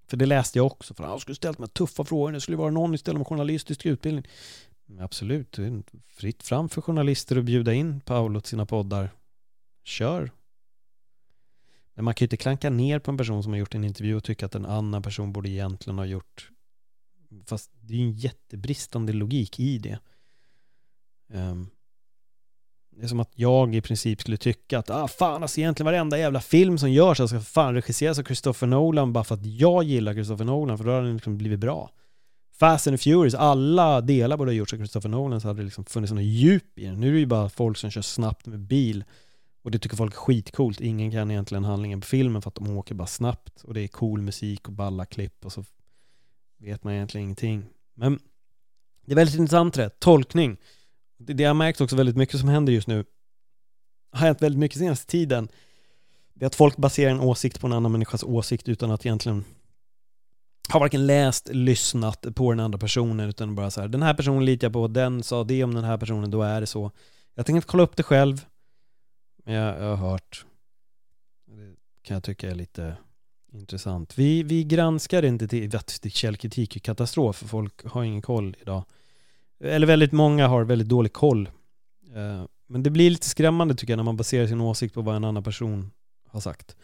För 0.07 0.17
det 0.17 0.25
läste 0.25 0.59
jag 0.59 0.65
också, 0.65 0.93
för 0.93 1.03
han 1.03 1.19
skulle 1.19 1.35
ställt 1.35 1.59
mig 1.59 1.69
tuffa 1.69 2.03
frågor, 2.03 2.31
det 2.31 2.41
skulle 2.41 2.57
vara 2.57 2.71
någon 2.71 2.93
istället 2.93 3.17
med 3.17 3.27
journalistisk 3.27 3.85
utbildning. 3.85 4.27
Absolut, 4.99 5.51
det 5.51 5.63
är 5.63 5.83
fritt 6.07 6.43
fram 6.43 6.69
för 6.69 6.81
journalister 6.81 7.37
att 7.37 7.45
bjuda 7.45 7.73
in 7.73 8.01
Paolo 8.01 8.41
till 8.41 8.49
sina 8.49 8.65
poddar. 8.65 9.09
Kör! 9.83 10.31
Men 11.93 12.05
man 12.05 12.13
kan 12.13 12.25
ju 12.25 12.25
inte 12.25 12.37
klanka 12.37 12.69
ner 12.69 12.99
på 12.99 13.11
en 13.11 13.17
person 13.17 13.43
som 13.43 13.51
har 13.51 13.59
gjort 13.59 13.75
en 13.75 13.83
intervju 13.83 14.15
och 14.15 14.23
tycka 14.23 14.45
att 14.45 14.55
en 14.55 14.65
annan 14.65 15.01
person 15.01 15.33
borde 15.33 15.49
egentligen 15.49 15.97
ha 15.97 16.05
gjort 16.05 16.49
Fast 17.45 17.71
det 17.81 17.93
är 17.93 17.97
ju 17.97 18.03
en 18.03 18.11
jättebristande 18.11 19.13
logik 19.13 19.59
i 19.59 19.77
det. 19.77 19.99
Um, 21.27 21.69
det 22.97 23.03
är 23.03 23.07
som 23.07 23.19
att 23.19 23.31
jag 23.35 23.75
i 23.75 23.81
princip 23.81 24.21
skulle 24.21 24.37
tycka 24.37 24.79
att 24.79 24.89
ah, 24.89 25.07
fan 25.07 25.41
alltså 25.41 25.59
egentligen 25.59 25.85
varenda 25.85 26.17
jävla 26.17 26.41
film 26.41 26.77
som 26.77 26.91
görs 26.91 27.19
alltså, 27.19 27.39
ska 27.39 27.45
fan 27.45 27.73
regisseras 27.73 28.19
av 28.19 28.23
Christopher 28.23 28.67
Nolan 28.67 29.13
bara 29.13 29.23
för 29.23 29.35
att 29.35 29.45
jag 29.45 29.83
gillar 29.83 30.13
Christopher 30.13 30.45
Nolan 30.45 30.77
för 30.77 30.85
då 30.85 30.91
har 30.91 31.01
den 31.01 31.13
liksom 31.13 31.37
blivit 31.37 31.59
bra. 31.59 31.91
Fast 32.59 32.87
and 32.87 33.01
Furious, 33.01 33.35
alla 33.35 34.01
delar 34.01 34.37
borde 34.37 34.51
ha 34.51 34.55
gjorts 34.55 34.73
av 34.73 34.77
Christopher 34.77 35.09
Nolan 35.09 35.41
så 35.41 35.47
hade 35.47 35.59
det 35.59 35.65
liksom 35.65 35.85
funnits 35.85 36.13
något 36.13 36.23
djup 36.23 36.79
i 36.79 36.85
den. 36.85 36.99
Nu 36.99 37.07
är 37.07 37.13
det 37.13 37.19
ju 37.19 37.25
bara 37.25 37.49
folk 37.49 37.77
som 37.77 37.91
kör 37.91 38.01
snabbt 38.01 38.45
med 38.45 38.59
bil 38.59 39.03
och 39.63 39.71
det 39.71 39.79
tycker 39.79 39.97
folk 39.97 40.13
är 40.13 40.17
skitcoolt. 40.17 40.81
Ingen 40.81 41.11
kan 41.11 41.31
egentligen 41.31 41.63
handlingen 41.63 42.01
på 42.01 42.07
filmen 42.07 42.41
för 42.41 42.49
att 42.49 42.55
de 42.55 42.77
åker 42.77 42.95
bara 42.95 43.07
snabbt 43.07 43.63
och 43.63 43.73
det 43.73 43.81
är 43.81 43.87
cool 43.87 44.21
musik 44.21 44.67
och 44.67 44.73
balla 44.73 45.05
klipp 45.05 45.45
och 45.45 45.53
så 45.53 45.65
vet 46.59 46.83
man 46.83 46.93
egentligen 46.93 47.23
ingenting. 47.23 47.65
Men 47.93 48.19
det 49.05 49.11
är 49.11 49.15
väldigt 49.15 49.39
intressant 49.39 49.73
det, 49.73 49.99
tolkning. 49.99 50.57
Det, 51.25 51.33
det 51.33 51.43
har 51.43 51.53
märkt 51.53 51.81
också 51.81 51.95
väldigt 51.95 52.17
mycket 52.17 52.39
som 52.39 52.49
händer 52.49 52.73
just 52.73 52.87
nu. 52.87 53.05
Har 54.11 54.25
hänt 54.25 54.41
väldigt 54.41 54.59
mycket 54.59 54.77
senaste 54.77 55.11
tiden. 55.11 55.47
Det 56.33 56.45
är 56.45 56.47
att 56.47 56.55
folk 56.55 56.77
baserar 56.77 57.11
en 57.11 57.19
åsikt 57.19 57.59
på 57.59 57.67
en 57.67 57.73
annan 57.73 57.91
människas 57.91 58.23
åsikt 58.23 58.69
utan 58.69 58.91
att 58.91 59.05
egentligen 59.05 59.45
har 60.69 60.79
varken 60.79 61.07
läst, 61.07 61.49
lyssnat 61.53 62.35
på 62.35 62.51
den 62.51 62.59
andra 62.59 62.79
personen 62.79 63.29
utan 63.29 63.55
bara 63.55 63.71
så 63.71 63.81
här, 63.81 63.87
den 63.87 64.03
här 64.03 64.13
personen 64.13 64.45
litar 64.45 64.65
jag 64.65 64.73
på, 64.73 64.87
den 64.87 65.23
sa 65.23 65.43
det 65.43 65.63
om 65.63 65.73
den 65.73 65.83
här 65.83 65.97
personen, 65.97 66.31
då 66.31 66.41
är 66.41 66.61
det 66.61 66.67
så. 66.67 66.91
Jag 67.35 67.45
tänker 67.45 67.57
inte 67.57 67.67
kolla 67.67 67.83
upp 67.83 67.95
det 67.95 68.03
själv, 68.03 68.45
men 69.45 69.53
jag, 69.53 69.81
jag 69.81 69.95
har 69.95 70.09
hört. 70.09 70.45
Det 71.45 71.75
kan 72.01 72.13
jag 72.15 72.23
tycka 72.23 72.51
är 72.51 72.55
lite 72.55 72.95
intressant. 73.51 74.17
Vi, 74.17 74.43
vi 74.43 74.63
granskar 74.63 75.25
inte 75.25 75.47
till, 75.47 75.69
vettig 75.69 76.13
källkritik 76.13 76.75
och 76.75 76.81
katastrof, 76.81 77.35
för 77.35 77.47
folk 77.47 77.85
har 77.85 78.03
ingen 78.03 78.21
koll 78.21 78.55
idag. 78.61 78.83
Eller 79.63 79.87
väldigt 79.87 80.11
många 80.11 80.47
har 80.47 80.63
väldigt 80.63 80.89
dålig 80.89 81.13
koll. 81.13 81.49
Eh, 82.15 82.45
men 82.67 82.83
det 82.83 82.89
blir 82.89 83.09
lite 83.09 83.29
skrämmande 83.29 83.75
tycker 83.75 83.93
jag 83.93 83.97
när 83.97 84.03
man 84.03 84.17
baserar 84.17 84.47
sin 84.47 84.61
åsikt 84.61 84.93
på 84.93 85.01
vad 85.01 85.15
en 85.15 85.23
annan 85.23 85.43
person 85.43 85.91
har 86.27 86.39
sagt. 86.39 86.75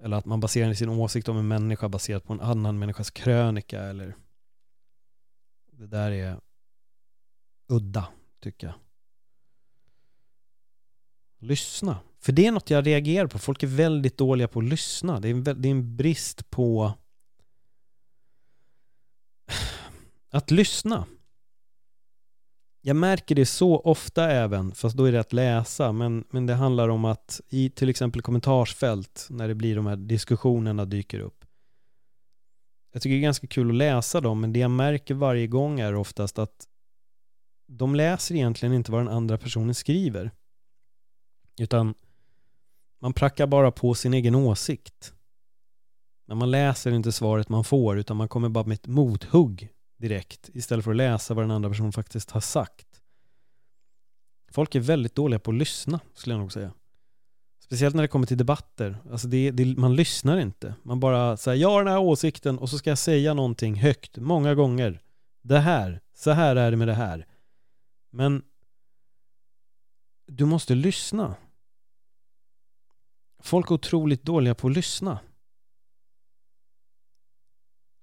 Eller 0.00 0.16
att 0.16 0.24
man 0.24 0.40
baserar 0.40 0.74
sin 0.74 0.88
åsikt 0.88 1.28
om 1.28 1.36
en 1.36 1.48
människa 1.48 1.88
baserat 1.88 2.24
på 2.24 2.32
en 2.32 2.40
annan 2.40 2.78
människas 2.78 3.10
krönika 3.10 3.82
eller 3.82 4.14
Det 5.72 5.86
där 5.86 6.10
är 6.10 6.40
udda, 7.68 8.08
tycker 8.40 8.66
jag. 8.66 8.76
Lyssna. 11.38 11.98
För 12.20 12.32
det 12.32 12.46
är 12.46 12.52
något 12.52 12.70
jag 12.70 12.86
reagerar 12.86 13.26
på. 13.26 13.38
Folk 13.38 13.62
är 13.62 13.66
väldigt 13.66 14.18
dåliga 14.18 14.48
på 14.48 14.58
att 14.58 14.64
lyssna. 14.64 15.20
Det 15.20 15.28
är 15.28 15.30
en, 15.30 15.44
det 15.44 15.68
är 15.68 15.70
en 15.70 15.96
brist 15.96 16.50
på 16.50 16.92
att 20.30 20.50
lyssna. 20.50 21.06
Jag 22.86 22.96
märker 22.96 23.34
det 23.34 23.46
så 23.46 23.78
ofta 23.80 24.30
även, 24.30 24.74
fast 24.74 24.96
då 24.96 25.04
är 25.04 25.12
det 25.12 25.20
att 25.20 25.32
läsa, 25.32 25.92
men, 25.92 26.24
men 26.30 26.46
det 26.46 26.54
handlar 26.54 26.88
om 26.88 27.04
att 27.04 27.40
i 27.48 27.70
till 27.70 27.88
exempel 27.88 28.22
kommentarsfält, 28.22 29.26
när 29.30 29.48
det 29.48 29.54
blir 29.54 29.76
de 29.76 29.86
här 29.86 29.96
diskussionerna 29.96 30.84
dyker 30.84 31.20
upp. 31.20 31.44
Jag 32.92 33.02
tycker 33.02 33.14
det 33.14 33.20
är 33.20 33.22
ganska 33.22 33.46
kul 33.46 33.68
att 33.68 33.74
läsa 33.74 34.20
dem, 34.20 34.40
men 34.40 34.52
det 34.52 34.58
jag 34.58 34.70
märker 34.70 35.14
varje 35.14 35.46
gång 35.46 35.80
är 35.80 35.94
oftast 35.94 36.38
att 36.38 36.68
de 37.66 37.94
läser 37.94 38.34
egentligen 38.34 38.74
inte 38.74 38.92
vad 38.92 39.00
den 39.00 39.14
andra 39.14 39.38
personen 39.38 39.74
skriver. 39.74 40.30
Utan 41.58 41.94
man 43.00 43.12
prackar 43.12 43.46
bara 43.46 43.70
på 43.70 43.94
sin 43.94 44.14
egen 44.14 44.34
åsikt. 44.34 45.14
Men 46.26 46.38
man 46.38 46.50
läser 46.50 46.92
inte 46.92 47.12
svaret 47.12 47.48
man 47.48 47.64
får, 47.64 47.98
utan 47.98 48.16
man 48.16 48.28
kommer 48.28 48.48
bara 48.48 48.64
med 48.64 48.74
ett 48.74 48.86
mothugg 48.86 49.73
direkt 50.08 50.50
istället 50.54 50.84
för 50.84 50.90
att 50.90 50.96
läsa 50.96 51.34
vad 51.34 51.44
den 51.44 51.50
andra 51.50 51.68
personen 51.68 51.92
faktiskt 51.92 52.30
har 52.30 52.40
sagt. 52.40 52.86
Folk 54.50 54.74
är 54.74 54.80
väldigt 54.80 55.14
dåliga 55.14 55.38
på 55.38 55.50
att 55.50 55.56
lyssna, 55.56 56.00
skulle 56.14 56.34
jag 56.34 56.40
nog 56.40 56.52
säga. 56.52 56.72
Speciellt 57.58 57.94
när 57.94 58.02
det 58.02 58.08
kommer 58.08 58.26
till 58.26 58.36
debatter. 58.38 58.98
Alltså 59.10 59.28
det, 59.28 59.50
det, 59.50 59.78
man 59.78 59.96
lyssnar 59.96 60.38
inte. 60.38 60.74
Man 60.82 61.00
bara 61.00 61.36
säger 61.36 61.62
jag 61.62 61.70
har 61.70 61.84
den 61.84 61.92
här 61.92 62.00
åsikten 62.00 62.58
och 62.58 62.70
så 62.70 62.78
ska 62.78 62.90
jag 62.90 62.98
säga 62.98 63.34
någonting 63.34 63.74
högt 63.74 64.16
många 64.16 64.54
gånger. 64.54 65.00
Det 65.42 65.58
här, 65.58 66.00
så 66.14 66.30
här 66.30 66.56
är 66.56 66.70
det 66.70 66.76
med 66.76 66.88
det 66.88 66.94
här. 66.94 67.26
Men 68.10 68.42
du 70.26 70.44
måste 70.44 70.74
lyssna. 70.74 71.34
Folk 73.42 73.70
är 73.70 73.74
otroligt 73.74 74.22
dåliga 74.22 74.54
på 74.54 74.68
att 74.68 74.74
lyssna. 74.74 75.18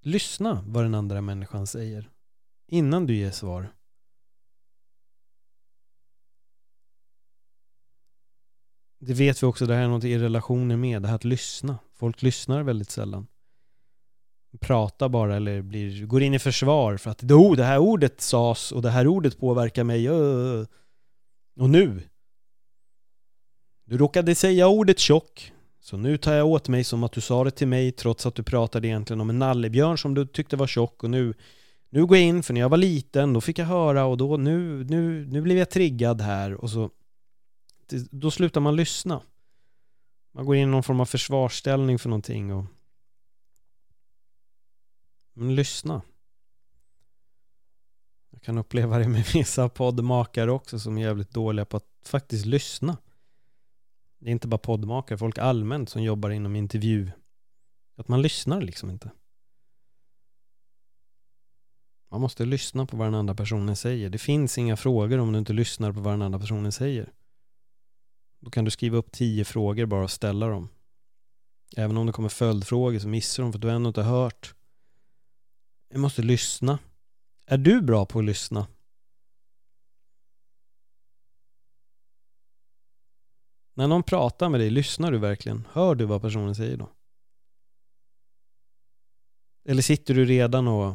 Lyssna 0.04 0.64
vad 0.66 0.84
den 0.84 0.94
andra 0.94 1.20
människan 1.20 1.66
säger 1.66 2.10
innan 2.66 3.06
du 3.06 3.16
ger 3.16 3.30
svar. 3.30 3.74
Det 8.98 9.14
vet 9.14 9.42
vi 9.42 9.46
också, 9.46 9.66
det 9.66 9.74
här 9.74 9.82
är 9.82 9.88
något 9.88 10.04
i 10.04 10.18
relationer 10.18 10.76
med, 10.76 11.02
det 11.02 11.08
här 11.08 11.14
att 11.14 11.24
lyssna. 11.24 11.78
Folk 11.94 12.22
lyssnar 12.22 12.62
väldigt 12.62 12.90
sällan. 12.90 13.26
Pratar 14.60 15.08
bara 15.08 15.36
eller 15.36 15.62
blir, 15.62 16.06
går 16.06 16.22
in 16.22 16.34
i 16.34 16.38
försvar 16.38 16.96
för 16.96 17.10
att 17.10 17.22
oh, 17.22 17.56
det 17.56 17.64
här 17.64 17.78
ordet 17.78 18.20
sas 18.20 18.72
och 18.72 18.82
det 18.82 18.90
här 18.90 19.06
ordet 19.06 19.38
påverkar 19.38 19.84
mig. 19.84 20.10
Och 20.10 21.70
nu? 21.70 22.08
Du 23.84 23.98
råkade 23.98 24.34
säga 24.34 24.68
ordet 24.68 24.98
tjock. 24.98 25.52
Så 25.82 25.96
nu 25.96 26.16
tar 26.16 26.32
jag 26.34 26.46
åt 26.46 26.68
mig 26.68 26.84
som 26.84 27.04
att 27.04 27.12
du 27.12 27.20
sa 27.20 27.44
det 27.44 27.50
till 27.50 27.68
mig 27.68 27.92
trots 27.92 28.26
att 28.26 28.34
du 28.34 28.42
pratade 28.42 28.88
egentligen 28.88 29.20
om 29.20 29.30
en 29.30 29.38
nallebjörn 29.38 29.98
som 29.98 30.14
du 30.14 30.26
tyckte 30.26 30.56
var 30.56 30.66
tjock 30.66 31.04
och 31.04 31.10
nu 31.10 31.34
nu 31.90 32.06
går 32.06 32.16
jag 32.16 32.26
in 32.26 32.42
för 32.42 32.54
när 32.54 32.60
jag 32.60 32.68
var 32.68 32.76
liten 32.76 33.32
då 33.32 33.40
fick 33.40 33.58
jag 33.58 33.66
höra 33.66 34.04
och 34.04 34.16
då 34.16 34.36
nu, 34.36 34.84
nu, 34.84 35.26
nu 35.26 35.40
blev 35.40 35.58
jag 35.58 35.70
triggad 35.70 36.20
här 36.20 36.54
och 36.54 36.70
så 36.70 36.90
då 38.10 38.30
slutar 38.30 38.60
man 38.60 38.76
lyssna. 38.76 39.22
Man 40.32 40.46
går 40.46 40.56
in 40.56 40.68
i 40.68 40.70
någon 40.70 40.82
form 40.82 41.00
av 41.00 41.04
försvarsställning 41.06 41.98
för 41.98 42.08
någonting 42.08 42.52
och 42.52 42.64
men 45.32 45.54
lyssna. 45.54 46.02
Jag 48.30 48.42
kan 48.42 48.58
uppleva 48.58 48.98
det 48.98 49.08
med 49.08 49.24
vissa 49.34 49.68
poddmakare 49.68 50.52
också 50.52 50.78
som 50.78 50.98
är 50.98 51.02
jävligt 51.02 51.30
dåliga 51.30 51.64
på 51.64 51.76
att 51.76 51.86
faktiskt 52.04 52.46
lyssna. 52.46 52.96
Det 54.22 54.30
är 54.30 54.32
inte 54.32 54.48
bara 54.48 54.58
poddmakare, 54.58 55.18
folk 55.18 55.38
allmänt 55.38 55.88
som 55.88 56.02
jobbar 56.02 56.30
inom 56.30 56.56
intervju. 56.56 57.10
Att 57.96 58.08
man 58.08 58.22
lyssnar 58.22 58.60
liksom 58.60 58.90
inte. 58.90 59.10
Man 62.10 62.20
måste 62.20 62.44
lyssna 62.44 62.86
på 62.86 62.96
vad 62.96 63.06
den 63.06 63.14
andra 63.14 63.34
personen 63.34 63.76
säger. 63.76 64.10
Det 64.10 64.18
finns 64.18 64.58
inga 64.58 64.76
frågor 64.76 65.18
om 65.18 65.32
du 65.32 65.38
inte 65.38 65.52
lyssnar 65.52 65.92
på 65.92 66.00
vad 66.00 66.12
den 66.12 66.22
andra 66.22 66.38
personen 66.38 66.72
säger. 66.72 67.12
Då 68.40 68.50
kan 68.50 68.64
du 68.64 68.70
skriva 68.70 68.96
upp 68.96 69.12
tio 69.12 69.44
frågor 69.44 69.86
bara 69.86 70.04
och 70.04 70.10
ställa 70.10 70.48
dem. 70.48 70.68
Även 71.76 71.96
om 71.96 72.06
det 72.06 72.12
kommer 72.12 72.28
följdfrågor 72.28 72.98
så 72.98 73.08
missar 73.08 73.42
de 73.42 73.52
för 73.52 73.58
att 73.58 73.62
du 73.62 73.70
ännu 73.70 73.88
inte 73.88 74.02
har 74.02 74.22
hört. 74.22 74.54
Du 75.90 75.98
måste 75.98 76.22
lyssna. 76.22 76.78
Är 77.46 77.58
du 77.58 77.80
bra 77.82 78.06
på 78.06 78.18
att 78.18 78.24
lyssna? 78.24 78.66
När 83.74 83.88
någon 83.88 84.02
pratar 84.02 84.48
med 84.48 84.60
dig, 84.60 84.70
lyssnar 84.70 85.12
du 85.12 85.18
verkligen? 85.18 85.66
Hör 85.72 85.94
du 85.94 86.04
vad 86.04 86.22
personen 86.22 86.54
säger 86.54 86.76
då? 86.76 86.92
Eller 89.64 89.82
sitter 89.82 90.14
du 90.14 90.24
redan 90.24 90.68
och 90.68 90.94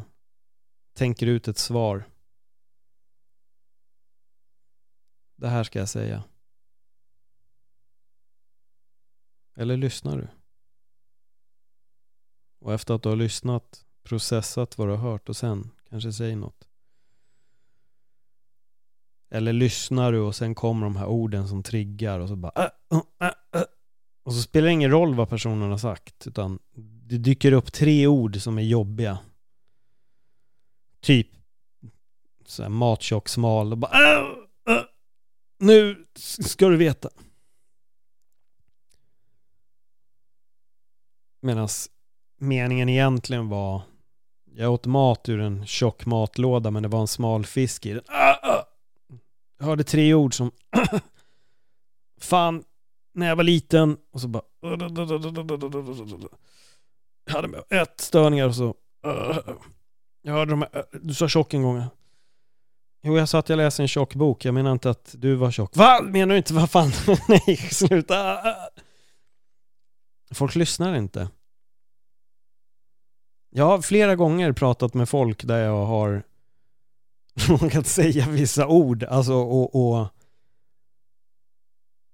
tänker 0.93 1.27
ut 1.27 1.47
ett 1.47 1.57
svar? 1.57 2.09
Det 5.35 5.47
här 5.47 5.63
ska 5.63 5.79
jag 5.79 5.89
säga. 5.89 6.23
Eller 9.55 9.77
lyssnar 9.77 10.17
du? 10.17 10.27
Och 12.59 12.73
efter 12.73 12.93
att 12.93 13.03
du 13.03 13.09
har 13.09 13.15
lyssnat, 13.15 13.85
processat 14.03 14.77
vad 14.77 14.87
du 14.87 14.91
har 14.91 15.11
hört 15.11 15.29
och 15.29 15.37
sen 15.37 15.71
kanske 15.89 16.13
säger 16.13 16.35
något. 16.35 16.66
Eller 19.29 19.53
lyssnar 19.53 20.11
du 20.11 20.19
och 20.19 20.35
sen 20.35 20.55
kommer 20.55 20.85
de 20.85 20.95
här 20.95 21.05
orden 21.05 21.47
som 21.47 21.63
triggar 21.63 22.19
och 22.19 22.27
så 22.27 22.35
bara 22.35 22.51
äh, 22.55 22.69
äh, 22.91 23.27
äh, 23.27 23.61
äh. 23.61 23.67
Och 24.23 24.33
så 24.33 24.41
spelar 24.41 24.65
det 24.65 24.73
ingen 24.73 24.91
roll 24.91 25.15
vad 25.15 25.29
personen 25.29 25.71
har 25.71 25.77
sagt 25.77 26.27
utan 26.27 26.59
det 27.09 27.17
dyker 27.17 27.51
upp 27.51 27.73
tre 27.73 28.07
ord 28.07 28.41
som 28.41 28.57
är 28.57 28.63
jobbiga. 28.63 29.19
Typ 31.01 31.27
så 32.45 32.63
här 32.63 32.69
mattjock, 32.69 33.29
smal 33.29 33.71
och 33.71 33.77
bara. 33.77 33.91
Äh, 33.91 34.75
äh, 34.75 34.83
nu 35.59 36.05
ska 36.15 36.67
du 36.69 36.77
veta. 36.77 37.09
Medan 41.41 41.67
meningen 42.39 42.89
egentligen 42.89 43.49
var 43.49 43.81
Jag 44.53 44.73
åt 44.73 44.85
mat 44.85 45.29
ur 45.29 45.39
en 45.39 45.65
tjock 45.65 46.05
matlåda 46.05 46.71
men 46.71 46.83
det 46.83 46.89
var 46.89 47.01
en 47.01 47.07
smal 47.07 47.45
fisk 47.45 47.85
i 47.85 47.93
den. 47.93 48.03
Ah, 48.07 48.56
hörde 49.59 49.83
tre 49.83 50.13
ord 50.13 50.33
som 50.33 50.51
Fan, 52.21 52.63
när 53.13 53.27
jag 53.27 53.35
var 53.35 53.43
liten 53.43 53.97
och 54.13 54.21
så 54.21 54.27
bara 54.27 54.43
Jag 57.25 57.33
hade 57.33 57.63
ett 57.69 57.99
störningar 58.01 58.47
och 58.47 58.55
så 58.55 58.75
Jag 60.21 60.33
hörde 60.33 60.51
de 60.51 60.61
här, 60.61 60.85
du 61.01 61.13
sa 61.13 61.27
tjock 61.27 61.53
en 61.53 61.63
gång 61.63 61.83
Jo, 63.03 63.17
jag 63.17 63.29
sa 63.29 63.39
att 63.39 63.49
jag 63.49 63.57
läser 63.57 63.83
en 63.83 63.87
tjock 63.87 64.15
bok. 64.15 64.45
Jag 64.45 64.53
menar 64.53 64.71
inte 64.71 64.89
att 64.89 65.15
du 65.17 65.35
var 65.35 65.51
tjock. 65.51 65.75
Va? 65.75 66.01
Menar 66.03 66.33
du 66.33 66.37
inte? 66.37 66.53
Vad 66.53 66.71
fan? 66.71 66.91
Nej, 67.27 67.57
sluta. 67.57 68.39
Folk 70.33 70.55
lyssnar 70.55 70.95
inte. 70.95 71.29
Jag 73.49 73.65
har 73.65 73.81
flera 73.81 74.15
gånger 74.15 74.51
pratat 74.51 74.93
med 74.93 75.09
folk 75.09 75.43
där 75.43 75.57
jag 75.57 75.85
har 75.85 76.23
råkat 77.47 77.87
säga 77.87 78.29
vissa 78.29 78.67
ord, 78.67 79.03
alltså 79.03 79.33
och, 79.33 79.75
och 79.75 80.07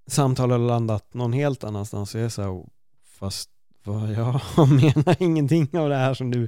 samtal 0.07 0.51
har 0.51 0.57
landat 0.57 1.13
någon 1.13 1.33
helt 1.33 1.63
annanstans. 1.63 2.15
Jag 2.15 2.23
är 2.23 2.29
så 2.29 2.41
här, 2.41 2.65
fast 3.05 3.49
vad, 3.83 4.11
jag 4.11 4.41
menar 4.69 5.15
ingenting 5.19 5.77
av 5.77 5.89
det 5.89 5.95
här 5.95 6.13
som 6.13 6.31
du 6.31 6.47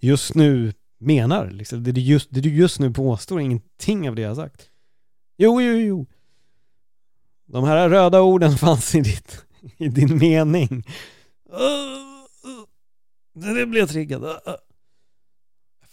just 0.00 0.34
nu 0.34 0.72
menar. 0.98 1.50
Liksom. 1.50 1.84
Det, 1.84 1.92
du 1.92 2.00
just, 2.00 2.28
det 2.30 2.40
du 2.40 2.54
just 2.54 2.78
nu 2.80 2.92
påstår 2.92 3.40
ingenting 3.40 4.08
av 4.08 4.14
det 4.14 4.22
jag 4.22 4.28
har 4.28 4.36
sagt. 4.36 4.70
Jo, 5.36 5.60
jo, 5.60 5.72
jo. 5.72 6.06
De 7.46 7.64
här 7.64 7.88
röda 7.88 8.20
orden 8.20 8.50
fanns 8.58 8.94
i, 8.94 9.00
ditt, 9.00 9.44
i 9.76 9.88
din 9.88 10.18
mening. 10.18 10.84
Uh, 11.52 11.60
uh. 12.50 13.54
Det 13.54 13.66
blev 13.66 13.80
jag 13.80 13.88
triggad. 13.88 14.24
Uh, 14.24 14.36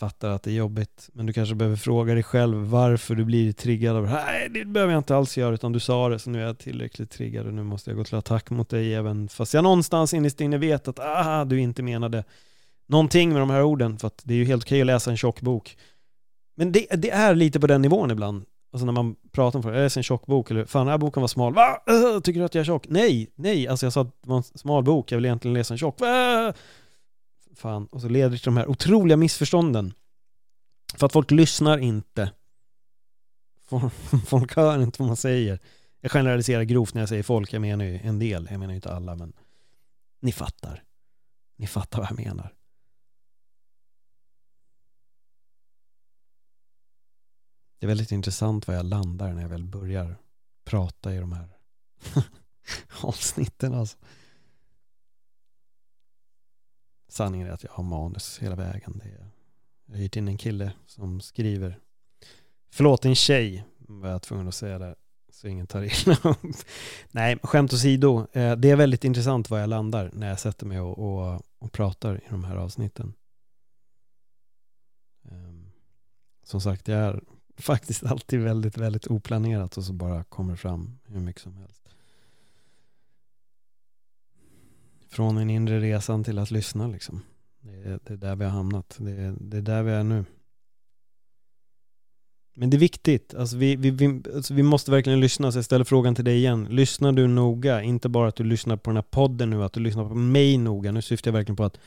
Fattar 0.06 0.30
att 0.30 0.44
det 0.44 0.52
är 0.52 0.56
jobbigt, 0.56 1.10
men 1.14 1.26
du 1.26 1.34
kanske 1.34 1.56
behöver 1.56 1.78
fråga 1.78 2.14
dig 2.14 2.24
själv 2.24 2.58
varför 2.58 3.16
du 3.16 3.26
blir 3.26 3.52
triggad 3.52 3.96
av 3.96 4.04
det 4.04 4.10
Nej, 4.10 4.50
det 4.50 4.66
behöver 4.66 4.94
jag 4.94 5.00
inte 5.00 5.16
alls 5.16 5.38
göra, 5.38 5.54
utan 5.54 5.72
du 5.72 5.80
sa 5.80 6.10
det, 6.10 6.20
så 6.20 6.30
nu 6.30 6.42
är 6.42 6.46
jag 6.46 6.58
tillräckligt 6.58 7.12
triggad 7.12 7.48
och 7.48 7.54
nu 7.54 7.64
måste 7.64 7.90
jag 7.90 7.98
gå 7.98 8.04
till 8.04 8.16
attack 8.16 8.50
mot 8.50 8.70
dig 8.70 8.96
även 8.96 9.28
fast 9.28 9.54
jag 9.54 9.64
någonstans 9.64 10.14
innerst 10.14 10.42
inne 10.42 10.58
vet 10.58 10.88
att 10.88 11.00
ah, 11.00 11.46
du 11.46 11.60
inte 11.60 11.84
menade 11.84 12.24
någonting 12.88 13.30
med 13.30 13.42
de 13.42 13.50
här 13.50 13.64
orden, 13.64 13.98
för 13.98 14.08
att 14.08 14.22
det 14.24 14.34
är 14.34 14.38
ju 14.38 14.46
helt 14.46 14.64
okej 14.64 14.82
att 14.82 14.88
läsa 14.88 15.12
en 15.12 15.18
tjock 15.18 15.42
bok. 15.42 15.78
Men 16.56 16.72
det, 16.72 16.88
det 16.92 17.12
är 17.12 17.36
lite 17.36 17.60
på 17.60 17.68
den 17.68 17.82
nivån 17.82 18.12
ibland. 18.12 18.46
Alltså 18.74 18.86
när 18.86 18.94
man 18.94 19.16
pratar 19.32 19.60
om 19.60 19.64
folk, 19.64 19.76
jag 19.76 19.82
läser 19.82 20.00
en 20.00 20.04
tjock 20.04 20.26
bok, 20.26 20.52
eller 20.52 20.66
fan 20.66 20.86
den 20.86 20.92
här 20.92 20.98
boken 20.98 21.22
var 21.22 21.28
smal, 21.28 21.54
va? 21.54 21.78
Uh, 21.92 22.20
tycker 22.20 22.40
du 22.40 22.46
att 22.46 22.56
jag 22.56 22.62
är 22.62 22.66
tjock? 22.66 22.86
Nej, 22.90 23.32
nej, 23.36 23.68
alltså 23.68 23.86
jag 23.86 23.94
sa 23.94 24.02
att 24.02 24.22
det 24.22 24.30
var 24.30 24.38
en 24.38 24.44
smal 24.44 24.84
bok, 24.84 25.12
jag 25.12 25.18
vill 25.18 25.26
egentligen 25.26 25.54
läsa 25.54 25.74
en 25.74 25.78
tjock. 25.78 26.02
Uh! 26.02 26.54
Fan, 27.56 27.86
och 27.86 28.02
så 28.02 28.10
leder 28.10 28.30
det 28.30 28.38
till 28.38 28.46
de 28.46 28.58
här 28.58 28.68
otroliga 28.68 29.18
missförstånden. 29.18 29.94
För 30.96 31.06
att 31.06 31.14
folk 31.14 31.32
lyssnar 31.32 31.78
inte. 31.78 32.32
Folk 34.26 34.56
hör 34.56 34.84
inte 34.84 35.02
vad 35.02 35.08
man 35.08 35.18
säger. 35.18 35.60
Jag 36.00 36.12
generaliserar 36.12 36.64
grovt 36.64 36.94
när 36.94 37.02
jag 37.02 37.10
säger 37.10 37.24
folk, 37.24 37.54
jag 37.54 37.62
menar 37.62 37.86
ju 37.86 38.00
en 38.00 38.20
del, 38.20 38.48
jag 38.52 38.60
menar 38.60 38.74
ju 38.74 38.76
inte 38.76 38.94
alla, 38.94 39.16
men 39.16 39.34
ni 40.20 40.32
fattar. 40.32 40.84
Ni 41.56 41.68
fattar 41.68 42.00
vad 42.00 42.10
jag 42.10 42.26
menar. 42.26 42.54
Det 47.80 47.86
är 47.86 47.88
väldigt 47.88 48.12
intressant 48.12 48.68
var 48.68 48.76
jag 48.76 48.86
landar 48.86 49.34
när 49.34 49.42
jag 49.42 49.50
väl 49.50 49.66
börjar 49.66 50.16
prata 50.64 51.14
i 51.14 51.18
de 51.18 51.32
här 51.32 51.50
avsnitten 53.02 53.74
alltså. 53.74 53.98
Sanningen 57.08 57.48
är 57.48 57.52
att 57.52 57.64
jag 57.64 57.72
har 57.72 57.84
manus 57.84 58.40
hela 58.40 58.56
vägen. 58.56 59.02
Det 59.04 59.10
är, 59.10 59.32
jag 59.86 59.94
har 59.94 60.02
hyrt 60.02 60.16
in 60.16 60.28
en 60.28 60.38
kille 60.38 60.74
som 60.86 61.22
skriver. 61.22 61.80
Förlåt, 62.72 63.06
en 63.06 63.16
tjej 63.16 63.66
var 63.78 64.10
jag 64.10 64.22
tvungen 64.22 64.48
att 64.48 64.56
säga 64.56 64.80
där. 64.80 64.96
Så 65.32 65.48
ingen 65.48 65.68
tar 65.68 65.84
illa 65.84 66.18
upp. 66.24 66.38
Nej, 67.12 67.40
skämt 67.44 67.74
åsido. 67.74 68.28
Eh, 68.32 68.56
det 68.56 68.70
är 68.70 68.76
väldigt 68.76 69.04
intressant 69.04 69.50
var 69.50 69.60
jag 69.60 69.70
landar 69.70 70.12
när 70.14 70.30
jag 70.30 70.40
sätter 70.40 70.66
mig 70.66 70.80
och, 70.80 70.98
och, 70.98 71.42
och 71.60 71.72
pratar 71.72 72.16
i 72.16 72.24
de 72.30 72.44
här 72.44 72.56
avsnitten. 72.56 73.14
Ehm, 75.32 75.72
som 76.44 76.62
sagt, 76.62 76.88
jag 76.88 77.00
är 77.00 77.22
faktiskt 77.58 78.04
alltid 78.06 78.40
väldigt, 78.40 78.78
väldigt 78.78 79.08
oplanerat 79.08 79.78
och 79.78 79.84
så 79.84 79.94
bara 79.94 80.24
kommer 80.24 80.56
fram 80.56 81.00
hur 81.04 81.20
mycket 81.20 81.42
som 81.42 81.56
helst. 81.58 81.85
Från 85.10 85.36
den 85.36 85.50
inre 85.50 85.80
resan 85.80 86.24
till 86.24 86.40
att 86.40 86.52
lyssna 86.52 86.88
liksom. 86.88 87.22
Det 87.62 87.90
är, 87.90 88.00
det 88.04 88.14
är 88.14 88.18
där 88.18 88.36
vi 88.36 88.44
har 88.44 88.52
hamnat. 88.52 88.98
Det 89.00 89.12
är, 89.12 89.36
det 89.40 89.58
är 89.58 89.62
där 89.62 89.84
vi 89.84 89.92
är 89.92 90.04
nu. 90.04 90.26
Men 92.56 92.70
det 92.70 92.78
är 92.78 92.80
viktigt. 92.80 93.34
Alltså 93.34 93.58
vi, 93.58 93.76
vi, 93.76 93.92
vi, 93.92 94.22
alltså 94.36 94.54
vi 94.54 94.64
måste 94.64 94.92
verkligen 94.92 95.20
lyssna. 95.20 95.52
Så 95.52 95.58
jag 95.58 95.66
ställer 95.66 95.86
frågan 95.86 96.16
till 96.16 96.26
dig 96.26 96.38
igen. 96.38 96.68
Lyssnar 96.70 97.12
du 97.12 97.28
noga? 97.28 97.82
Inte 97.82 98.10
bara 98.10 98.28
att 98.28 98.36
du 98.36 98.44
lyssnar 98.44 98.78
på 98.78 98.90
den 98.90 98.98
här 98.98 99.04
podden 99.10 99.50
nu, 99.50 99.64
att 99.64 99.74
du 99.74 99.80
lyssnar 99.80 100.10
på 100.10 100.16
mig 100.16 100.58
noga. 100.58 100.92
Nu 100.92 101.02
syftar 101.02 101.32
jag 101.32 101.34
verkligen 101.34 101.56
på 101.56 101.64
att 101.64 101.80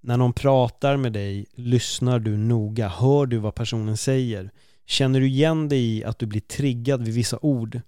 när 0.00 0.16
någon 0.16 0.32
pratar 0.32 0.96
med 0.96 1.12
dig, 1.12 1.46
lyssnar 1.54 2.18
du 2.18 2.36
noga? 2.36 2.88
Hör 2.88 3.26
du 3.26 3.38
vad 3.38 3.54
personen 3.54 3.96
säger? 3.96 4.50
Känner 4.86 5.20
du 5.20 5.26
igen 5.26 5.68
dig 5.68 5.96
i 5.98 6.04
att 6.04 6.18
du 6.18 6.26
blir 6.26 6.40
triggad 6.40 7.04
vid 7.04 7.14
vissa 7.14 7.38
ord? 7.42 7.80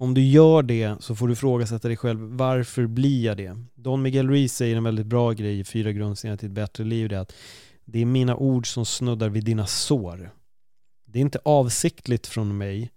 Om 0.00 0.14
du 0.14 0.22
gör 0.22 0.62
det 0.62 0.96
så 1.00 1.14
får 1.14 1.28
du 1.28 1.36
frågasätta 1.36 1.88
dig 1.88 1.96
själv, 1.96 2.20
varför 2.20 2.86
blir 2.86 3.24
jag 3.24 3.36
det? 3.36 3.56
Don 3.74 4.02
Miguel 4.02 4.28
Ruiz 4.28 4.54
säger 4.54 4.76
en 4.76 4.84
väldigt 4.84 5.06
bra 5.06 5.32
grej 5.32 5.60
i 5.60 5.64
Fyra 5.64 5.92
grundstenar 5.92 6.36
till 6.36 6.48
ett 6.48 6.54
bättre 6.54 6.84
liv, 6.84 7.08
det 7.08 7.16
är 7.16 7.20
att 7.20 7.34
det 7.84 8.02
är 8.02 8.06
mina 8.06 8.36
ord 8.36 8.74
som 8.74 8.86
snuddar 8.86 9.28
vid 9.28 9.44
dina 9.44 9.66
sår. 9.66 10.30
Det 11.06 11.18
är 11.18 11.20
inte 11.20 11.40
avsiktligt 11.44 12.26
från 12.26 12.58
mig. 12.58 12.90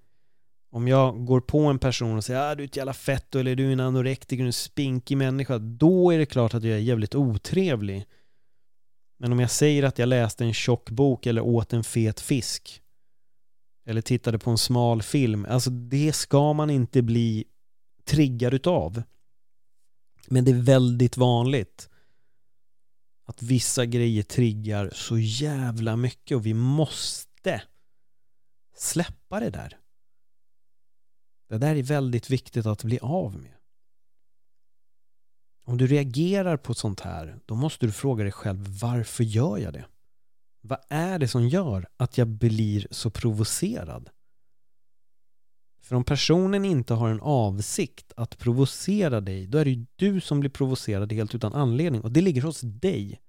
Om 0.72 0.88
jag 0.88 1.26
går 1.26 1.42
på 1.42 1.60
en 1.60 1.80
person 1.80 2.18
och 2.18 2.24
säger 2.24 2.52
ah, 2.52 2.56
du 2.56 2.64
är 2.64 2.68
ett 2.68 2.78
jävla 2.78 2.94
fetto 2.94 3.40
eller 3.40 3.56
du 3.56 3.68
är 3.68 3.74
en 3.74 3.80
anorektiker, 3.80 4.44
en 4.44 4.54
spinkig 4.54 5.18
människa, 5.18 5.58
då 5.58 6.12
är 6.12 6.18
det 6.18 6.26
klart 6.26 6.54
att 6.54 6.64
jag 6.64 6.74
är 6.74 6.82
jävligt 6.82 7.16
otrevlig. 7.16 8.06
Men 9.20 9.32
om 9.32 9.40
jag 9.40 9.52
säger 9.52 9.84
att 9.84 10.00
jag 10.00 10.10
läste 10.10 10.44
en 10.44 10.54
tjock 10.54 10.90
bok 10.90 11.26
eller 11.26 11.42
åt 11.42 11.74
en 11.74 11.84
fet 11.84 12.20
fisk 12.20 12.81
eller 13.92 14.02
tittade 14.02 14.40
på 14.40 14.52
en 14.52 14.58
smal 14.58 15.02
film, 15.02 15.46
alltså 15.50 15.70
det 15.70 16.14
ska 16.14 16.54
man 16.54 16.70
inte 16.70 17.02
bli 17.02 17.46
triggad 18.06 18.54
utav. 18.54 19.04
Men 20.28 20.46
det 20.46 20.52
är 20.52 20.62
väldigt 20.62 21.18
vanligt 21.18 21.90
att 23.26 23.42
vissa 23.42 23.86
grejer 23.86 24.24
triggar 24.24 24.90
så 24.94 25.18
jävla 25.18 25.96
mycket 25.96 26.36
och 26.36 26.46
vi 26.46 26.54
måste 26.54 27.62
släppa 28.78 29.40
det 29.40 29.50
där. 29.50 29.78
Det 31.50 31.58
där 31.58 31.76
är 31.76 31.84
väldigt 31.84 32.30
viktigt 32.30 32.66
att 32.66 32.84
bli 32.84 33.00
av 33.02 33.36
med. 33.36 33.54
Om 35.66 35.78
du 35.78 35.88
reagerar 35.88 36.58
på 36.58 36.74
sånt 36.74 37.00
här, 37.00 37.40
då 37.46 37.56
måste 37.56 37.86
du 37.86 37.92
fråga 37.92 38.24
dig 38.24 38.32
själv 38.32 38.80
varför 38.82 39.24
gör 39.24 39.58
jag 39.58 39.74
det? 39.74 39.86
Vad 40.62 40.80
är 40.90 41.20
det 41.20 41.28
som 41.28 41.48
gör 41.48 41.88
att 41.98 42.18
jag 42.18 42.28
blir 42.28 42.88
så 42.92 43.10
provocerad? 43.10 44.10
För 45.82 45.96
om 45.96 46.04
personen 46.04 46.66
inte 46.66 46.94
har 46.94 47.10
en 47.10 47.22
avsikt 47.22 48.14
att 48.16 48.38
provocera 48.38 49.22
dig, 49.22 49.48
då 49.48 49.58
är 49.58 49.66
det 49.66 49.72
ju 49.72 49.86
du 49.96 50.22
som 50.22 50.40
blir 50.40 50.50
provocerad 50.50 51.14
helt 51.14 51.36
utan 51.36 51.54
anledning 51.54 52.02
och 52.02 52.12
det 52.12 52.22
ligger 52.22 52.42
hos 52.42 52.62
dig. 52.62 53.22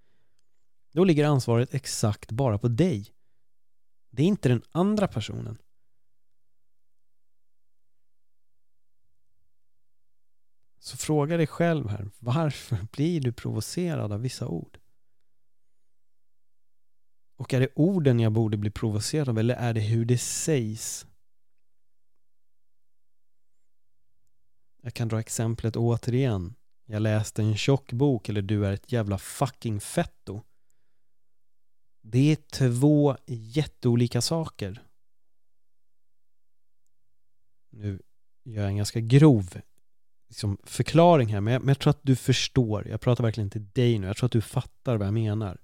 Då 0.93 1.05
ligger 1.05 1.27
ansvaret 1.27 1.75
exakt 1.75 2.33
bara 2.33 2.59
på 2.59 2.69
dig. 2.69 3.07
Det 4.11 4.23
är 4.23 4.27
inte 4.27 4.49
den 4.49 4.63
andra 4.73 5.09
personen. 5.09 5.59
Så 10.79 10.97
fråga 10.97 11.37
dig 11.37 11.47
själv 11.47 11.89
här, 11.89 12.11
varför 12.19 12.79
blir 12.93 13.21
du 13.21 13.33
provocerad 13.33 14.13
av 14.13 14.21
vissa 14.21 14.49
ord? 14.49 14.82
Och 17.43 17.55
är 17.55 17.61
det 17.61 17.69
orden 17.75 18.21
jag 18.21 18.33
borde 18.33 18.57
bli 18.57 18.71
provocerad 18.71 19.29
av 19.29 19.39
eller 19.39 19.55
är 19.55 19.75
det 19.75 19.81
hur 19.81 20.05
det 20.05 20.19
sägs? 20.19 21.07
Jag 24.83 24.95
kan 24.95 25.09
dra 25.09 25.21
exemplet 25.21 25.77
återigen. 25.77 26.55
Jag 26.85 27.03
läste 27.03 27.43
en 27.43 27.57
tjock 27.57 27.93
bok 27.93 28.29
eller 28.29 28.43
du 28.43 28.67
är 28.67 28.73
ett 28.73 28.93
jävla 28.93 29.19
fucking 29.19 29.81
fetto. 29.81 30.43
Det 32.03 32.33
är 32.33 32.37
två 32.37 33.17
jätteolika 33.27 34.21
saker. 34.21 34.83
Nu 37.71 38.03
gör 38.45 38.63
jag 38.63 38.71
en 38.71 38.77
ganska 38.77 39.01
grov 39.01 39.61
liksom, 40.29 40.59
förklaring 40.65 41.29
här, 41.29 41.41
men 41.41 41.53
jag, 41.53 41.61
men 41.61 41.69
jag 41.69 41.79
tror 41.79 41.91
att 41.91 42.03
du 42.03 42.17
förstår. 42.17 42.89
Jag 42.89 43.01
pratar 43.01 43.25
verkligen 43.25 43.51
till 43.51 43.71
dig 43.73 43.99
nu. 43.99 44.07
Jag 44.07 44.17
tror 44.17 44.27
att 44.27 44.33
du 44.33 44.41
fattar 44.41 44.97
vad 44.97 45.07
jag 45.07 45.15
menar. 45.15 45.62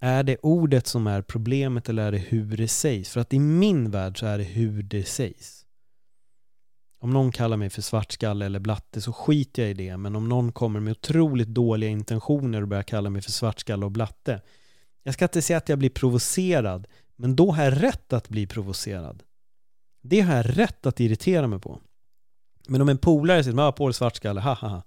Är 0.00 0.22
det 0.22 0.36
ordet 0.42 0.86
som 0.86 1.06
är 1.06 1.22
problemet 1.22 1.88
eller 1.88 2.06
är 2.06 2.12
det 2.12 2.18
hur 2.18 2.56
det 2.56 2.68
sägs? 2.68 3.10
För 3.10 3.20
att 3.20 3.32
i 3.32 3.38
min 3.38 3.90
värld 3.90 4.18
så 4.18 4.26
är 4.26 4.38
det 4.38 4.44
hur 4.44 4.82
det 4.82 5.04
sägs. 5.04 5.64
Om 7.00 7.10
någon 7.10 7.32
kallar 7.32 7.56
mig 7.56 7.70
för 7.70 7.82
svartskalle 7.82 8.46
eller 8.46 8.58
blatte 8.58 9.00
så 9.00 9.12
skiter 9.12 9.62
jag 9.62 9.70
i 9.70 9.74
det. 9.74 9.96
Men 9.96 10.16
om 10.16 10.28
någon 10.28 10.52
kommer 10.52 10.80
med 10.80 10.90
otroligt 10.90 11.48
dåliga 11.48 11.90
intentioner 11.90 12.62
och 12.62 12.68
börjar 12.68 12.82
kalla 12.82 13.10
mig 13.10 13.22
för 13.22 13.30
svartskalle 13.30 13.84
och 13.84 13.92
blatte. 13.92 14.42
Jag 15.02 15.14
ska 15.14 15.24
inte 15.24 15.42
säga 15.42 15.56
att 15.56 15.68
jag 15.68 15.78
blir 15.78 15.90
provocerad. 15.90 16.86
Men 17.16 17.36
då 17.36 17.52
har 17.52 17.64
jag 17.64 17.82
rätt 17.82 18.12
att 18.12 18.28
bli 18.28 18.46
provocerad. 18.46 19.22
Det 20.02 20.20
har 20.20 20.36
jag 20.36 20.58
rätt 20.58 20.86
att 20.86 21.00
irritera 21.00 21.46
mig 21.46 21.58
på. 21.58 21.80
Men 22.68 22.80
om 22.82 22.88
en 22.88 22.98
polare 22.98 23.44
säger 23.44 23.58
ah, 23.58 23.68
att 23.68 23.76
Paul 23.76 23.94
svartskalle, 23.94 24.40
ha 24.40 24.54
ha 24.54 24.68
ha. 24.68 24.82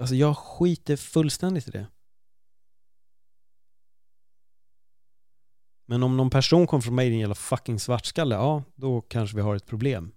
Alltså 0.00 0.14
jag 0.14 0.36
skiter 0.36 0.96
fullständigt 0.96 1.68
i 1.68 1.70
det. 1.70 1.86
Men 5.86 6.02
om 6.02 6.16
någon 6.16 6.30
person 6.30 6.66
kommer 6.66 6.82
från 6.82 6.94
mig, 6.94 7.10
din 7.10 7.18
jävla 7.18 7.34
fucking 7.34 7.80
svartskalle, 7.80 8.34
ja, 8.34 8.62
då 8.74 9.00
kanske 9.00 9.36
vi 9.36 9.42
har 9.42 9.56
ett 9.56 9.66
problem. 9.66 10.12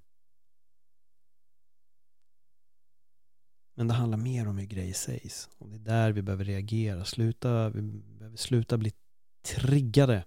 Men 3.74 3.88
det 3.88 3.94
handlar 3.94 4.18
mer 4.18 4.48
om 4.48 4.58
hur 4.58 4.66
grejer 4.66 4.94
sägs. 4.94 5.50
Och 5.58 5.70
det 5.70 5.76
är 5.76 5.80
där 5.80 6.12
vi 6.12 6.22
behöver 6.22 6.46
reagera. 6.46 7.06
Sluta, 7.06 7.70
vi 7.70 7.82
behöver 7.82 8.38
sluta 8.38 8.78
bli 8.78 8.92
triggade. 9.46 10.26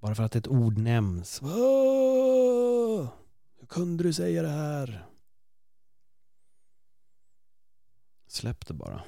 Bara 0.00 0.14
för 0.14 0.22
att 0.22 0.36
ett 0.36 0.48
ord 0.48 0.78
nämns. 0.78 1.42
Hur 1.42 3.08
kunde 3.68 4.02
du 4.02 4.12
säga 4.12 4.42
det 4.42 4.48
här? 4.48 5.06
Släpp 8.26 8.66
det 8.66 8.74
bara. 8.74 9.04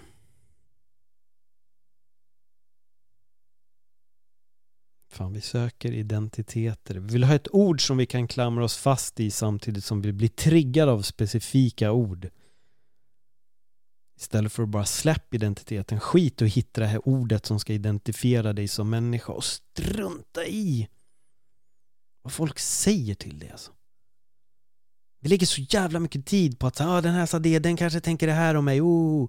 Fan, 5.17 5.33
vi 5.33 5.41
söker 5.41 5.93
identiteter. 5.93 6.95
Vi 6.95 7.12
vill 7.12 7.25
ha 7.25 7.35
ett 7.35 7.55
ord 7.55 7.87
som 7.87 7.97
vi 7.97 8.07
kan 8.07 8.29
klamra 8.29 8.64
oss 8.64 8.77
fast 8.77 9.21
i 9.21 9.31
samtidigt 9.31 9.85
som 9.85 10.03
vi 10.03 10.12
blir 10.12 10.29
triggade 10.29 10.93
av 10.93 11.03
specifika 11.03 11.93
ord. 11.93 12.29
Istället 14.19 14.53
för 14.53 14.62
att 14.62 14.69
bara 14.69 14.85
släppa 14.85 15.37
identiteten. 15.37 16.01
Skit 16.01 16.43
och 16.43 16.49
hitta 16.49 16.81
det 16.81 16.87
här 16.87 17.09
ordet 17.09 17.47
som 17.47 17.61
ska 17.61 17.73
identifiera 17.73 18.53
dig 18.53 18.69
som 18.69 18.91
människa 18.91 19.33
och 19.33 19.45
strunta 19.45 20.47
i 20.47 20.89
vad 22.23 22.33
folk 22.33 22.59
säger 22.59 23.14
till 23.14 23.39
dig 23.39 23.51
alltså. 23.51 23.73
Vi 25.21 25.29
lägger 25.29 25.47
så 25.47 25.61
jävla 25.61 26.01
mycket 26.01 26.27
tid 26.27 26.59
på 26.59 26.67
att 26.67 26.81
ah, 26.81 27.01
den 27.01 27.14
här 27.14 27.27
sa 27.27 27.39
det, 27.39 27.59
den 27.59 27.77
kanske 27.77 28.01
tänker 28.01 28.27
det 28.27 28.33
här 28.33 28.55
om 28.55 28.64
mig. 28.64 28.81
Oh. 28.81 29.29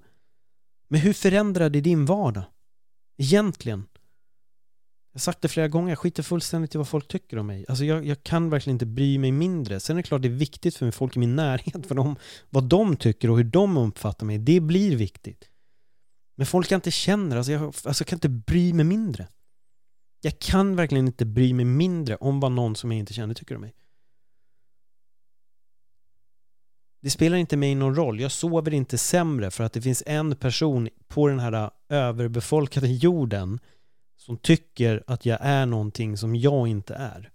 Men 0.87 1.01
hur 1.01 1.13
förändrar 1.13 1.69
det 1.69 1.81
din 1.81 2.05
vardag? 2.05 2.43
Egentligen. 3.17 3.85
Jag 5.17 5.19
har 5.19 5.23
sagt 5.23 5.41
det 5.41 5.47
flera 5.47 5.67
gånger, 5.67 5.89
jag 5.89 5.99
skiter 5.99 6.23
fullständigt 6.23 6.75
i 6.75 6.77
vad 6.77 6.87
folk 6.87 7.07
tycker 7.07 7.37
om 7.37 7.47
mig. 7.47 7.65
Alltså 7.67 7.85
jag, 7.85 8.05
jag, 8.05 8.23
kan 8.23 8.49
verkligen 8.49 8.75
inte 8.75 8.85
bry 8.85 9.17
mig 9.17 9.31
mindre. 9.31 9.79
Sen 9.79 9.97
är 9.97 10.01
det 10.01 10.07
klart 10.07 10.21
det 10.21 10.27
är 10.27 10.29
viktigt 10.29 10.75
för 10.75 10.85
mig, 10.85 10.91
folk 10.91 11.15
i 11.15 11.19
min 11.19 11.35
närhet, 11.35 11.87
för 11.87 11.95
dem, 11.95 12.15
vad 12.49 12.63
de 12.63 12.97
tycker 12.97 13.29
och 13.29 13.37
hur 13.37 13.43
de 13.43 13.77
uppfattar 13.77 14.25
mig. 14.25 14.37
Det 14.37 14.59
blir 14.59 14.95
viktigt. 14.95 15.49
Men 16.35 16.45
folk 16.47 16.71
jag 16.71 16.77
inte 16.77 16.91
känner, 16.91 17.37
alltså 17.37 17.51
jag, 17.51 17.63
alltså 17.63 18.01
jag 18.01 18.07
kan 18.07 18.15
inte 18.15 18.29
bry 18.29 18.73
mig 18.73 18.85
mindre. 18.85 19.27
Jag 20.21 20.39
kan 20.39 20.75
verkligen 20.75 21.07
inte 21.07 21.25
bry 21.25 21.53
mig 21.53 21.65
mindre 21.65 22.15
om 22.15 22.39
vad 22.39 22.51
någon 22.51 22.75
som 22.75 22.91
jag 22.91 22.99
inte 22.99 23.13
känner 23.13 23.33
tycker 23.33 23.55
om 23.55 23.61
mig. 23.61 23.73
Det 27.01 27.09
spelar 27.09 27.37
inte 27.37 27.57
mig 27.57 27.75
någon 27.75 27.95
roll. 27.95 28.19
Jag 28.19 28.31
sover 28.31 28.73
inte 28.73 28.97
sämre 28.97 29.51
för 29.51 29.63
att 29.63 29.73
det 29.73 29.81
finns 29.81 30.03
en 30.05 30.35
person 30.35 30.89
på 31.07 31.27
den 31.27 31.39
här 31.39 31.69
överbefolkade 31.89 32.87
jorden 32.87 33.59
som 34.27 34.37
tycker 34.37 35.03
att 35.07 35.25
jag 35.25 35.37
är 35.41 35.65
någonting 35.65 36.17
som 36.17 36.35
jag 36.35 36.67
inte 36.67 36.95
är. 36.95 37.31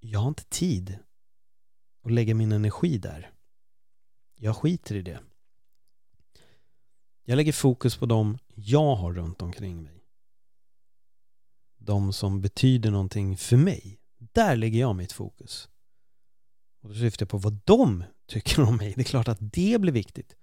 Jag 0.00 0.20
har 0.20 0.28
inte 0.28 0.44
tid 0.44 0.98
att 2.04 2.12
lägga 2.12 2.34
min 2.34 2.52
energi 2.52 2.98
där. 2.98 3.30
Jag 4.34 4.56
skiter 4.56 4.94
i 4.94 5.02
det. 5.02 5.20
Jag 7.24 7.36
lägger 7.36 7.52
fokus 7.52 7.96
på 7.96 8.06
dem 8.06 8.38
jag 8.54 8.96
har 8.96 9.12
runt 9.12 9.42
omkring 9.42 9.82
mig. 9.82 10.04
De 11.76 12.12
som 12.12 12.40
betyder 12.40 12.90
någonting 12.90 13.36
för 13.36 13.56
mig. 13.56 14.00
Där 14.18 14.56
lägger 14.56 14.80
jag 14.80 14.96
mitt 14.96 15.12
fokus. 15.12 15.68
Och 16.80 16.88
då 16.88 16.94
syftar 16.94 17.24
jag 17.24 17.30
på 17.30 17.38
vad 17.38 17.60
de 17.64 18.04
tycker 18.26 18.62
om 18.62 18.76
mig. 18.76 18.92
Det 18.96 19.02
är 19.02 19.04
klart 19.04 19.28
att 19.28 19.38
det 19.40 19.80
blir 19.80 19.92
viktigt. 19.92 20.36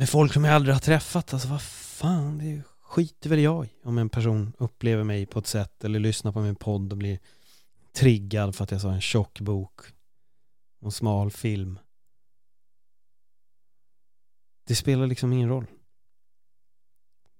Med 0.00 0.08
folk 0.08 0.32
som 0.32 0.44
jag 0.44 0.54
aldrig 0.54 0.74
har 0.74 0.80
träffat, 0.80 1.32
alltså 1.32 1.48
vad 1.48 1.62
fan, 1.62 2.38
det 2.38 2.62
skiter 2.82 3.30
väl 3.30 3.38
jag 3.38 3.66
i 3.66 3.70
om 3.82 3.98
en 3.98 4.08
person 4.08 4.52
upplever 4.58 5.04
mig 5.04 5.26
på 5.26 5.38
ett 5.38 5.46
sätt 5.46 5.84
eller 5.84 6.00
lyssnar 6.00 6.32
på 6.32 6.40
min 6.40 6.56
podd 6.56 6.92
och 6.92 6.98
blir 6.98 7.18
triggad 7.92 8.54
för 8.54 8.64
att 8.64 8.70
jag 8.70 8.80
sa 8.80 8.92
en 8.92 9.00
tjock 9.00 9.40
bok 9.40 9.80
och 10.78 10.86
en 10.86 10.92
smal 10.92 11.30
film. 11.30 11.78
Det 14.66 14.74
spelar 14.74 15.06
liksom 15.06 15.32
ingen 15.32 15.48
roll. 15.48 15.66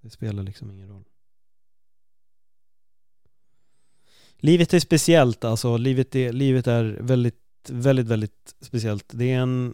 Det 0.01 0.09
spelar 0.09 0.43
liksom 0.43 0.71
ingen 0.71 0.89
roll. 0.89 1.05
Livet 4.37 4.73
är 4.73 4.79
speciellt 4.79 5.43
alltså. 5.43 5.77
Livet 5.77 6.15
är, 6.15 6.33
livet 6.33 6.67
är 6.67 6.83
väldigt, 6.83 7.69
väldigt, 7.69 8.07
väldigt 8.07 8.55
speciellt. 8.59 9.05
Det 9.13 9.31
är 9.31 9.39
en 9.39 9.73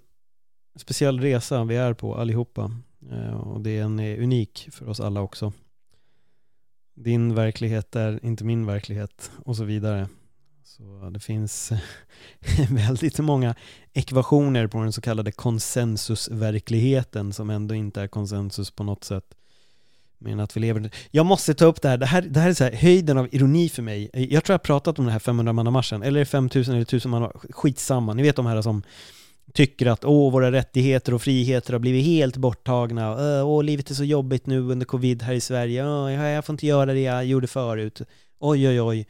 speciell 0.78 1.19
resa 1.19 1.63
vi 1.63 1.75
är 1.75 1.93
på 1.93 2.15
allihopa. 2.15 2.71
Eh, 3.11 3.34
och 3.34 3.61
det 3.61 3.78
är 3.78 3.84
en 3.84 3.99
eh, 3.99 4.23
unik 4.23 4.69
för 4.71 4.89
oss 4.89 4.99
alla 4.99 5.21
också. 5.21 5.53
Din 6.95 7.36
verklighet 7.36 7.95
är 7.95 8.25
inte 8.25 8.43
min 8.43 8.65
verklighet 8.65 9.32
och 9.45 9.57
så 9.57 9.63
vidare. 9.63 10.07
Så 10.63 11.09
det 11.09 11.19
finns 11.19 11.71
väldigt 12.69 13.19
många 13.19 13.55
ekvationer 13.93 14.67
på 14.67 14.78
den 14.78 14.93
så 14.93 15.01
kallade 15.01 15.32
konsensusverkligheten 15.32 17.34
som 17.34 17.49
ändå 17.49 17.75
inte 17.75 18.01
är 18.01 18.07
konsensus 18.07 18.71
på 18.71 18.84
något 18.84 19.03
sätt. 19.03 19.36
Men 20.17 20.39
att 20.39 20.57
vi 20.57 20.61
lever... 20.61 20.91
Jag 21.11 21.25
måste 21.25 21.53
ta 21.53 21.65
upp 21.65 21.82
det 21.82 21.89
här, 21.89 21.97
det 21.97 22.05
här, 22.05 22.21
det 22.21 22.39
här 22.39 22.49
är 22.49 22.53
så 22.53 22.63
här, 22.63 22.71
höjden 22.71 23.17
av 23.17 23.28
ironi 23.32 23.69
för 23.69 23.82
mig. 23.82 24.09
Jag 24.13 24.43
tror 24.43 24.53
jag 24.53 24.59
har 24.59 24.63
pratat 24.63 24.99
om 24.99 25.05
den 25.05 25.11
här 25.11 25.19
500-mannamarschen, 25.19 26.03
eller 26.03 26.25
5000 26.25 26.73
eller 26.73 26.82
1000 26.82 27.11
man 27.11 27.32
skitsamma. 27.49 28.13
Ni 28.13 28.23
vet 28.23 28.36
de 28.36 28.45
här 28.45 28.61
som 28.61 28.84
tycker 29.53 29.85
att 29.85 30.05
åh, 30.05 30.31
våra 30.31 30.51
rättigheter 30.51 31.13
och 31.13 31.21
friheter 31.21 31.73
har 31.73 31.79
blivit 31.79 32.05
helt 32.05 32.37
borttagna. 32.37 33.15
Åh, 33.43 33.63
livet 33.63 33.89
är 33.89 33.95
så 33.95 34.03
jobbigt 34.03 34.45
nu 34.45 34.59
under 34.59 34.85
covid 34.85 35.21
här 35.21 35.33
i 35.33 35.41
Sverige. 35.41 35.87
Åh, 35.87 36.13
jag 36.13 36.45
får 36.45 36.53
inte 36.53 36.67
göra 36.67 36.93
det 36.93 36.99
jag 36.99 37.25
gjorde 37.25 37.47
förut. 37.47 38.01
Oj, 38.39 38.67
oj, 38.67 38.81
oj. 38.81 39.07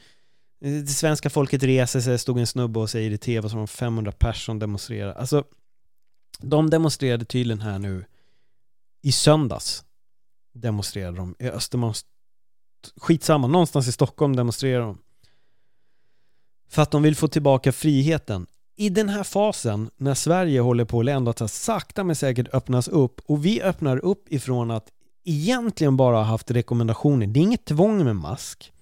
Det 0.60 0.88
svenska 0.88 1.30
folket 1.30 1.64
reser 1.64 2.00
sig, 2.00 2.20
stod 2.20 2.40
en 2.40 2.48
snubbe 2.48 2.80
och 2.80 2.90
säger 2.90 3.12
i 3.12 3.18
tv 3.18 3.50
som 3.50 3.68
500 3.68 4.12
personer 4.12 4.60
demonstrerar. 4.60 5.14
Alltså, 5.14 5.44
de 6.40 6.70
demonstrerade 6.70 7.26
tydligen 7.26 7.62
här 7.62 7.80
nu 7.80 8.06
i 9.02 9.12
söndags 9.12 9.84
demonstrerade 10.54 11.18
de. 11.18 11.36
I 11.40 11.50
Östermalm, 11.50 11.94
skitsamma, 12.96 13.48
någonstans 13.48 13.88
i 13.88 13.92
Stockholm 13.92 14.36
demonstrerar 14.36 14.82
de. 14.82 14.98
För 16.70 16.82
att 16.82 16.92
de 16.92 17.04
vill 17.04 17.16
få 17.16 17.28
tillbaka 17.28 17.72
friheten. 17.72 18.48
I 18.78 18.90
den 18.90 19.10
här 19.10 19.24
fasen, 19.24 19.90
när 19.98 20.14
Sverige 20.14 20.60
håller 20.60 20.86
på 20.86 21.00
att 21.00 21.08
ändå 21.08 21.30
att 21.30 21.52
sakta 21.52 22.04
men 22.04 22.16
säkert 22.16 22.54
öppnas 22.54 22.88
upp 22.88 23.22
och 23.26 23.46
vi 23.46 23.62
öppnar 23.62 23.98
upp 23.98 24.32
ifrån 24.34 24.72
att 24.72 24.88
egentligen 25.26 25.98
bara 25.98 26.16
ha 26.16 26.24
haft 26.24 26.52
rekommendationer. 26.52 27.28
Det 27.28 27.40
är 27.40 27.42
inget 27.42 27.66
tvång 27.66 28.04
med 28.04 28.16
mask. 28.16 28.74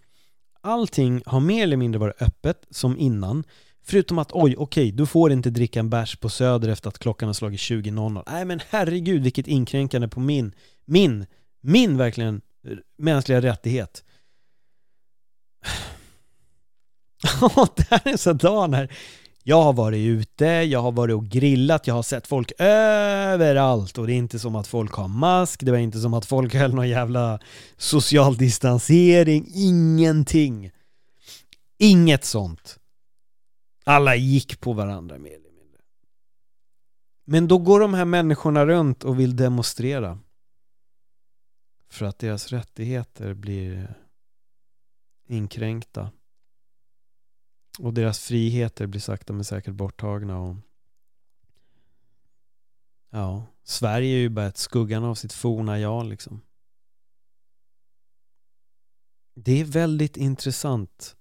Allting 0.61 1.21
har 1.25 1.39
mer 1.39 1.63
eller 1.63 1.77
mindre 1.77 1.99
varit 1.99 2.21
öppet 2.21 2.65
som 2.69 2.97
innan. 2.97 3.43
Förutom 3.83 4.19
att 4.19 4.31
oj, 4.31 4.55
okej, 4.57 4.83
okay, 4.83 4.91
du 4.91 5.05
får 5.05 5.31
inte 5.31 5.49
dricka 5.49 5.79
en 5.79 5.89
bärs 5.89 6.15
på 6.15 6.29
Söder 6.29 6.69
efter 6.69 6.89
att 6.89 6.99
klockan 6.99 7.29
har 7.29 7.33
slagit 7.33 7.59
20.00. 7.59 8.23
Nej 8.27 8.45
men 8.45 8.59
herregud 8.69 9.23
vilket 9.23 9.47
inkränkande 9.47 10.07
på 10.07 10.19
min, 10.19 10.55
min 10.85 11.25
min 11.65 11.97
verkligen 11.97 12.41
mänskliga 12.97 13.41
rättighet. 13.41 14.03
Ja, 17.41 17.67
det 17.75 17.87
här 17.89 18.01
är 18.03 18.11
en 18.11 18.17
sån 18.17 18.37
dag 18.37 18.69
när 18.69 18.91
jag 19.47 19.63
har 19.63 19.73
varit 19.73 19.97
ute, 19.97 20.45
jag 20.45 20.79
har 20.81 20.91
varit 20.91 21.15
och 21.15 21.25
grillat, 21.25 21.87
jag 21.87 21.93
har 21.93 22.03
sett 22.03 22.27
folk 22.27 22.51
överallt 22.59 23.97
och 23.97 24.07
det 24.07 24.13
är 24.13 24.17
inte 24.17 24.39
som 24.39 24.55
att 24.55 24.67
folk 24.67 24.93
har 24.93 25.07
mask, 25.07 25.59
det 25.63 25.71
var 25.71 25.77
inte 25.77 25.99
som 25.99 26.13
att 26.13 26.25
folk 26.25 26.55
höll 26.55 26.73
någon 26.73 26.89
jävla 26.89 27.39
social 27.77 28.37
distansering, 28.37 29.51
ingenting. 29.53 30.71
Inget 31.77 32.25
sånt. 32.25 32.79
Alla 33.83 34.15
gick 34.15 34.59
på 34.59 34.73
varandra 34.73 35.17
mer 35.17 35.31
eller 35.31 35.51
mindre. 35.51 35.81
Men 37.25 37.47
då 37.47 37.57
går 37.57 37.79
de 37.79 37.93
här 37.93 38.05
människorna 38.05 38.65
runt 38.65 39.03
och 39.03 39.19
vill 39.19 39.35
demonstrera. 39.35 40.19
För 41.89 42.05
att 42.05 42.19
deras 42.19 42.51
rättigheter 42.51 43.33
blir 43.33 43.95
inkränkta. 45.27 46.11
Och 47.79 47.93
deras 47.93 48.19
friheter 48.19 48.87
blir 48.87 49.01
sakta 49.01 49.33
men 49.33 49.45
säkert 49.45 49.73
borttagna. 49.73 50.39
Och 50.39 50.55
ja, 53.09 53.45
Sverige 53.63 54.15
är 54.15 54.19
ju 54.19 54.29
bara 54.29 54.47
ett 54.47 54.57
skuggan 54.57 55.03
av 55.03 55.15
sitt 55.15 55.33
forna 55.33 55.79
jag 55.79 56.05
liksom. 56.05 56.41
Det 59.35 59.61
är 59.61 59.65
väldigt 59.65 60.17
intressant 60.17 61.15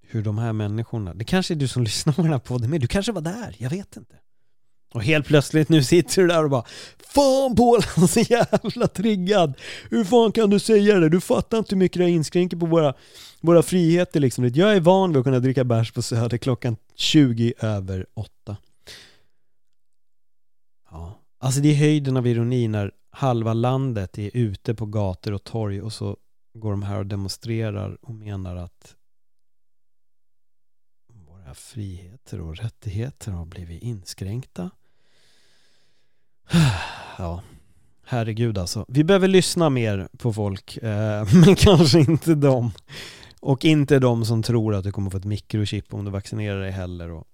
hur 0.00 0.22
de 0.22 0.38
här 0.38 0.52
människorna, 0.52 1.14
det 1.14 1.24
kanske 1.24 1.54
är 1.54 1.56
du 1.56 1.68
som 1.68 1.82
lyssnar 1.84 2.12
på 2.12 2.22
den 2.22 2.32
här 2.32 2.38
podden 2.38 2.70
med, 2.70 2.80
du 2.80 2.86
kanske 2.86 3.12
var 3.12 3.20
där, 3.20 3.56
jag 3.58 3.70
vet 3.70 3.96
inte. 3.96 4.16
Och 4.94 5.02
helt 5.02 5.26
plötsligt 5.26 5.68
nu 5.68 5.82
sitter 5.82 6.22
du 6.22 6.28
där 6.28 6.44
och 6.44 6.50
bara 6.50 6.64
Fan 7.14 7.56
Paul, 7.56 7.80
han 7.94 8.04
är 8.04 8.08
så 8.08 8.20
jävla 8.20 8.86
triggad! 8.86 9.54
Hur 9.90 10.04
fan 10.04 10.32
kan 10.32 10.50
du 10.50 10.58
säga 10.58 10.98
det? 11.00 11.08
Du 11.08 11.20
fattar 11.20 11.58
inte 11.58 11.74
hur 11.74 11.78
mycket 11.78 11.98
det 11.98 12.10
inskränker 12.10 12.56
på 12.56 12.66
våra, 12.66 12.94
våra 13.40 13.62
friheter 13.62 14.20
liksom. 14.20 14.50
Jag 14.54 14.76
är 14.76 14.80
van 14.80 15.10
vid 15.10 15.18
att 15.18 15.24
kunna 15.24 15.40
dricka 15.40 15.64
bärs 15.64 15.92
på 15.92 16.02
Söder 16.02 16.38
klockan 16.38 16.76
20 16.94 17.52
över 17.60 18.06
8. 18.14 18.56
Ja, 20.90 21.18
alltså 21.38 21.60
det 21.60 21.68
är 21.68 21.74
höjden 21.74 22.16
av 22.16 22.26
ironi 22.26 22.68
när 22.68 22.92
halva 23.10 23.52
landet 23.52 24.18
är 24.18 24.30
ute 24.34 24.74
på 24.74 24.86
gator 24.86 25.32
och 25.32 25.44
torg 25.44 25.82
och 25.82 25.92
så 25.92 26.16
går 26.54 26.70
de 26.70 26.82
här 26.82 26.98
och 26.98 27.06
demonstrerar 27.06 27.98
och 28.02 28.14
menar 28.14 28.56
att 28.56 28.94
våra 31.48 31.54
friheter 31.54 32.40
och 32.40 32.56
rättigheter 32.56 33.32
har 33.32 33.46
blivit 33.46 33.82
inskränkta. 33.82 34.70
Ja, 37.20 37.42
herregud 38.04 38.58
alltså. 38.58 38.84
Vi 38.88 39.04
behöver 39.04 39.28
lyssna 39.28 39.70
mer 39.70 40.08
på 40.18 40.32
folk, 40.32 40.76
eh, 40.76 41.26
men 41.46 41.56
kanske 41.56 41.98
inte 41.98 42.34
dem. 42.34 42.70
Och 43.40 43.64
inte 43.64 43.98
de 43.98 44.24
som 44.24 44.42
tror 44.42 44.74
att 44.74 44.84
du 44.84 44.92
kommer 44.92 45.10
få 45.10 45.16
ett 45.16 45.24
mikrochip 45.24 45.94
om 45.94 46.04
du 46.04 46.10
vaccinerar 46.10 46.60
dig 46.60 46.70
heller. 46.70 47.10
Och 47.10 47.24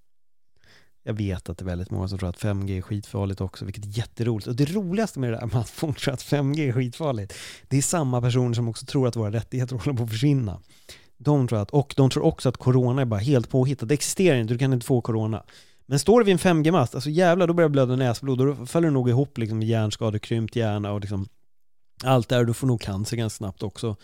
jag 1.02 1.14
vet 1.14 1.48
att 1.48 1.58
det 1.58 1.62
är 1.62 1.66
väldigt 1.66 1.90
många 1.90 2.08
som 2.08 2.18
tror 2.18 2.28
att 2.28 2.38
5G 2.38 2.78
är 2.78 2.82
skitfarligt 2.82 3.40
också, 3.40 3.64
vilket 3.64 3.84
är 3.84 3.98
jätteroligt. 3.98 4.46
Och 4.46 4.56
det 4.56 4.74
roligaste 4.74 5.20
med 5.20 5.32
det 5.32 5.36
där 5.36 5.46
med 5.46 5.56
att 5.56 5.70
folk 5.70 6.00
tror 6.00 6.14
att 6.14 6.22
5G 6.22 6.68
är 6.68 6.72
skitfarligt, 6.72 7.34
det 7.68 7.76
är 7.76 7.82
samma 7.82 8.20
personer 8.20 8.54
som 8.54 8.68
också 8.68 8.86
tror 8.86 9.08
att 9.08 9.16
våra 9.16 9.32
rättigheter 9.32 9.76
håller 9.76 9.98
på 9.98 10.04
att 10.04 10.10
försvinna. 10.10 10.60
De 11.16 11.48
tror 11.48 11.58
att, 11.58 11.70
och 11.70 11.94
de 11.96 12.10
tror 12.10 12.24
också 12.24 12.48
att 12.48 12.56
corona 12.56 13.02
är 13.02 13.06
bara 13.06 13.20
helt 13.20 13.48
påhittat. 13.48 13.88
Det 13.88 13.94
existerar 13.94 14.36
inte, 14.36 14.54
du 14.54 14.58
kan 14.58 14.72
inte 14.72 14.86
få 14.86 15.00
corona. 15.00 15.44
Men 15.86 15.98
står 15.98 16.20
du 16.20 16.24
vid 16.24 16.32
en 16.32 16.38
5G-mast, 16.38 16.94
alltså 16.94 17.10
jävlar, 17.10 17.46
då 17.46 17.54
börjar 17.54 17.68
det 17.68 17.72
blöda 17.72 17.96
näsblod. 17.96 18.38
Då 18.38 18.66
faller 18.66 18.88
du 18.88 18.94
nog 18.94 19.08
ihop 19.08 19.38
liksom 19.38 19.58
med 19.58 19.68
hjärnskador, 19.68 20.18
krympt 20.18 20.56
hjärna 20.56 20.92
och 20.92 21.00
liksom 21.00 21.28
allt 22.04 22.28
där. 22.28 22.44
Du 22.44 22.54
får 22.54 22.66
nog 22.66 22.80
cancer 22.80 23.16
ganska 23.16 23.36
snabbt 23.36 23.62
också. 23.62 23.96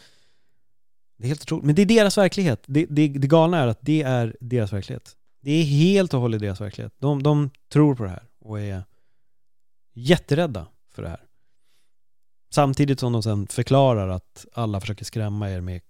Det 1.18 1.24
är 1.24 1.28
helt 1.28 1.42
otroligt. 1.42 1.64
Men 1.64 1.74
det 1.74 1.82
är 1.82 1.86
deras 1.86 2.18
verklighet. 2.18 2.64
Det, 2.66 2.86
det, 2.90 3.08
det 3.08 3.28
galna 3.28 3.58
är 3.58 3.66
att 3.66 3.78
det 3.80 4.02
är 4.02 4.36
deras 4.40 4.72
verklighet. 4.72 5.16
Det 5.40 5.50
är 5.50 5.64
helt 5.64 6.14
och 6.14 6.20
hållet 6.20 6.40
deras 6.40 6.61
verklighet. 6.61 6.92
De, 6.98 7.22
de 7.22 7.50
tror 7.72 7.94
på 7.94 8.02
det 8.02 8.11
här 8.11 8.24
och 8.40 8.61
är 8.61 8.84
jätterädda 9.94 10.66
för 10.94 11.02
det 11.02 11.08
här. 11.08 11.24
Samtidigt 12.52 13.00
som 13.00 13.12
de 13.12 13.22
sen 13.22 13.46
förklarar 13.46 14.08
att 14.08 14.46
alla 14.52 14.80
försöker 14.80 15.04
skrämma 15.04 15.50
er 15.50 15.61
med 15.61 15.80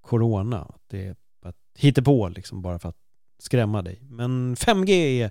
corona. 0.00 0.74
Det 0.86 1.06
är 1.06 1.16
att 1.42 2.04
på 2.04 2.28
liksom 2.28 2.62
bara 2.62 2.78
för 2.78 2.88
att 2.88 2.96
skrämma 3.38 3.82
dig. 3.82 3.98
Men 4.02 4.56
5G 4.56 4.90
är 4.90 5.30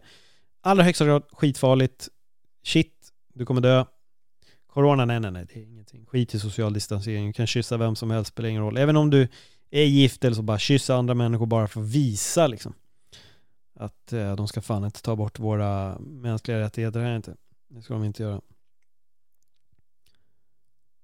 allra 0.62 0.84
högsta 0.84 1.06
grad 1.06 1.24
skitfarligt. 1.32 2.10
Shit, 2.64 3.12
du 3.34 3.46
kommer 3.46 3.62
dö. 3.62 3.86
Corona, 4.68 5.06
nej, 5.06 5.20
nej, 5.20 5.32
nej, 5.32 5.46
det 5.54 5.60
är 5.60 5.64
ingenting. 5.64 6.06
Skit 6.06 6.34
i 6.34 6.40
social 6.40 6.74
distansering. 6.74 7.28
Du 7.28 7.34
kan 7.34 7.48
kyssa 7.48 7.78
vem 7.78 7.96
som 7.96 8.12
helst, 8.12 8.32
spelar 8.32 8.50
ingen 8.50 8.62
roll. 8.62 8.78
Även 8.78 8.98
om 8.98 9.10
du 9.10 9.28
är 9.70 9.84
gift 9.84 10.26
eller 10.26 10.36
så, 10.36 10.42
bara 10.42 10.60
kyssa 10.60 10.96
andra 10.96 11.14
människor 11.14 11.46
bara 11.46 11.68
för 11.68 11.82
att 11.82 11.88
visa 11.88 12.48
liksom. 12.48 12.74
Att 13.76 14.14
eh, 14.14 14.36
de 14.36 14.48
ska 14.48 14.62
fan 14.62 14.86
inte 14.86 15.02
ta 15.02 15.16
bort 15.16 15.40
våra 15.40 16.00
mänskliga 16.00 16.60
rättigheter 16.60 17.00
här 17.00 17.16
inte. 17.16 17.36
Det 17.68 17.82
ska 17.82 17.94
de 17.94 18.04
inte 18.04 18.24
göra. 18.24 18.42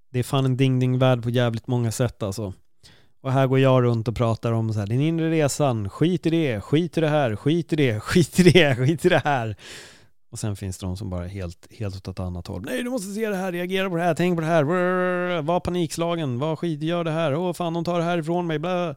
Det 0.10 0.20
är 0.20 0.24
fan 0.24 0.46
en 0.46 0.58
ding-ding-värld 0.58 1.24
på 1.24 1.30
jävligt 1.30 1.68
många 1.68 1.92
sätt 1.92 2.24
alltså. 2.24 2.54
Och 3.26 3.32
här 3.32 3.48
går 3.48 3.60
jag 3.60 3.84
runt 3.84 4.08
och 4.08 4.16
pratar 4.16 4.52
om 4.52 4.74
så 4.74 4.80
här, 4.80 4.88
den 4.88 5.02
inre 5.02 5.30
resan, 5.30 5.90
skit 5.90 6.26
i 6.26 6.30
det, 6.30 6.62
skit 6.62 6.98
i 6.98 7.02
det 7.02 7.10
här, 7.10 7.36
skit 7.36 7.74
i 7.74 7.76
det, 7.76 8.00
skit 8.04 8.40
i 8.40 8.44
det, 8.44 8.76
skit 8.76 9.06
i 9.06 9.10
det 9.10 9.22
här. 9.24 9.56
Och 10.32 10.40
sen 10.40 10.56
finns 10.56 10.78
det 10.78 10.86
de 10.86 10.98
som 10.98 11.10
bara 11.10 11.26
är 11.26 11.30
helt, 11.30 11.68
helt 11.72 11.96
åt 11.96 12.08
ett 12.08 12.20
annat 12.20 12.48
håll. 12.48 12.62
Nej, 12.66 12.84
du 12.84 12.90
måste 12.90 13.14
se 13.14 13.30
det 13.30 13.36
här, 13.36 13.52
reagera 13.52 13.90
på 13.90 13.96
det 13.96 14.04
här, 14.04 14.14
tänk 14.14 14.38
på 14.38 14.42
det 14.42 14.48
här, 14.48 14.64
var 15.42 15.60
panikslagen, 15.60 16.40
var 16.40 16.56
skit, 16.56 16.84
gör 16.84 17.04
det 17.04 17.12
här, 17.12 17.36
åh 17.36 17.54
fan, 17.54 17.74
de 17.74 17.84
tar 17.84 18.00
det 18.00 18.06
här 18.06 18.18
ifrån 18.18 18.48
mig, 18.48 18.60
bla. 18.60 18.96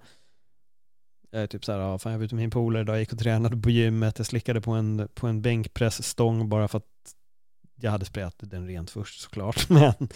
Jag 1.31 1.43
är 1.43 1.47
typ 1.47 1.65
så 1.65 1.73
här, 1.73 1.79
ja, 1.79 1.99
fan 1.99 2.13
jag 2.13 2.19
var 2.19 2.25
ute 2.25 2.35
med 2.35 2.43
min 2.43 2.51
polare 2.51 2.83
idag, 2.83 2.95
jag 2.95 3.01
gick 3.01 3.13
och 3.13 3.19
tränade 3.19 3.57
på 3.57 3.71
gymmet, 3.71 4.19
jag 4.19 4.27
slickade 4.27 4.61
på 4.61 4.71
en, 4.71 5.09
på 5.15 5.27
en 5.27 5.43
bänkpressstång 5.43 6.49
bara 6.49 6.69
för 6.69 6.79
att 6.79 7.15
jag 7.81 7.91
hade 7.91 8.05
sprayat 8.05 8.35
den 8.39 8.67
rent 8.67 8.91
först 8.91 9.21
såklart, 9.21 9.69
men 9.71 10.09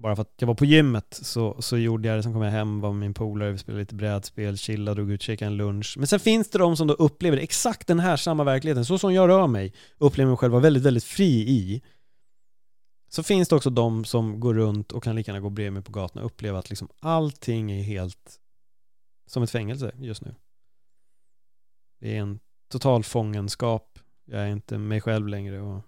bara 0.00 0.16
för 0.16 0.22
att 0.22 0.34
jag 0.36 0.46
var 0.46 0.54
på 0.54 0.64
gymmet 0.64 1.18
så, 1.22 1.62
så 1.62 1.78
gjorde 1.78 2.08
jag 2.08 2.18
det, 2.18 2.22
sen 2.22 2.32
kom 2.32 2.42
jag 2.42 2.50
hem, 2.50 2.80
var 2.80 2.92
med 2.92 3.00
min 3.00 3.14
polare, 3.14 3.52
vi 3.52 3.58
spelade 3.58 3.82
lite 3.82 3.94
brädspel, 3.94 4.56
chillade, 4.56 4.94
drog 4.94 5.10
ut, 5.10 5.22
käkade 5.22 5.46
en 5.46 5.56
lunch. 5.56 5.94
Men 5.98 6.06
sen 6.06 6.20
finns 6.20 6.50
det 6.50 6.58
de 6.58 6.76
som 6.76 6.86
då 6.86 6.94
upplever 6.94 7.36
exakt 7.36 7.86
den 7.86 8.00
här 8.00 8.16
samma 8.16 8.44
verkligheten, 8.44 8.84
så 8.84 8.98
som 8.98 9.14
jag 9.14 9.28
rör 9.28 9.46
mig, 9.46 9.74
upplever 9.98 10.30
mig 10.30 10.36
själv 10.36 10.52
vara 10.52 10.62
väldigt, 10.62 10.82
väldigt 10.82 11.04
fri 11.04 11.48
i. 11.48 11.82
Så 13.08 13.22
finns 13.22 13.48
det 13.48 13.56
också 13.56 13.70
de 13.70 14.04
som 14.04 14.40
går 14.40 14.54
runt 14.54 14.92
och 14.92 15.02
kan 15.02 15.16
lika 15.16 15.30
gärna 15.30 15.40
gå 15.40 15.50
bredvid 15.50 15.72
mig 15.72 15.82
på 15.82 15.92
gatan 15.92 16.22
och 16.22 16.26
uppleva 16.26 16.58
att 16.58 16.70
liksom 16.70 16.88
allting 17.00 17.72
är 17.72 17.82
helt 17.82 18.40
som 19.26 19.42
ett 19.42 19.50
fängelse 19.50 19.92
just 19.98 20.22
nu. 20.22 20.34
Det 22.00 22.16
är 22.16 22.20
en 22.20 22.40
total 22.68 23.04
fångenskap. 23.04 23.98
Jag 24.24 24.42
är 24.42 24.46
inte 24.46 24.78
mig 24.78 25.00
själv 25.00 25.28
längre 25.28 25.60
och, 25.60 25.82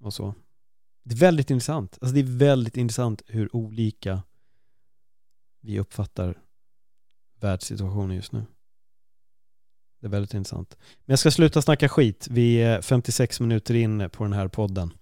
och 0.00 0.14
så. 0.14 0.34
Det 1.02 1.14
är 1.14 1.18
väldigt 1.18 1.50
intressant. 1.50 1.98
Alltså 2.00 2.14
det 2.14 2.20
är 2.20 2.38
väldigt 2.38 2.76
intressant 2.76 3.22
hur 3.26 3.56
olika 3.56 4.22
vi 5.60 5.78
uppfattar 5.80 6.38
världssituationen 7.40 8.16
just 8.16 8.32
nu. 8.32 8.44
Det 10.00 10.06
är 10.06 10.10
väldigt 10.10 10.34
intressant. 10.34 10.76
Men 10.80 11.12
jag 11.12 11.18
ska 11.18 11.30
sluta 11.30 11.62
snacka 11.62 11.88
skit. 11.88 12.28
Vi 12.30 12.56
är 12.56 12.82
56 12.82 13.40
minuter 13.40 13.74
in 13.74 14.10
på 14.10 14.24
den 14.24 14.32
här 14.32 14.48
podden. 14.48 14.92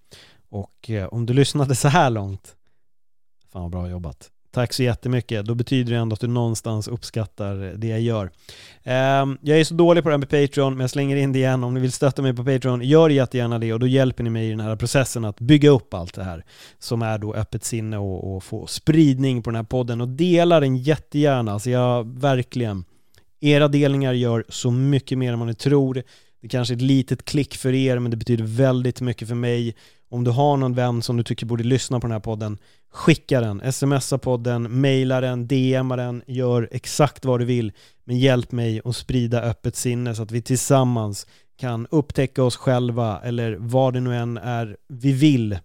Och 0.48 0.90
eh, 0.90 1.06
om 1.06 1.26
du 1.26 1.34
lyssnade 1.34 1.74
så 1.74 1.88
här 1.88 2.10
långt, 2.10 2.56
fan 3.48 3.62
vad 3.62 3.70
bra 3.70 3.88
jobbat. 3.88 4.30
Tack 4.56 4.72
så 4.72 4.82
jättemycket. 4.82 5.46
Då 5.46 5.54
betyder 5.54 5.92
det 5.92 5.98
ändå 5.98 6.14
att 6.14 6.20
du 6.20 6.26
någonstans 6.26 6.88
uppskattar 6.88 7.54
det 7.54 7.86
jag 7.86 8.00
gör. 8.00 8.30
Ehm, 8.82 9.38
jag 9.42 9.60
är 9.60 9.64
så 9.64 9.74
dålig 9.74 10.02
på 10.02 10.08
det 10.08 10.12
här 10.12 10.18
med 10.18 10.28
Patreon, 10.28 10.72
men 10.72 10.80
jag 10.80 10.90
slänger 10.90 11.16
in 11.16 11.32
det 11.32 11.38
igen. 11.38 11.64
Om 11.64 11.74
ni 11.74 11.80
vill 11.80 11.92
stötta 11.92 12.22
mig 12.22 12.34
på 12.34 12.44
Patreon, 12.44 12.82
gör 12.82 13.08
jättegärna 13.08 13.58
det 13.58 13.72
och 13.72 13.80
då 13.80 13.86
hjälper 13.86 14.24
ni 14.24 14.30
mig 14.30 14.46
i 14.46 14.50
den 14.50 14.60
här 14.60 14.76
processen 14.76 15.24
att 15.24 15.40
bygga 15.40 15.70
upp 15.70 15.94
allt 15.94 16.14
det 16.14 16.24
här 16.24 16.44
som 16.78 17.02
är 17.02 17.18
då 17.18 17.34
öppet 17.34 17.64
sinne 17.64 17.98
och, 17.98 18.36
och 18.36 18.44
få 18.44 18.66
spridning 18.66 19.42
på 19.42 19.50
den 19.50 19.56
här 19.56 19.62
podden 19.62 20.00
och 20.00 20.08
dela 20.08 20.60
den 20.60 20.76
jättegärna. 20.76 21.52
Alltså 21.52 21.70
jag 21.70 22.18
verkligen, 22.20 22.84
era 23.40 23.68
delningar 23.68 24.12
gör 24.12 24.44
så 24.48 24.70
mycket 24.70 25.18
mer 25.18 25.32
än 25.32 25.38
vad 25.38 25.48
ni 25.48 25.54
tror. 25.54 26.02
Det 26.42 26.48
kanske 26.48 26.74
är 26.74 26.76
ett 26.76 26.82
litet 26.82 27.24
klick 27.24 27.56
för 27.56 27.72
er, 27.72 27.98
men 27.98 28.10
det 28.10 28.16
betyder 28.16 28.44
väldigt 28.44 29.00
mycket 29.00 29.28
för 29.28 29.34
mig. 29.34 29.74
Om 30.08 30.24
du 30.24 30.30
har 30.30 30.56
någon 30.56 30.74
vän 30.74 31.02
som 31.02 31.16
du 31.16 31.22
tycker 31.22 31.46
borde 31.46 31.64
lyssna 31.64 32.00
på 32.00 32.06
den 32.06 32.12
här 32.12 32.20
podden, 32.20 32.58
skicka 32.92 33.40
den, 33.40 33.72
smsa 33.72 34.18
podden, 34.18 34.80
mejla 34.80 35.20
den, 35.20 35.46
DMa 35.46 35.96
den, 35.96 36.22
gör 36.26 36.68
exakt 36.72 37.24
vad 37.24 37.40
du 37.40 37.44
vill. 37.44 37.72
Men 38.04 38.18
hjälp 38.18 38.52
mig 38.52 38.80
att 38.84 38.96
sprida 38.96 39.42
öppet 39.42 39.76
sinne 39.76 40.14
så 40.14 40.22
att 40.22 40.30
vi 40.30 40.42
tillsammans 40.42 41.26
kan 41.58 41.86
upptäcka 41.90 42.42
oss 42.42 42.56
själva 42.56 43.20
eller 43.24 43.56
vad 43.58 43.92
det 43.92 44.00
nu 44.00 44.16
än 44.16 44.36
är 44.36 44.76
vi 44.88 45.12
vill 45.12 45.58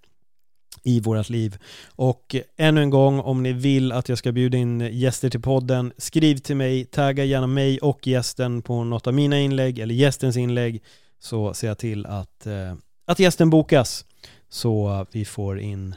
i 0.84 1.00
vårt 1.00 1.30
liv. 1.30 1.58
Och 1.96 2.36
ännu 2.58 2.82
en 2.82 2.90
gång, 2.90 3.20
om 3.20 3.44
ni 3.44 3.54
vill 3.54 3.92
att 3.92 4.10
jag 4.10 4.18
ska 4.18 4.32
bjuda 4.32 4.58
in 4.58 4.80
gäster 4.92 5.30
till 5.30 5.42
podden, 5.42 5.94
skriv 5.98 6.38
till 6.38 6.56
mig, 6.56 6.86
tagga 6.86 7.24
gärna 7.24 7.48
mig 7.48 7.80
och 7.80 8.08
gästen 8.08 8.62
på 8.62 8.84
något 8.84 9.08
av 9.08 9.14
mina 9.14 9.40
inlägg 9.40 9.80
eller 9.80 9.96
gästens 9.96 10.38
inlägg 10.38 10.84
så 11.20 11.54
ser 11.54 11.68
jag 11.68 11.78
till 11.78 12.06
att, 12.06 12.48
eh, 12.48 12.74
att 13.08 13.20
gästen 13.20 13.50
bokas 13.50 14.06
så 14.52 15.06
vi 15.12 15.26
får 15.26 15.60
in 15.60 15.96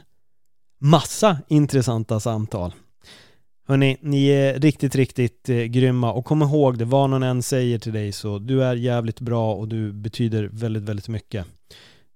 massa 0.79 1.37
intressanta 1.47 2.19
samtal. 2.19 2.73
Hörni, 3.67 3.97
ni 4.01 4.27
är 4.27 4.59
riktigt, 4.59 4.95
riktigt 4.95 5.49
eh, 5.49 5.63
grymma 5.63 6.13
och 6.13 6.25
kom 6.25 6.41
ihåg 6.41 6.77
det, 6.77 6.85
vad 6.85 7.09
någon 7.09 7.23
än 7.23 7.43
säger 7.43 7.79
till 7.79 7.93
dig 7.93 8.11
så 8.11 8.39
du 8.39 8.63
är 8.63 8.75
jävligt 8.75 9.19
bra 9.19 9.55
och 9.55 9.67
du 9.67 9.93
betyder 9.93 10.49
väldigt, 10.51 10.83
väldigt 10.83 11.07
mycket. 11.07 11.45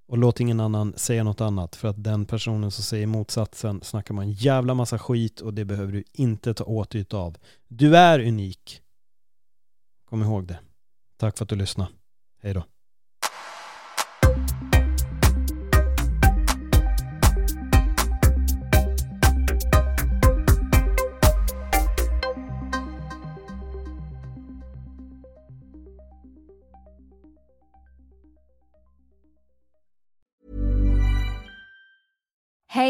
Och 0.07 0.17
låt 0.17 0.39
ingen 0.39 0.59
annan 0.59 0.93
säga 0.97 1.23
något 1.23 1.41
annat 1.41 1.75
för 1.75 1.87
att 1.87 2.03
den 2.03 2.25
personen 2.25 2.71
som 2.71 2.83
säger 2.83 3.07
motsatsen 3.07 3.81
snackar 3.83 4.13
man 4.13 4.23
en 4.23 4.31
jävla 4.31 4.73
massa 4.73 4.99
skit 4.99 5.41
och 5.41 5.53
det 5.53 5.65
behöver 5.65 5.91
du 5.91 6.03
inte 6.13 6.53
ta 6.53 6.63
åt 6.63 6.89
dig 6.89 7.05
av. 7.11 7.37
Du 7.67 7.97
är 7.97 8.19
unik. 8.19 8.81
Kom 10.05 10.23
ihåg 10.23 10.47
det. 10.47 10.59
Tack 11.17 11.37
för 11.37 11.45
att 11.45 11.49
du 11.49 11.55
lyssnade. 11.55 11.89
Hej 12.41 12.53
då. 12.53 12.63